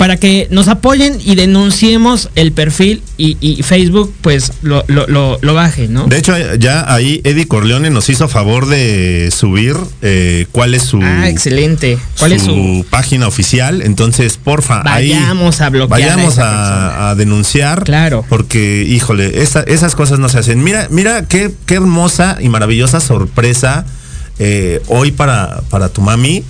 para 0.00 0.16
que 0.16 0.48
nos 0.50 0.68
apoyen 0.68 1.18
y 1.22 1.34
denunciemos 1.34 2.30
el 2.34 2.52
perfil 2.52 3.02
y, 3.18 3.36
y 3.38 3.62
Facebook 3.62 4.14
pues 4.22 4.50
lo, 4.62 4.82
lo, 4.86 5.06
lo, 5.06 5.38
lo 5.42 5.52
baje, 5.52 5.88
¿no? 5.88 6.06
De 6.06 6.16
hecho, 6.16 6.32
ya 6.54 6.90
ahí 6.90 7.20
Eddie 7.22 7.46
Corleone 7.46 7.90
nos 7.90 8.08
hizo 8.08 8.26
favor 8.26 8.66
de 8.66 9.30
subir 9.30 9.76
eh, 10.00 10.46
cuál 10.52 10.72
es 10.74 10.84
su, 10.84 11.02
ah, 11.02 11.28
excelente. 11.28 11.98
¿Cuál 12.18 12.32
es 12.32 12.44
su...? 12.44 12.86
página 12.88 13.28
oficial. 13.28 13.82
Entonces, 13.82 14.38
porfa, 14.38 14.82
Vayamos 14.84 15.60
ahí 15.60 15.66
a 15.66 15.68
bloquear 15.68 16.00
vayamos 16.00 16.38
a, 16.38 17.14
denunciar. 17.14 17.84
Claro. 17.84 18.24
Porque, 18.26 18.86
híjole, 18.88 19.42
esa- 19.42 19.64
esas 19.64 19.94
cosas 19.94 20.18
no 20.18 20.30
se 20.30 20.38
hacen. 20.38 20.64
Mira, 20.64 20.86
mira 20.88 21.26
qué, 21.26 21.52
qué 21.66 21.74
hermosa 21.74 22.38
y 22.40 22.48
maravillosa 22.48 23.00
sorpresa 23.00 23.84
eh, 24.38 24.80
hoy 24.86 25.10
para, 25.10 25.60
para 25.68 25.90
tu 25.90 26.00
mami 26.00 26.42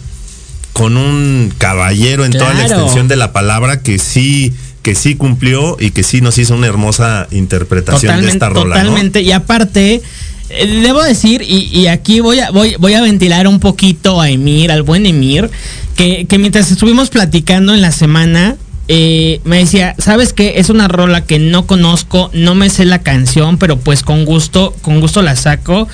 con 0.81 0.97
un 0.97 1.53
caballero 1.59 2.25
en 2.25 2.33
toda 2.33 2.55
la 2.55 2.63
extensión 2.63 3.07
de 3.07 3.15
la 3.15 3.35
palabra 3.35 3.83
que 3.83 3.99
sí 3.99 4.55
que 4.81 4.95
sí 4.95 5.15
cumplió 5.15 5.77
y 5.79 5.91
que 5.91 6.03
sí 6.03 6.23
nos 6.23 6.39
hizo 6.39 6.55
una 6.55 6.69
hermosa 6.69 7.29
interpretación 7.33 8.23
de 8.23 8.31
esta 8.31 8.49
rola, 8.49 8.77
¿no? 8.77 8.83
totalmente. 8.85 9.21
Y 9.21 9.31
aparte, 9.33 10.01
eh, 10.49 10.81
debo 10.83 11.03
decir, 11.03 11.43
y, 11.43 11.69
y 11.71 11.89
aquí 11.89 12.21
voy 12.21 12.41
a, 12.41 12.51
voy, 12.51 12.77
voy 12.79 12.95
a 12.95 13.03
ventilar 13.03 13.47
un 13.47 13.61
poquito 13.61 14.23
a 14.23 14.31
Emir, 14.31 14.73
al 14.73 14.83
buen 14.83 15.05
Emir, 15.05 15.51
que, 15.97 16.25
que 16.27 16.39
mientras 16.39 16.71
estuvimos 16.71 17.11
platicando 17.11 17.75
en 17.75 17.83
la 17.83 17.93
semana, 17.93 18.57
eh, 18.93 19.41
me 19.45 19.59
decía, 19.59 19.95
¿sabes 19.99 20.33
qué? 20.33 20.55
Es 20.57 20.69
una 20.69 20.89
rola 20.89 21.25
que 21.25 21.39
no 21.39 21.65
conozco, 21.65 22.29
no 22.35 22.57
me 22.57 22.69
sé 22.71 22.85
la 22.85 22.99
canción, 23.05 23.57
pero 23.57 23.79
pues 23.79 24.03
con 24.03 24.25
gusto, 24.25 24.75
con 24.83 25.01
gusto 25.01 25.23
la 25.23 25.37
saco. 25.37 25.87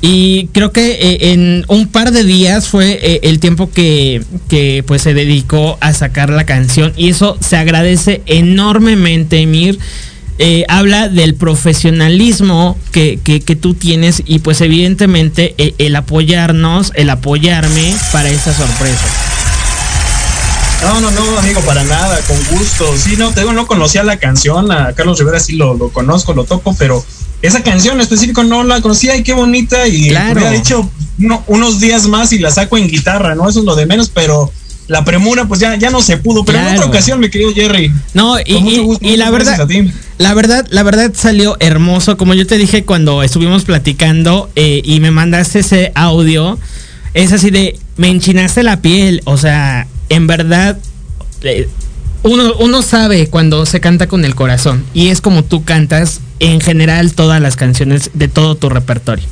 Y 0.00 0.46
creo 0.52 0.70
que 0.70 0.92
eh, 0.92 1.32
en 1.32 1.64
un 1.66 1.88
par 1.88 2.12
de 2.12 2.22
días 2.22 2.68
fue 2.68 3.00
eh, 3.02 3.20
el 3.24 3.40
tiempo 3.40 3.70
que, 3.72 4.22
que 4.48 4.84
pues 4.86 5.02
se 5.02 5.14
dedicó 5.14 5.78
a 5.80 5.92
sacar 5.94 6.30
la 6.30 6.44
canción. 6.46 6.92
Y 6.96 7.08
eso 7.08 7.36
se 7.40 7.56
agradece 7.56 8.22
enormemente, 8.26 9.38
Emir 9.40 9.80
eh, 10.38 10.64
habla 10.68 11.08
del 11.08 11.34
profesionalismo 11.34 12.76
que, 12.92 13.18
que- 13.22 13.40
que 13.40 13.56
tú 13.56 13.74
tienes 13.74 14.22
y 14.26 14.40
pues 14.40 14.60
evidentemente 14.60 15.54
el 15.78 15.96
apoyarnos, 15.96 16.92
el 16.96 17.10
apoyarme 17.10 17.94
para 18.12 18.28
esta 18.30 18.52
sorpresa. 18.54 19.33
No, 20.84 21.00
no, 21.00 21.10
no, 21.10 21.38
amigo, 21.38 21.60
para 21.62 21.82
nada, 21.84 22.18
con 22.22 22.36
gusto. 22.58 22.86
Sí, 22.96 23.16
no, 23.16 23.30
te 23.32 23.40
digo, 23.40 23.52
no 23.52 23.66
conocía 23.66 24.02
la 24.04 24.18
canción, 24.18 24.70
a 24.70 24.92
Carlos 24.92 25.18
Rivera 25.18 25.40
sí 25.40 25.54
lo, 25.56 25.74
lo 25.74 25.88
conozco, 25.90 26.34
lo 26.34 26.44
toco, 26.44 26.74
pero 26.78 27.04
esa 27.42 27.62
canción 27.62 27.94
en 27.96 28.02
específico 28.02 28.44
no 28.44 28.62
la 28.64 28.80
conocía 28.80 29.16
y 29.16 29.22
qué 29.22 29.32
bonita 29.32 29.86
y 29.88 30.08
Claro. 30.10 30.32
hubiera 30.46 30.62
uno- 31.18 31.44
unos 31.46 31.80
días 31.80 32.06
más 32.06 32.32
y 32.32 32.38
la 32.38 32.50
saco 32.50 32.76
en 32.78 32.88
guitarra, 32.88 33.34
¿no? 33.34 33.48
Eso 33.48 33.60
es 33.60 33.64
lo 33.64 33.74
de 33.76 33.86
menos, 33.86 34.10
pero 34.12 34.52
la 34.86 35.04
premura 35.04 35.46
pues 35.46 35.60
ya, 35.60 35.76
ya 35.76 35.90
no 35.90 36.02
se 36.02 36.18
pudo, 36.18 36.44
pero 36.44 36.58
en 36.58 36.74
otra 36.74 36.86
ocasión, 36.86 37.18
mi 37.18 37.30
querido 37.30 37.52
Jerry. 37.54 37.90
No, 38.12 38.38
y, 38.38 38.42
y- 38.56 38.78
gusto, 38.80 39.06
y 39.06 39.16
la 39.16 39.30
verdad, 39.30 39.66
la 40.18 40.34
verdad, 40.34 40.66
la 40.70 40.82
verdad 40.82 41.12
salió 41.16 41.56
hermoso. 41.60 42.16
Como 42.18 42.34
yo 42.34 42.46
te 42.46 42.58
dije 42.58 42.84
cuando 42.84 43.22
estuvimos 43.22 43.64
platicando 43.64 44.50
eh, 44.56 44.82
y 44.84 45.00
me 45.00 45.10
mandaste 45.10 45.60
ese 45.60 45.92
audio, 45.94 46.58
es 47.14 47.32
así 47.32 47.50
de, 47.50 47.78
me 47.96 48.08
enchinaste 48.08 48.62
la 48.62 48.80
piel. 48.82 49.22
O 49.24 49.38
sea, 49.38 49.86
en 50.08 50.26
verdad, 50.26 50.78
eh, 51.42 51.68
uno, 52.22 52.54
uno 52.58 52.82
sabe 52.82 53.28
cuando 53.28 53.66
se 53.66 53.80
canta 53.80 54.06
con 54.06 54.24
el 54.24 54.34
corazón. 54.34 54.84
Y 54.94 55.08
es 55.08 55.20
como 55.20 55.44
tú 55.44 55.64
cantas 55.64 56.20
en 56.40 56.60
general 56.60 57.14
todas 57.14 57.40
las 57.40 57.56
canciones 57.56 58.10
de 58.14 58.28
todo 58.28 58.54
tu 58.54 58.68
repertorio. 58.68 59.26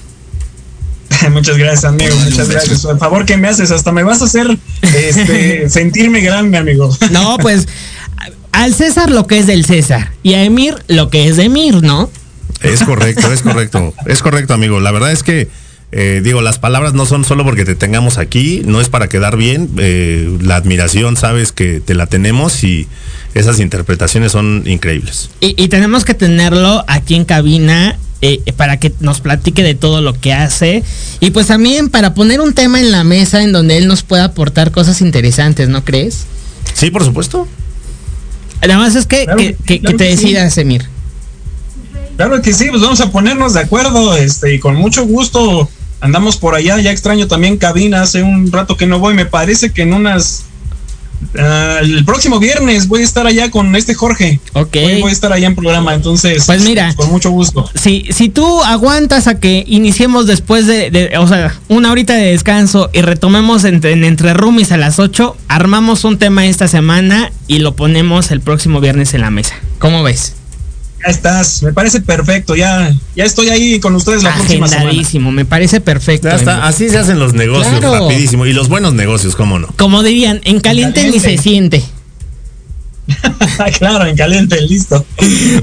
Muchas 1.30 1.56
gracias, 1.56 1.84
amigo, 1.84 2.14
muchas 2.16 2.48
gracias. 2.48 2.84
El 2.84 2.98
favor 2.98 3.24
que 3.26 3.36
me 3.36 3.48
haces, 3.48 3.70
hasta 3.70 3.92
me 3.92 4.02
vas 4.02 4.22
a 4.22 4.24
hacer 4.24 4.58
este, 4.82 5.68
sentirme 5.68 6.20
grande, 6.20 6.58
amigo. 6.58 6.94
No, 7.10 7.38
pues 7.38 7.68
al 8.52 8.74
César 8.74 9.10
lo 9.10 9.26
que 9.26 9.38
es 9.38 9.46
del 9.46 9.64
César 9.64 10.12
y 10.22 10.34
a 10.34 10.44
Emir 10.44 10.74
lo 10.88 11.10
que 11.10 11.28
es 11.28 11.36
de 11.36 11.44
Emir, 11.44 11.82
¿no? 11.82 12.10
Es 12.62 12.84
correcto, 12.84 13.32
es 13.32 13.42
correcto. 13.42 13.94
Es 14.06 14.22
correcto, 14.22 14.54
amigo. 14.54 14.80
La 14.80 14.92
verdad 14.92 15.12
es 15.12 15.22
que, 15.22 15.48
eh, 15.92 16.20
digo, 16.24 16.40
las 16.40 16.58
palabras 16.58 16.94
no 16.94 17.04
son 17.06 17.24
solo 17.24 17.44
porque 17.44 17.64
te 17.64 17.74
tengamos 17.74 18.18
aquí, 18.18 18.62
no 18.64 18.80
es 18.80 18.88
para 18.88 19.08
quedar 19.08 19.36
bien. 19.36 19.68
eh, 19.78 20.38
la 20.40 20.56
admiración, 20.56 21.16
sabes 21.16 21.52
que 21.52 21.80
te 21.80 21.94
la 21.94 22.06
tenemos 22.06 22.64
y 22.64 22.88
esas 23.34 23.60
interpretaciones 23.60 24.32
son 24.32 24.62
increíbles. 24.66 25.30
Y, 25.40 25.54
y 25.62 25.68
tenemos 25.68 26.04
que 26.04 26.14
tenerlo 26.14 26.84
aquí 26.88 27.14
en 27.14 27.24
cabina 27.24 27.98
eh, 28.22 28.40
para 28.56 28.78
que 28.78 28.92
nos 29.00 29.20
platique 29.20 29.62
de 29.62 29.74
todo 29.74 30.00
lo 30.00 30.12
que 30.18 30.32
hace. 30.32 30.82
Y 31.20 31.30
pues 31.30 31.48
también 31.48 31.88
para 31.90 32.14
poner 32.14 32.40
un 32.40 32.54
tema 32.54 32.78
en 32.80 32.90
la 32.90 33.04
mesa 33.04 33.42
en 33.42 33.52
donde 33.52 33.76
él 33.78 33.86
nos 33.88 34.02
pueda 34.02 34.24
aportar 34.24 34.70
cosas 34.70 35.00
interesantes, 35.00 35.68
¿no 35.68 35.84
crees? 35.84 36.24
Sí, 36.74 36.90
por 36.90 37.04
supuesto. 37.04 37.46
Nada 38.62 38.78
más 38.78 38.94
es 38.94 39.06
que, 39.06 39.24
Claro 39.24 39.38
que, 39.38 39.54
que- 39.54 39.64
que- 39.64 39.80
claro 39.80 39.96
que 39.98 40.04
te 40.04 40.10
que 40.10 40.16
sí. 40.16 40.22
decidas, 40.24 40.56
Emir. 40.58 40.86
Claro 42.16 42.40
que 42.42 42.52
sí, 42.52 42.66
pues 42.70 42.80
vamos 42.82 43.00
a 43.00 43.10
ponernos 43.10 43.54
de 43.54 43.60
acuerdo, 43.60 44.16
este, 44.16 44.54
y 44.54 44.58
con 44.60 44.76
mucho 44.76 45.04
gusto 45.04 45.68
andamos 46.02 46.36
por 46.36 46.54
allá, 46.54 46.78
ya 46.80 46.90
extraño 46.90 47.26
también 47.28 47.56
cabina, 47.56 48.02
hace 48.02 48.22
un 48.22 48.52
rato 48.52 48.76
que 48.76 48.86
no 48.86 48.98
voy, 48.98 49.14
me 49.14 49.24
parece 49.24 49.70
que 49.72 49.82
en 49.82 49.94
unas 49.94 50.44
ah, 51.38 51.78
el 51.80 52.04
próximo 52.04 52.38
viernes 52.38 52.88
voy 52.88 53.00
a 53.00 53.04
estar 53.04 53.26
allá 53.26 53.50
con 53.50 53.74
este 53.76 53.94
Jorge. 53.94 54.40
Ok. 54.54 54.76
Hoy 54.76 55.00
voy 55.00 55.10
a 55.10 55.12
estar 55.12 55.32
allá 55.32 55.46
en 55.46 55.54
programa, 55.54 55.94
entonces 55.94 56.44
Pues 56.46 56.62
mira. 56.64 56.92
con 56.94 57.08
mucho 57.10 57.30
gusto. 57.30 57.70
Si, 57.80 58.06
si 58.10 58.28
tú 58.28 58.62
aguantas 58.64 59.28
a 59.28 59.38
que 59.38 59.64
iniciemos 59.66 60.26
después 60.26 60.66
de, 60.66 60.90
de- 60.90 61.16
o 61.18 61.26
sea, 61.28 61.54
una 61.68 61.90
horita 61.92 62.14
de 62.14 62.32
descanso 62.32 62.90
y 62.92 63.00
retomemos 63.02 63.64
en 63.64 63.80
entre 63.84 64.34
roomies 64.34 64.72
a 64.72 64.76
las 64.76 64.98
8, 64.98 65.36
armamos 65.48 66.04
un 66.04 66.18
tema 66.18 66.46
esta 66.46 66.68
semana 66.68 67.30
y 67.46 67.58
lo 67.60 67.74
ponemos 67.76 68.30
el 68.30 68.40
próximo 68.40 68.80
viernes 68.80 69.14
en 69.14 69.20
la 69.20 69.30
mesa. 69.30 69.54
¿Cómo 69.78 70.02
ves? 70.02 70.34
Ya 71.04 71.10
estás, 71.10 71.62
me 71.62 71.72
parece 71.72 72.00
perfecto, 72.00 72.54
ya, 72.54 72.94
ya 73.16 73.24
estoy 73.24 73.48
ahí 73.48 73.80
con 73.80 73.94
ustedes 73.96 74.22
la 74.22 74.34
próxima 74.34 74.68
semana. 74.68 74.92
Me 75.32 75.44
parece 75.44 75.80
perfecto. 75.80 76.28
Ya 76.28 76.36
está, 76.36 76.66
así 76.66 76.88
se 76.88 76.98
hacen 76.98 77.18
los 77.18 77.34
negocios 77.34 77.78
Claro. 77.80 78.08
rapidísimo. 78.08 78.46
Y 78.46 78.52
los 78.52 78.68
buenos 78.68 78.94
negocios, 78.94 79.34
cómo 79.34 79.58
no. 79.58 79.68
Como 79.76 80.02
dirían, 80.02 80.40
en 80.44 80.60
caliente 80.60 81.02
ni 81.04 81.18
Caliente. 81.18 81.36
se 81.36 81.42
siente. 81.42 81.84
claro, 83.78 84.06
en 84.06 84.16
caliente, 84.16 84.60
listo. 84.62 85.04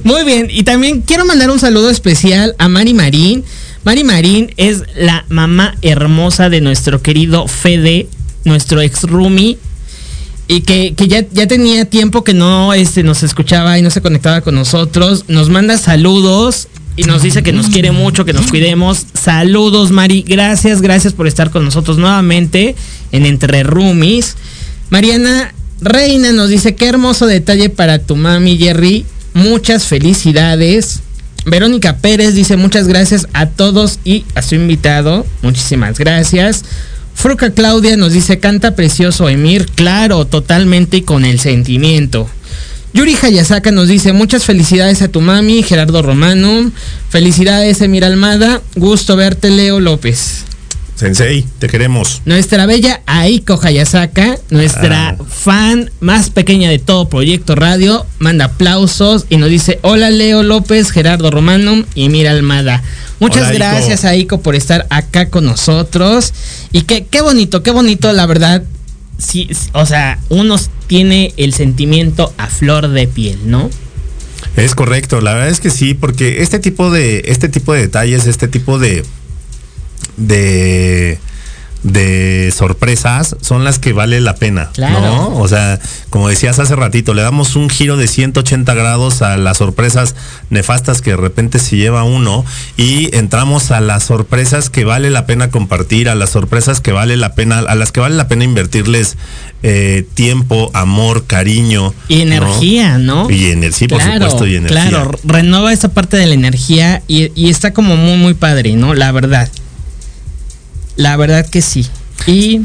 Muy 0.03 0.23
bien, 0.25 0.47
y 0.49 0.63
también 0.63 1.01
quiero 1.01 1.25
mandar 1.25 1.49
un 1.49 1.59
saludo 1.59 1.89
especial 1.89 2.55
a 2.57 2.67
Mari 2.67 2.93
Marín. 2.93 3.43
Mari 3.85 4.03
Marín 4.03 4.53
es 4.57 4.83
la 4.97 5.25
mamá 5.29 5.75
hermosa 5.81 6.49
de 6.49 6.59
nuestro 6.61 7.01
querido 7.01 7.47
Fede, 7.47 8.07
nuestro 8.43 8.81
ex 8.81 9.03
roomie, 9.03 9.57
y 10.49 10.61
que, 10.61 10.95
que 10.95 11.07
ya, 11.07 11.23
ya 11.31 11.47
tenía 11.47 11.85
tiempo 11.85 12.23
que 12.23 12.33
no 12.33 12.73
este, 12.73 13.03
nos 13.03 13.21
escuchaba 13.21 13.77
y 13.77 13.83
no 13.83 13.91
se 13.91 14.01
conectaba 14.01 14.41
con 14.41 14.55
nosotros. 14.55 15.25
Nos 15.27 15.47
manda 15.47 15.77
saludos 15.77 16.67
y 16.95 17.03
nos 17.03 17.21
dice 17.21 17.43
que 17.43 17.53
nos 17.53 17.67
quiere 17.67 17.91
mucho, 17.91 18.25
que 18.25 18.33
nos 18.33 18.47
cuidemos. 18.47 19.05
Saludos, 19.13 19.91
Mari. 19.91 20.23
Gracias, 20.27 20.81
gracias 20.81 21.13
por 21.13 21.27
estar 21.27 21.51
con 21.51 21.63
nosotros 21.63 21.99
nuevamente 21.99 22.75
en 23.11 23.27
Entre 23.27 23.61
Roomies. 23.61 24.37
Mariana 24.89 25.53
Reina 25.81 26.31
nos 26.31 26.49
dice, 26.49 26.73
qué 26.73 26.87
hermoso 26.87 27.27
detalle 27.27 27.69
para 27.69 27.99
tu 27.99 28.15
mami, 28.15 28.57
Jerry. 28.57 29.05
Muchas 29.35 29.85
felicidades. 29.85 31.01
Verónica 31.45 31.97
Pérez 31.97 32.33
dice, 32.33 32.57
muchas 32.57 32.87
gracias 32.87 33.27
a 33.33 33.45
todos 33.45 33.99
y 34.03 34.25
a 34.33 34.41
su 34.41 34.55
invitado. 34.55 35.27
Muchísimas 35.43 35.99
gracias. 35.99 36.65
Fruca 37.21 37.51
Claudia 37.51 37.97
nos 37.97 38.13
dice, 38.13 38.39
canta 38.39 38.75
precioso 38.75 39.27
Emir. 39.27 39.65
Claro, 39.75 40.23
totalmente 40.23 40.95
y 40.95 41.01
con 41.01 41.25
el 41.25 41.41
sentimiento. 41.41 42.29
Yuri 42.93 43.17
Hayasaka 43.21 43.71
nos 43.71 43.89
dice, 43.89 44.13
muchas 44.13 44.45
felicidades 44.45 45.01
a 45.01 45.09
tu 45.09 45.19
mami, 45.19 45.61
Gerardo 45.61 46.01
Romano. 46.01 46.71
Felicidades, 47.09 47.81
Emir 47.81 48.05
Almada. 48.05 48.61
Gusto 48.77 49.17
verte, 49.17 49.49
Leo 49.49 49.81
López. 49.81 50.45
Sensei, 50.99 51.45
te 51.59 51.69
queremos. 51.69 52.21
Nuestra 52.25 52.65
bella 52.65 52.99
Aiko 53.05 53.57
Hayasaka, 53.63 54.37
nuestra 54.49 55.11
Ah. 55.11 55.15
fan 55.25 55.89
más 56.01 56.29
pequeña 56.29 56.69
de 56.69 56.77
todo 56.77 57.07
Proyecto 57.07 57.55
Radio, 57.55 58.05
manda 58.19 58.43
aplausos 58.45 59.25
y 59.29 59.37
nos 59.37 59.49
dice, 59.49 59.79
hola 59.81 60.09
Leo 60.09 60.43
López, 60.43 60.91
Gerardo 60.91 61.31
Romano 61.31 61.85
y 61.95 62.09
Mira 62.09 62.31
Almada. 62.31 62.83
Muchas 63.21 63.43
Hola, 63.43 63.51
Aiko. 63.71 63.77
gracias 63.77 64.03
Aiko 64.03 64.41
por 64.41 64.55
estar 64.55 64.87
acá 64.89 65.29
con 65.29 65.45
nosotros. 65.45 66.33
Y 66.73 66.81
qué, 66.81 67.05
qué 67.09 67.21
bonito, 67.21 67.63
qué 67.63 67.71
bonito, 67.71 68.11
la 68.11 68.25
verdad. 68.25 68.63
Sí, 69.17 69.47
o 69.71 69.85
sea, 69.85 70.19
uno 70.27 70.57
tiene 70.87 71.33
el 71.37 71.53
sentimiento 71.53 72.33
a 72.37 72.47
flor 72.47 72.89
de 72.89 73.07
piel, 73.07 73.37
¿no? 73.45 73.69
Es 74.57 74.75
correcto, 74.75 75.21
la 75.21 75.33
verdad 75.33 75.49
es 75.49 75.61
que 75.61 75.69
sí, 75.69 75.93
porque 75.93 76.41
este 76.41 76.59
tipo 76.59 76.91
de, 76.91 77.21
este 77.27 77.47
tipo 77.47 77.71
de 77.71 77.81
detalles, 77.83 78.27
este 78.27 78.49
tipo 78.49 78.79
de, 78.79 79.05
de, 80.17 81.19
de 81.83 82.53
sorpresas 82.53 83.37
son 83.39 83.63
las 83.63 83.79
que 83.79 83.93
vale 83.93 84.19
la 84.19 84.35
pena, 84.35 84.69
Claro. 84.73 84.99
¿no? 84.99 85.37
O 85.37 85.47
sea, 85.47 85.79
como 86.09 86.27
decías 86.27 86.59
hace 86.59 86.75
ratito, 86.75 87.13
le 87.13 87.21
damos 87.21 87.55
un 87.55 87.69
giro 87.69 87.95
de 87.95 88.07
180 88.07 88.73
grados 88.73 89.21
a 89.21 89.37
las 89.37 89.57
sorpresas 89.59 90.13
nefastas 90.49 91.01
que 91.01 91.11
de 91.11 91.17
repente 91.17 91.57
se 91.57 91.77
lleva 91.77 92.03
uno 92.03 92.43
y 92.75 93.15
entramos 93.15 93.71
a 93.71 93.79
las 93.79 94.03
sorpresas 94.03 94.69
que 94.69 94.83
vale 94.83 95.09
la 95.09 95.25
pena 95.25 95.51
compartir, 95.51 96.09
a 96.09 96.15
las 96.15 96.31
sorpresas 96.31 96.81
que 96.81 96.91
vale 96.91 97.15
la 97.15 97.33
pena, 97.33 97.59
a 97.59 97.75
las 97.75 97.93
que 97.93 98.01
vale 98.01 98.15
la 98.15 98.27
pena 98.27 98.43
invertirles 98.43 99.15
eh, 99.63 100.05
tiempo, 100.15 100.71
amor, 100.73 101.27
cariño. 101.27 101.93
Y 102.09 102.17
¿no? 102.17 102.21
energía, 102.35 102.97
¿no? 102.97 103.29
Y 103.29 103.51
energía, 103.51 103.87
por 103.87 104.01
supuesto, 104.01 104.45
y 104.47 104.55
energía. 104.57 104.89
Claro, 104.89 105.11
renueva 105.23 105.71
esa 105.71 105.87
parte 105.89 106.17
de 106.17 106.25
la 106.25 106.33
energía 106.33 107.03
y, 107.07 107.31
y 107.41 107.49
está 107.49 107.71
como 107.71 107.95
muy, 107.95 108.17
muy 108.17 108.33
padre, 108.33 108.73
¿no? 108.73 108.93
La 108.93 109.13
verdad. 109.13 109.49
La 110.99 111.15
verdad 111.15 111.47
que 111.47 111.61
sí. 111.61 111.87
Y 112.27 112.59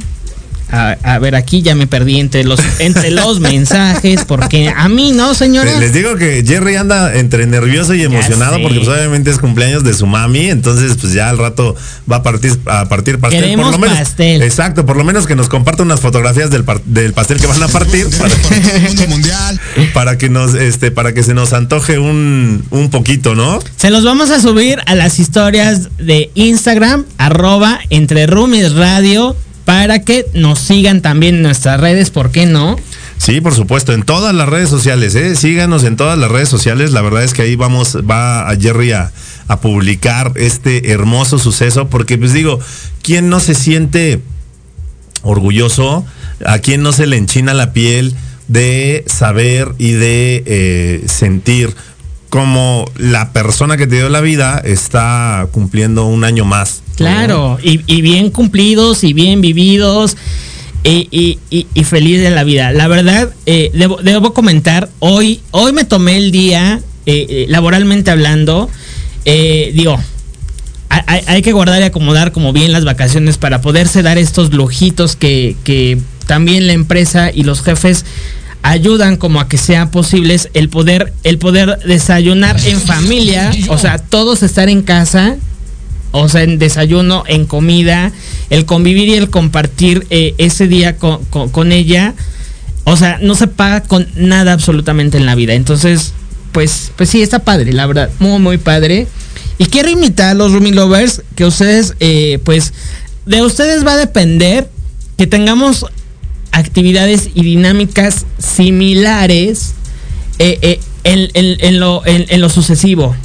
a, 0.75 0.99
a 1.15 1.19
ver, 1.19 1.37
aquí 1.37 1.63
ya 1.63 1.75
me 1.75 1.87
perdí 1.87 2.19
entre 2.19 2.45
los, 2.45 2.61
entre 2.79 3.11
los 3.11 3.41
mensajes, 3.53 4.25
porque 4.27 4.73
a 4.75 4.89
mí 4.89 5.13
no, 5.13 5.35
señora. 5.35 5.79
Les 5.79 5.93
digo 5.93 6.17
que 6.17 6.45
Jerry 6.47 6.77
anda 6.77 7.15
entre 7.15 7.47
nervioso 7.47 7.95
y 7.95 8.03
emocionado 8.03 8.61
porque 8.61 8.79
pues, 8.79 8.89
obviamente 8.89 9.31
es 9.31 9.39
cumpleaños 9.39 9.85
de 9.85 9.95
su 9.95 10.07
mami, 10.07 10.51
entonces 10.51 10.97
pues 11.01 11.13
ya 11.13 11.31
al 11.31 11.39
rato 11.39 11.77
va 12.11 12.17
a 12.17 12.23
partir 12.23 12.59
a 12.67 12.89
partir 12.89 13.19
pastel. 13.19 13.43
Queremos 13.43 13.67
por 13.67 13.73
lo 13.75 13.79
menos, 13.79 13.99
pastel. 13.99 14.43
Exacto, 14.43 14.85
por 14.85 14.97
lo 14.97 15.05
menos 15.05 15.27
que 15.27 15.37
nos 15.37 15.49
comparta 15.49 15.83
unas 15.83 16.01
fotografías 16.01 16.51
del, 16.51 16.65
del 16.87 17.13
pastel 17.13 17.41
que 17.41 17.47
van 17.47 17.63
a 17.63 17.69
partir 17.69 18.09
para, 18.19 18.35
para 19.95 20.19
que 20.19 20.29
nos 20.29 20.55
este 20.55 20.91
para 20.91 21.15
que 21.15 21.23
se 21.23 21.35
nos 21.35 21.53
antoje 21.53 21.99
un, 21.99 22.65
un 22.71 22.91
poquito, 22.91 23.35
¿no? 23.35 23.61
Se 23.77 23.91
los 23.91 24.05
vamos 24.05 24.31
a 24.31 24.41
subir 24.41 24.81
a 24.87 24.95
las 24.95 25.19
historias 25.19 25.89
de 25.99 26.31
Instagram, 26.35 27.05
arroba 27.19 27.81
entre 27.91 28.27
Roomies 28.27 28.73
Radio, 28.75 29.37
para 29.65 30.01
que 30.01 30.27
nos 30.35 30.59
sigan 30.59 31.01
también 31.01 31.37
en 31.37 31.43
nuestras 31.43 31.81
redes, 31.81 32.11
¿por 32.11 32.31
qué 32.31 32.47
no? 32.47 32.77
Sí, 33.17 33.41
por 33.41 33.55
supuesto, 33.55 33.93
en 33.93 34.03
todas 34.03 34.35
las 34.35 34.49
redes 34.49 34.69
sociales, 34.69 35.15
¿eh? 35.15 35.37
Síganos 35.37 35.85
en 35.85 35.97
todas 35.97 36.19
las 36.19 36.31
redes 36.31 36.49
sociales. 36.49 36.93
La 36.93 37.01
verdad 37.01 37.25
es 37.25 37.33
que 37.33 37.43
ahí 37.43 37.57
vamos, 37.57 37.97
va 38.09 38.49
a 38.49 38.57
Jerry 38.57 38.93
a, 38.93 39.13
publicar 39.63 40.33
este 40.37 40.91
hermoso 40.91 41.39
suceso, 41.39 41.89
porque 41.89 42.19
pues 42.19 42.33
digo, 42.33 42.59
¿quién 43.03 43.29
no 43.29 43.41
se 43.41 43.55
siente 43.55 44.21
orgulloso? 45.23 46.05
¿A 46.45 46.59
quién 46.59 46.83
no 46.83 46.93
se 46.93 47.07
le 47.07 47.17
enchina 47.17 47.55
la 47.55 47.73
piel 47.73 48.17
de 48.49 49.05
saber 49.07 49.73
y 49.79 49.93
de 49.93 50.43
eh, 50.47 51.05
sentir 51.07 51.75
cómo 52.31 52.85
la 52.97 53.33
persona 53.33 53.77
que 53.77 53.87
te 53.87 53.97
dio 53.97 54.09
la 54.09 54.21
vida 54.21 54.61
está 54.65 55.47
cumpliendo 55.53 56.05
un 56.07 56.25
año 56.25 56.45
más? 56.45 56.84
Claro, 56.97 57.59
y, 57.63 57.81
y 57.87 58.03
bien 58.03 58.31
cumplidos 58.31 59.03
y 59.05 59.13
bien 59.13 59.41
vividos 59.41 60.17
y, 60.85 61.09
y- 61.11 61.39
y- 61.51 61.67
y 61.75 61.85
feliz 61.85 62.21
de 62.21 62.31
la 62.31 62.45
vida. 62.45 62.71
La 62.73 62.89
verdad, 62.89 63.31
eh, 63.47 63.71
debo, 63.75 63.99
debo 64.03 64.33
comentar, 64.35 64.89
hoy, 65.01 65.41
hoy 65.51 65.73
me 65.73 65.85
tomé 65.85 66.17
el 66.19 66.31
día, 66.31 66.81
eh, 67.07 67.27
eh, 67.29 67.47
laboralmente 67.49 68.11
hablando, 68.11 68.69
eh, 69.25 69.73
digo, 69.75 69.99
hay, 71.07 71.43
que 71.43 71.53
guardar 71.53 71.81
y 71.81 71.85
acomodar 71.85 72.31
como 72.33 72.53
bien 72.53 72.71
las 72.73 72.85
vacaciones 72.85 73.37
para 73.39 73.61
poderse 73.61 74.03
dar 74.03 74.17
estos 74.17 74.53
lujitos 74.55 75.17
que, 75.17 75.57
que 75.65 75.99
también 76.27 76.67
la 76.69 76.73
empresa 76.73 77.31
y 77.35 77.43
los 77.43 77.63
jefes 77.63 78.05
ayudan 78.63 79.17
como 79.17 79.41
a 79.41 79.49
que 79.49 79.59
sean 79.59 79.91
posibles 79.91 80.49
el 80.55 80.69
poder 80.69 81.13
el 81.25 81.39
poder 81.39 81.79
desayunar 81.85 82.57
en 82.65 82.81
familia, 82.81 83.51
o 83.69 83.77
sea, 83.79 83.99
todos 83.99 84.43
estar 84.43 84.69
en 84.69 84.83
casa, 84.83 85.37
o 86.17 86.29
sea, 86.29 86.43
en 86.45 86.59
desayuno, 86.59 87.25
en 87.27 87.45
comida, 87.45 88.13
el 88.49 88.67
convivir 88.67 89.09
y 89.09 89.15
el 89.15 89.31
compartir 89.31 90.07
eh, 90.11 90.35
ese 90.39 90.69
día 90.69 90.97
con, 90.97 91.25
con- 91.25 91.73
ella, 91.73 92.15
o 92.85 92.97
sea, 92.97 93.19
no 93.21 93.35
se 93.35 93.49
paga 93.49 93.83
con 93.83 94.07
nada 94.15 94.53
absolutamente 94.53 95.19
en 95.19 95.27
la 95.27 95.35
vida. 95.35 95.55
Entonces, 95.55 96.13
pues, 96.53 96.93
pues 96.97 97.11
sí, 97.11 97.21
está 97.21 97.41
padre, 97.41 97.73
la 97.73 97.87
verdad, 97.87 98.11
muy, 98.21 98.39
muy 98.39 98.59
padre. 98.59 99.09
Y 99.59 99.67
quiero 99.67 99.91
invitar 99.91 100.29
a 100.31 100.35
los 100.35 100.53
Rumi 100.53 100.71
Lovers 100.71 101.23
que 101.35 101.45
ustedes, 101.47 101.95
eh, 101.99 102.39
pues, 102.45 102.73
de 103.27 103.43
ustedes 103.43 103.85
va 103.85 103.95
a 103.95 103.97
depender 103.97 104.71
que 105.19 105.27
tengamos 105.27 105.87
actividades 106.53 107.31
y 107.35 107.43
dinámicas 107.43 108.25
similares 108.39 109.75
eh, 110.39 110.59
eh, 110.63 110.81
en, 111.03 111.29
en- 111.35 111.81
lo, 111.81 112.03
en 112.07 112.41
lo 112.41 112.49
sucesivo. 112.49 113.17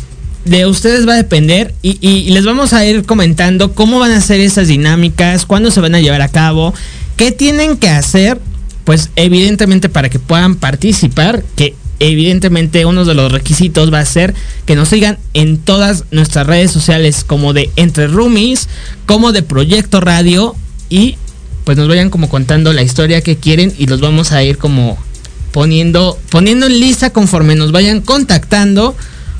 De 0.50 0.66
ustedes 0.66 1.08
va 1.08 1.14
a 1.14 1.18
depender 1.18 1.76
y, 1.84 2.32
les 2.32 2.44
vamos 2.44 2.74
a 2.74 2.84
ir 2.84 3.06
comentando 3.06 3.74
cómo 3.74 4.00
van 4.00 4.12
a 4.12 4.20
ser 4.20 4.40
esas 4.40 4.68
dinámicas, 4.68 5.46
cuándo 5.46 5.70
se 5.70 5.80
van 5.80 5.94
a 5.94 6.00
llevar 6.00 6.24
a 6.24 6.30
cabo, 6.30 6.74
qué 7.18 7.32
tienen 7.32 7.78
que 7.78 7.88
hacer, 7.88 8.42
pues 8.84 9.12
evidentemente 9.16 9.90
para 9.90 10.10
que 10.10 10.18
puedan 10.18 10.56
participar, 10.56 11.44
que 11.56 11.76
evidentemente 12.00 12.88
uno 12.88 13.06
de 13.06 13.14
los 13.14 13.32
requisitos 13.32 13.94
va 13.94 14.00
a 14.00 14.06
ser 14.06 14.34
que 14.66 14.76
nos 14.76 14.90
sigan 14.90 15.20
en 15.36 15.60
todas 15.60 16.06
nuestras 16.10 16.48
redes 16.48 16.72
sociales 16.72 17.24
como 17.24 17.54
de 17.54 17.70
Entre 17.76 18.08
Roomies, 18.08 18.70
como 19.06 19.32
de 19.32 19.44
Proyecto 19.44 20.02
Radio 20.02 20.56
y 20.90 21.18
pues 21.64 21.78
nos 21.78 21.88
vayan 21.88 22.10
como 22.10 22.28
contando 22.28 22.74
la 22.74 22.82
historia 22.82 23.22
que 23.22 23.38
quieren 23.38 23.72
y 23.78 23.86
los 23.86 24.02
vamos 24.02 24.32
a 24.32 24.42
ir 24.44 24.58
como 24.58 24.98
poniendo 25.52 26.18
poniendo 26.32 26.66
en 26.66 26.80
lista 26.80 27.12
conforme 27.12 27.54
nos 27.54 27.72
vayan 27.72 28.02
contactando 28.02 28.96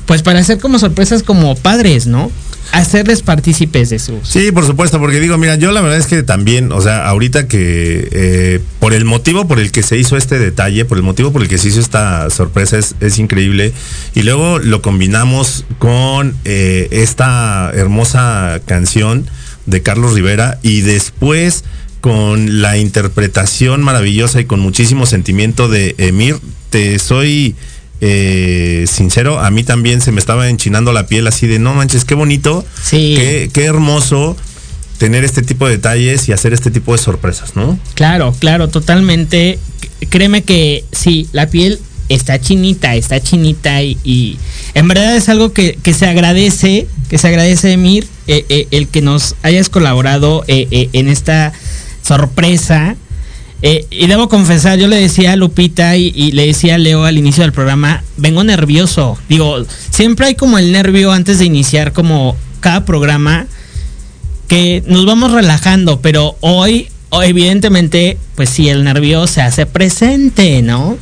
pues 0.06 0.22
para 0.22 0.40
hacer 0.40 0.58
como 0.58 0.78
sorpresas 0.78 1.22
como 1.22 1.54
padres, 1.56 2.06
¿no? 2.06 2.30
Hacerles 2.72 3.22
partícipes 3.22 3.90
de 3.90 3.98
sus 3.98 4.28
Sí, 4.28 4.52
por 4.52 4.64
supuesto, 4.64 5.00
porque 5.00 5.18
digo, 5.18 5.36
mira, 5.38 5.56
yo 5.56 5.72
la 5.72 5.80
verdad 5.80 5.98
es 5.98 6.06
que 6.06 6.22
también, 6.22 6.70
o 6.72 6.80
sea, 6.80 7.06
ahorita 7.08 7.48
que 7.48 8.08
eh, 8.12 8.60
por 8.78 8.92
el 8.92 9.04
motivo 9.04 9.48
por 9.48 9.58
el 9.58 9.72
que 9.72 9.82
se 9.82 9.96
hizo 9.96 10.16
este 10.16 10.38
detalle, 10.38 10.84
por 10.84 10.98
el 10.98 11.02
motivo 11.02 11.32
por 11.32 11.42
el 11.42 11.48
que 11.48 11.58
se 11.58 11.68
hizo 11.68 11.80
esta 11.80 12.30
sorpresa 12.30 12.78
es, 12.78 13.18
increíble, 13.18 13.72
y 14.14 14.22
luego 14.22 14.58
lo 14.58 14.82
combinamos 14.82 15.64
con 15.78 16.36
eh, 16.44 16.88
esta 16.92 17.70
hermosa 17.74 18.60
canción 18.66 19.26
de 19.66 19.82
Carlos 19.82 20.14
Rivera 20.14 20.58
y 20.62 20.82
después 20.82 21.64
con 22.00 22.62
la 22.62 22.78
interpretación 22.78 23.82
maravillosa 23.82 24.40
y 24.40 24.44
con 24.44 24.60
muchísimo 24.60 25.06
sentimiento 25.06 25.68
de 25.68 25.94
Emir, 25.98 26.36
te 26.70 26.98
soy 26.98 27.56
eh, 28.00 28.84
sincero, 28.88 29.38
a 29.40 29.50
mí 29.50 29.62
también 29.64 30.00
se 30.00 30.12
me 30.12 30.20
estaba 30.20 30.48
enchinando 30.48 30.92
la 30.92 31.06
piel 31.06 31.26
así 31.26 31.46
de 31.46 31.58
no 31.58 31.74
manches, 31.74 32.04
qué 32.04 32.14
bonito, 32.14 32.64
Sí. 32.82 33.14
qué, 33.16 33.50
qué 33.52 33.64
hermoso 33.64 34.36
tener 34.98 35.24
este 35.24 35.42
tipo 35.42 35.66
de 35.66 35.76
detalles 35.76 36.28
y 36.28 36.32
hacer 36.32 36.52
este 36.52 36.70
tipo 36.70 36.92
de 36.92 36.98
sorpresas, 36.98 37.56
¿no? 37.56 37.78
Claro, 37.94 38.34
claro, 38.38 38.68
totalmente. 38.68 39.58
Créeme 40.10 40.42
que 40.42 40.84
sí, 40.92 41.28
la 41.32 41.46
piel 41.48 41.78
está 42.10 42.40
chinita, 42.40 42.96
está 42.96 43.20
chinita 43.20 43.82
y, 43.82 43.96
y 44.04 44.36
en 44.74 44.88
verdad 44.88 45.16
es 45.16 45.28
algo 45.28 45.52
que, 45.52 45.78
que 45.82 45.94
se 45.94 46.06
agradece, 46.06 46.86
que 47.08 47.16
se 47.18 47.28
agradece, 47.28 47.72
Emir, 47.72 48.06
eh, 48.26 48.44
eh, 48.48 48.66
el 48.72 48.88
que 48.88 49.00
nos 49.00 49.36
hayas 49.42 49.68
colaborado 49.70 50.44
eh, 50.48 50.88
en 50.92 51.08
esta 51.08 51.52
sorpresa. 52.02 52.96
Eh, 53.62 53.86
y 53.90 54.06
debo 54.06 54.28
confesar, 54.28 54.78
yo 54.78 54.88
le 54.88 54.96
decía 54.96 55.32
a 55.32 55.36
Lupita 55.36 55.96
y, 55.96 56.32
le 56.32 56.46
decía 56.46 56.76
a 56.76 56.78
Leo 56.78 57.04
al 57.04 57.18
inicio 57.18 57.42
del 57.42 57.52
programa, 57.52 58.02
vengo 58.16 58.42
nervioso. 58.42 59.18
Digo, 59.28 59.64
siempre 59.90 60.26
hay 60.26 60.34
como 60.34 60.58
el 60.58 60.72
nervio 60.72 61.12
antes 61.12 61.38
de 61.38 61.44
iniciar 61.44 61.92
como 61.92 62.36
cada 62.60 62.84
programa 62.84 63.46
que 64.48 64.82
nos 64.86 65.04
vamos 65.04 65.32
relajando, 65.32 66.00
pero 66.00 66.36
hoy, 66.40 66.88
evidentemente, 67.22 68.18
pues 68.34 68.50
sí, 68.50 68.68
el 68.68 68.82
nervio 68.82 69.26
se 69.26 69.42
hace 69.42 69.66
presente, 69.66 70.62
¿no? 70.62 70.98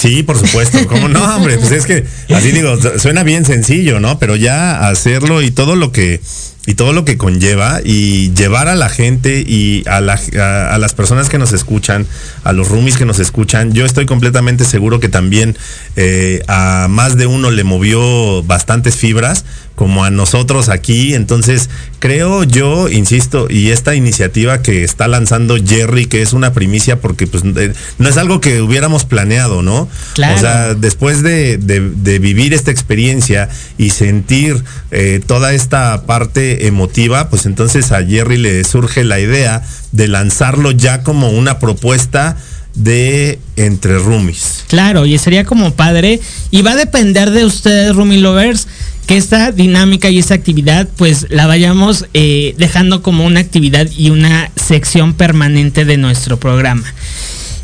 Sí, 0.00 0.22
por 0.22 0.38
supuesto. 0.38 0.78
¿Cómo 0.88 1.08
no, 1.08 1.22
hombre? 1.36 1.58
Pues 1.58 1.72
es 1.72 1.84
que, 1.84 2.06
así 2.34 2.52
digo, 2.52 2.78
suena 2.98 3.22
bien 3.22 3.44
sencillo, 3.44 4.00
¿no? 4.00 4.18
Pero 4.18 4.34
ya 4.34 4.88
hacerlo 4.88 5.42
y 5.42 5.50
todo 5.50 5.76
lo 5.76 5.92
que 5.92 6.22
y 6.66 6.74
todo 6.74 6.92
lo 6.92 7.04
que 7.04 7.16
conlleva 7.16 7.80
y 7.82 8.32
llevar 8.34 8.68
a 8.68 8.74
la 8.74 8.90
gente 8.90 9.40
y 9.40 9.82
a, 9.88 10.00
la, 10.00 10.20
a, 10.38 10.74
a, 10.74 10.78
las 10.78 10.92
personas 10.92 11.30
que 11.30 11.38
nos 11.38 11.52
escuchan, 11.52 12.06
a 12.44 12.52
los 12.52 12.68
roomies 12.68 12.98
que 12.98 13.06
nos 13.06 13.18
escuchan, 13.18 13.72
yo 13.72 13.86
estoy 13.86 14.04
completamente 14.04 14.64
seguro 14.64 15.00
que 15.00 15.08
también 15.08 15.56
eh, 15.96 16.42
a 16.48 16.86
más 16.90 17.16
de 17.16 17.26
uno 17.26 17.50
le 17.50 17.64
movió 17.64 18.42
bastantes 18.42 18.96
fibras 18.96 19.44
como 19.80 20.04
a 20.04 20.10
nosotros 20.10 20.68
aquí. 20.68 21.14
Entonces, 21.14 21.70
creo 22.00 22.44
yo, 22.44 22.90
insisto, 22.90 23.46
y 23.48 23.70
esta 23.70 23.94
iniciativa 23.94 24.60
que 24.60 24.84
está 24.84 25.08
lanzando 25.08 25.56
Jerry, 25.56 26.04
que 26.04 26.20
es 26.20 26.34
una 26.34 26.52
primicia 26.52 27.00
porque 27.00 27.26
pues 27.26 27.44
no 27.44 28.08
es 28.08 28.16
algo 28.18 28.42
que 28.42 28.60
hubiéramos 28.60 29.06
planeado, 29.06 29.62
¿no? 29.62 29.88
Claro. 30.12 30.36
O 30.36 30.38
sea, 30.38 30.74
después 30.74 31.22
de, 31.22 31.56
de, 31.56 31.80
de 31.80 32.18
vivir 32.18 32.52
esta 32.52 32.70
experiencia 32.70 33.48
y 33.78 33.88
sentir 33.88 34.62
eh, 34.90 35.22
toda 35.26 35.54
esta 35.54 36.04
parte 36.04 36.49
emotiva, 36.66 37.28
pues 37.30 37.46
entonces 37.46 37.92
a 37.92 38.04
Jerry 38.04 38.36
le 38.36 38.64
surge 38.64 39.04
la 39.04 39.20
idea 39.20 39.62
de 39.92 40.08
lanzarlo 40.08 40.70
ya 40.70 41.02
como 41.02 41.30
una 41.30 41.58
propuesta 41.58 42.36
de 42.74 43.38
entre 43.56 43.98
roomies. 43.98 44.64
Claro, 44.68 45.06
y 45.06 45.18
sería 45.18 45.44
como 45.44 45.74
padre. 45.74 46.20
Y 46.50 46.62
va 46.62 46.72
a 46.72 46.76
depender 46.76 47.30
de 47.30 47.44
ustedes, 47.44 47.94
roomie 47.94 48.18
lovers, 48.18 48.68
que 49.06 49.16
esta 49.16 49.52
dinámica 49.52 50.08
y 50.08 50.18
esta 50.18 50.34
actividad, 50.34 50.88
pues 50.96 51.26
la 51.30 51.46
vayamos 51.46 52.06
eh, 52.14 52.54
dejando 52.58 53.02
como 53.02 53.24
una 53.26 53.40
actividad 53.40 53.88
y 53.96 54.10
una 54.10 54.50
sección 54.56 55.14
permanente 55.14 55.84
de 55.84 55.96
nuestro 55.96 56.38
programa. 56.38 56.84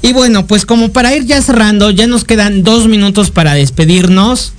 Y 0.03 0.12
bueno, 0.12 0.47
pues 0.47 0.66
como 0.66 0.91
para 0.91 1.14
ir 1.14 1.24
ya 1.24 1.41
cerrando, 1.43 1.91
ya 1.91 2.07
nos 2.07 2.24
quedan 2.24 2.62
dos 2.62 2.89
minutos 2.89 3.30
para 3.30 3.55
despedirnos. 3.55 4.53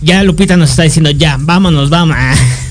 Ya 0.00 0.22
Lupita 0.22 0.56
nos 0.56 0.70
está 0.70 0.84
diciendo, 0.84 1.10
ya, 1.10 1.36
vámonos, 1.38 1.90
vamos. 1.90 2.16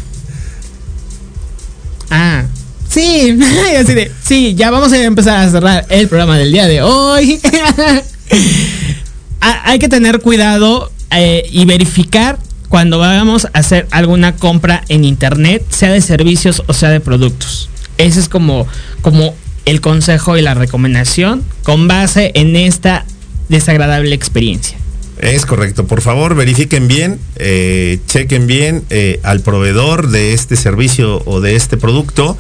sí, 4.24 4.56
ya 4.56 4.72
vamos 4.72 4.92
a 4.92 5.04
empezar 5.04 5.40
a 5.40 5.52
cerrar 5.52 5.86
el 5.90 6.08
programa 6.08 6.38
del 6.38 6.52
día 6.52 6.68
de 6.68 6.82
hoy. 6.82 7.40
Hay 9.40 9.80
que 9.80 9.88
tener 9.88 10.20
cuidado 10.20 10.92
eh, 11.12 11.48
y 11.52 11.66
verificar 11.66 12.38
cuando 12.70 13.00
vayamos 13.00 13.46
a 13.46 13.50
hacer 13.54 13.88
alguna 13.92 14.36
compra 14.36 14.84
en 14.90 15.06
internet, 15.06 15.64
sea 15.70 15.92
de 15.92 16.02
servicios 16.02 16.64
o 16.68 16.74
sea 16.74 16.90
de 16.90 17.00
productos. 17.00 17.70
Ese 17.98 18.20
es 18.20 18.30
como, 18.30 18.68
como 19.02 19.34
el 19.66 19.82
consejo 19.82 20.38
y 20.38 20.42
la 20.42 20.54
recomendación 20.54 21.44
con 21.64 21.88
base 21.88 22.32
en 22.36 22.56
esta 22.56 23.06
desagradable 23.50 24.14
experiencia. 24.14 24.78
Es 25.20 25.46
correcto. 25.46 25.88
Por 25.88 26.02
favor, 26.02 26.36
verifiquen 26.36 26.88
bien, 26.88 27.20
eh, 27.38 28.00
chequen 28.08 28.46
bien 28.46 28.84
eh, 28.90 29.20
al 29.24 29.40
proveedor 29.40 30.10
de 30.10 30.34
este 30.34 30.56
servicio 30.56 31.24
o 31.26 31.42
de 31.42 31.56
este 31.56 31.78
producto 31.78 32.38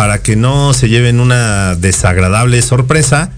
para 0.00 0.22
que 0.22 0.34
no 0.34 0.72
se 0.72 0.88
lleven 0.88 1.20
una 1.20 1.74
desagradable 1.74 2.62
sorpresa. 2.62 3.32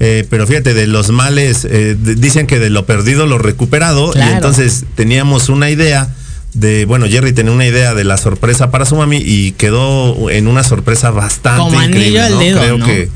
Eh, 0.00 0.26
pero 0.30 0.46
fíjate, 0.46 0.72
de 0.72 0.86
los 0.86 1.10
males, 1.10 1.66
eh, 1.66 1.96
de, 2.00 2.14
dicen 2.14 2.46
que 2.46 2.58
de 2.58 2.70
lo 2.70 2.86
perdido 2.86 3.26
lo 3.26 3.36
recuperado. 3.36 4.12
Claro. 4.12 4.30
Y 4.30 4.34
entonces 4.34 4.86
teníamos 4.94 5.50
una 5.50 5.68
idea 5.68 6.08
de, 6.54 6.86
bueno, 6.86 7.04
Jerry 7.08 7.34
tenía 7.34 7.52
una 7.52 7.66
idea 7.66 7.92
de 7.92 8.04
la 8.04 8.16
sorpresa 8.16 8.70
para 8.70 8.86
su 8.86 8.96
mami 8.96 9.18
y 9.18 9.52
quedó 9.52 10.30
en 10.30 10.48
una 10.48 10.64
sorpresa 10.64 11.10
bastante 11.10 11.64
Como 11.64 11.78
anillo 11.78 11.98
increíble. 11.98 12.38
dedo, 12.42 12.58
creo 12.58 12.78
¿no? 12.78 12.86
que 12.86 13.10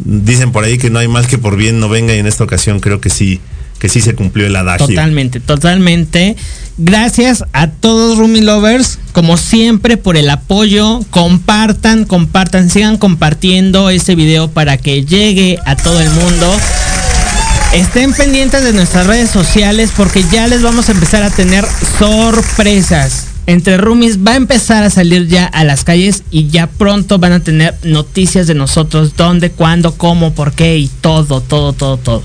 dicen 0.00 0.50
por 0.50 0.64
ahí 0.64 0.76
que 0.76 0.90
no 0.90 0.98
hay 0.98 1.06
mal 1.06 1.28
que 1.28 1.38
por 1.38 1.56
bien 1.56 1.78
no 1.78 1.88
venga 1.88 2.16
y 2.16 2.18
en 2.18 2.26
esta 2.26 2.42
ocasión 2.42 2.80
creo 2.80 3.00
que 3.00 3.10
sí, 3.10 3.40
que 3.78 3.88
sí 3.88 4.00
se 4.00 4.14
cumplió 4.14 4.46
el 4.46 4.56
adagio. 4.56 4.86
Totalmente, 4.86 5.40
totalmente. 5.40 6.36
Gracias 6.76 7.44
a 7.52 7.68
todos 7.68 8.18
Rumi 8.18 8.40
Lovers, 8.40 8.98
como 9.12 9.36
siempre, 9.36 9.96
por 9.96 10.16
el 10.16 10.30
apoyo. 10.30 11.00
Compartan, 11.10 12.04
compartan, 12.04 12.70
sigan 12.70 12.98
compartiendo 12.98 13.90
este 13.90 14.14
video 14.14 14.48
para 14.48 14.76
que 14.76 15.04
llegue 15.04 15.58
a 15.64 15.76
todo 15.76 16.00
el 16.00 16.10
mundo. 16.10 16.54
Estén 17.72 18.14
pendientes 18.14 18.62
de 18.64 18.72
nuestras 18.72 19.06
redes 19.06 19.30
sociales 19.30 19.90
porque 19.96 20.24
ya 20.32 20.46
les 20.46 20.62
vamos 20.62 20.88
a 20.88 20.92
empezar 20.92 21.22
a 21.22 21.30
tener 21.30 21.66
sorpresas. 21.98 23.26
Entre 23.46 23.76
Roomies 23.76 24.18
va 24.18 24.32
a 24.32 24.36
empezar 24.36 24.84
a 24.84 24.90
salir 24.90 25.26
ya 25.26 25.46
a 25.46 25.64
las 25.64 25.82
calles 25.82 26.22
y 26.30 26.48
ya 26.48 26.66
pronto 26.66 27.18
van 27.18 27.32
a 27.32 27.40
tener 27.40 27.74
noticias 27.82 28.46
de 28.46 28.54
nosotros, 28.54 29.16
dónde, 29.16 29.50
cuándo, 29.50 29.94
cómo, 29.94 30.34
por 30.34 30.52
qué 30.52 30.78
y 30.78 30.88
todo, 30.88 31.40
todo, 31.40 31.72
todo, 31.72 31.96
todo. 31.96 32.22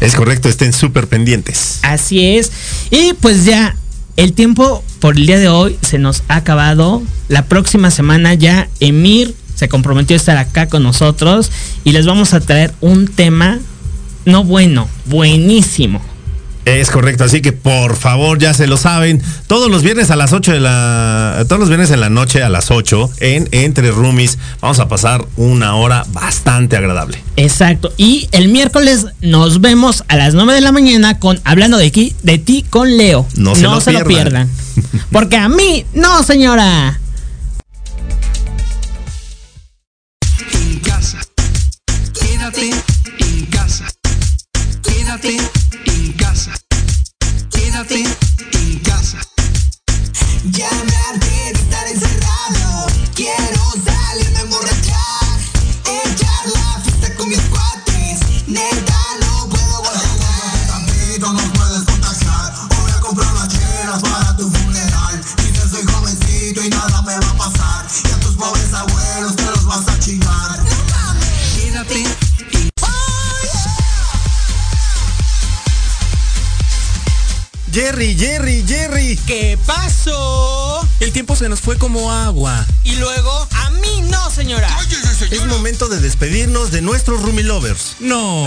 Es 0.00 0.14
correcto, 0.14 0.48
estén 0.48 0.72
súper 0.72 1.08
pendientes. 1.08 1.80
Así 1.82 2.36
es. 2.36 2.52
Y 2.90 3.14
pues 3.14 3.44
ya 3.44 3.76
el 4.16 4.32
tiempo 4.32 4.82
por 5.00 5.16
el 5.16 5.26
día 5.26 5.38
de 5.38 5.48
hoy 5.48 5.78
se 5.82 5.98
nos 5.98 6.22
ha 6.28 6.36
acabado. 6.36 7.02
La 7.28 7.46
próxima 7.46 7.90
semana 7.90 8.34
ya 8.34 8.68
Emir 8.80 9.34
se 9.54 9.68
comprometió 9.68 10.14
a 10.14 10.18
estar 10.18 10.36
acá 10.36 10.68
con 10.68 10.82
nosotros 10.82 11.50
y 11.84 11.92
les 11.92 12.06
vamos 12.06 12.34
a 12.34 12.40
traer 12.40 12.74
un 12.80 13.08
tema 13.08 13.58
no 14.26 14.44
bueno, 14.44 14.88
buenísimo. 15.06 16.02
Es 16.66 16.90
correcto, 16.90 17.22
así 17.22 17.42
que 17.42 17.52
por 17.52 17.94
favor 17.94 18.40
ya 18.40 18.52
se 18.52 18.66
lo 18.66 18.76
saben. 18.76 19.22
Todos 19.46 19.70
los 19.70 19.84
viernes 19.84 20.10
a 20.10 20.16
las 20.16 20.32
8 20.32 20.50
de 20.50 20.58
la. 20.58 21.44
Todos 21.46 21.60
los 21.60 21.68
viernes 21.68 21.92
en 21.92 22.00
la 22.00 22.10
noche 22.10 22.42
a 22.42 22.48
las 22.48 22.72
8 22.72 23.08
en 23.20 23.48
Entre 23.52 23.92
Roomies 23.92 24.36
vamos 24.60 24.80
a 24.80 24.88
pasar 24.88 25.24
una 25.36 25.76
hora 25.76 26.04
bastante 26.08 26.76
agradable. 26.76 27.22
Exacto. 27.36 27.92
Y 27.96 28.28
el 28.32 28.48
miércoles 28.48 29.06
nos 29.20 29.60
vemos 29.60 30.02
a 30.08 30.16
las 30.16 30.34
9 30.34 30.54
de 30.54 30.60
la 30.60 30.72
mañana 30.72 31.20
con 31.20 31.40
Hablando 31.44 31.78
de, 31.78 31.86
aquí, 31.86 32.16
de 32.24 32.38
ti 32.38 32.64
con 32.68 32.96
Leo. 32.96 33.28
No 33.36 33.54
se 33.54 33.62
lo 33.62 34.04
pierdan. 34.04 34.04
pierdan. 34.04 34.50
Porque 35.12 35.36
a 35.36 35.48
mí, 35.48 35.86
no, 35.94 36.24
señora. 36.24 36.98
en 40.52 40.80
casa. 40.80 41.20
Quédate 42.12 42.70
en 43.20 43.46
casa. 43.46 43.84
Quédate 44.82 45.36
Jerry, 77.96 78.14
Jerry, 78.14 78.64
Jerry. 78.68 79.16
¿Qué 79.26 79.58
pasó? 79.64 80.86
El 81.00 81.12
tiempo 81.12 81.34
se 81.34 81.48
nos 81.48 81.62
fue 81.62 81.78
como 81.78 82.12
agua. 82.12 82.66
Y 82.84 82.94
luego, 82.96 83.48
a 83.50 83.70
mí 83.70 84.02
no, 84.10 84.30
señora. 84.30 84.68
Es 85.30 85.46
momento 85.46 85.88
de 85.88 85.98
despedirnos 86.00 86.72
de 86.72 86.82
nuestros 86.82 87.22
Roomie 87.22 87.42
Lovers. 87.42 87.96
No. 88.00 88.46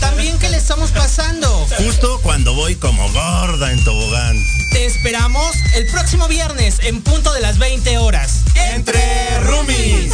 También 0.00 0.40
que 0.40 0.50
le 0.50 0.56
estamos 0.56 0.90
pasando. 0.90 1.48
Justo 1.78 2.18
cuando 2.24 2.52
voy 2.54 2.74
como 2.74 3.08
gorda 3.12 3.70
en 3.70 3.84
tobogán. 3.84 4.36
Te 4.72 4.86
esperamos 4.86 5.54
el 5.76 5.86
próximo 5.86 6.26
viernes 6.26 6.78
en 6.82 7.00
punto 7.00 7.32
de 7.32 7.42
las 7.42 7.58
20 7.58 7.98
horas. 7.98 8.40
Entre 8.74 9.38
Roomies. 9.44 10.12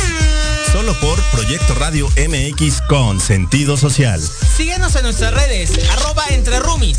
Solo 0.70 0.92
por 1.00 1.18
Proyecto 1.32 1.74
Radio 1.76 2.08
MX 2.11 2.82
con 2.88 3.20
sentido 3.20 3.78
social. 3.78 4.20
Síguenos 4.54 4.94
en 4.96 5.04
nuestras 5.04 5.32
redes, 5.32 5.70
arroba 5.92 6.26
entre 6.28 6.61
roomies. 6.61 6.98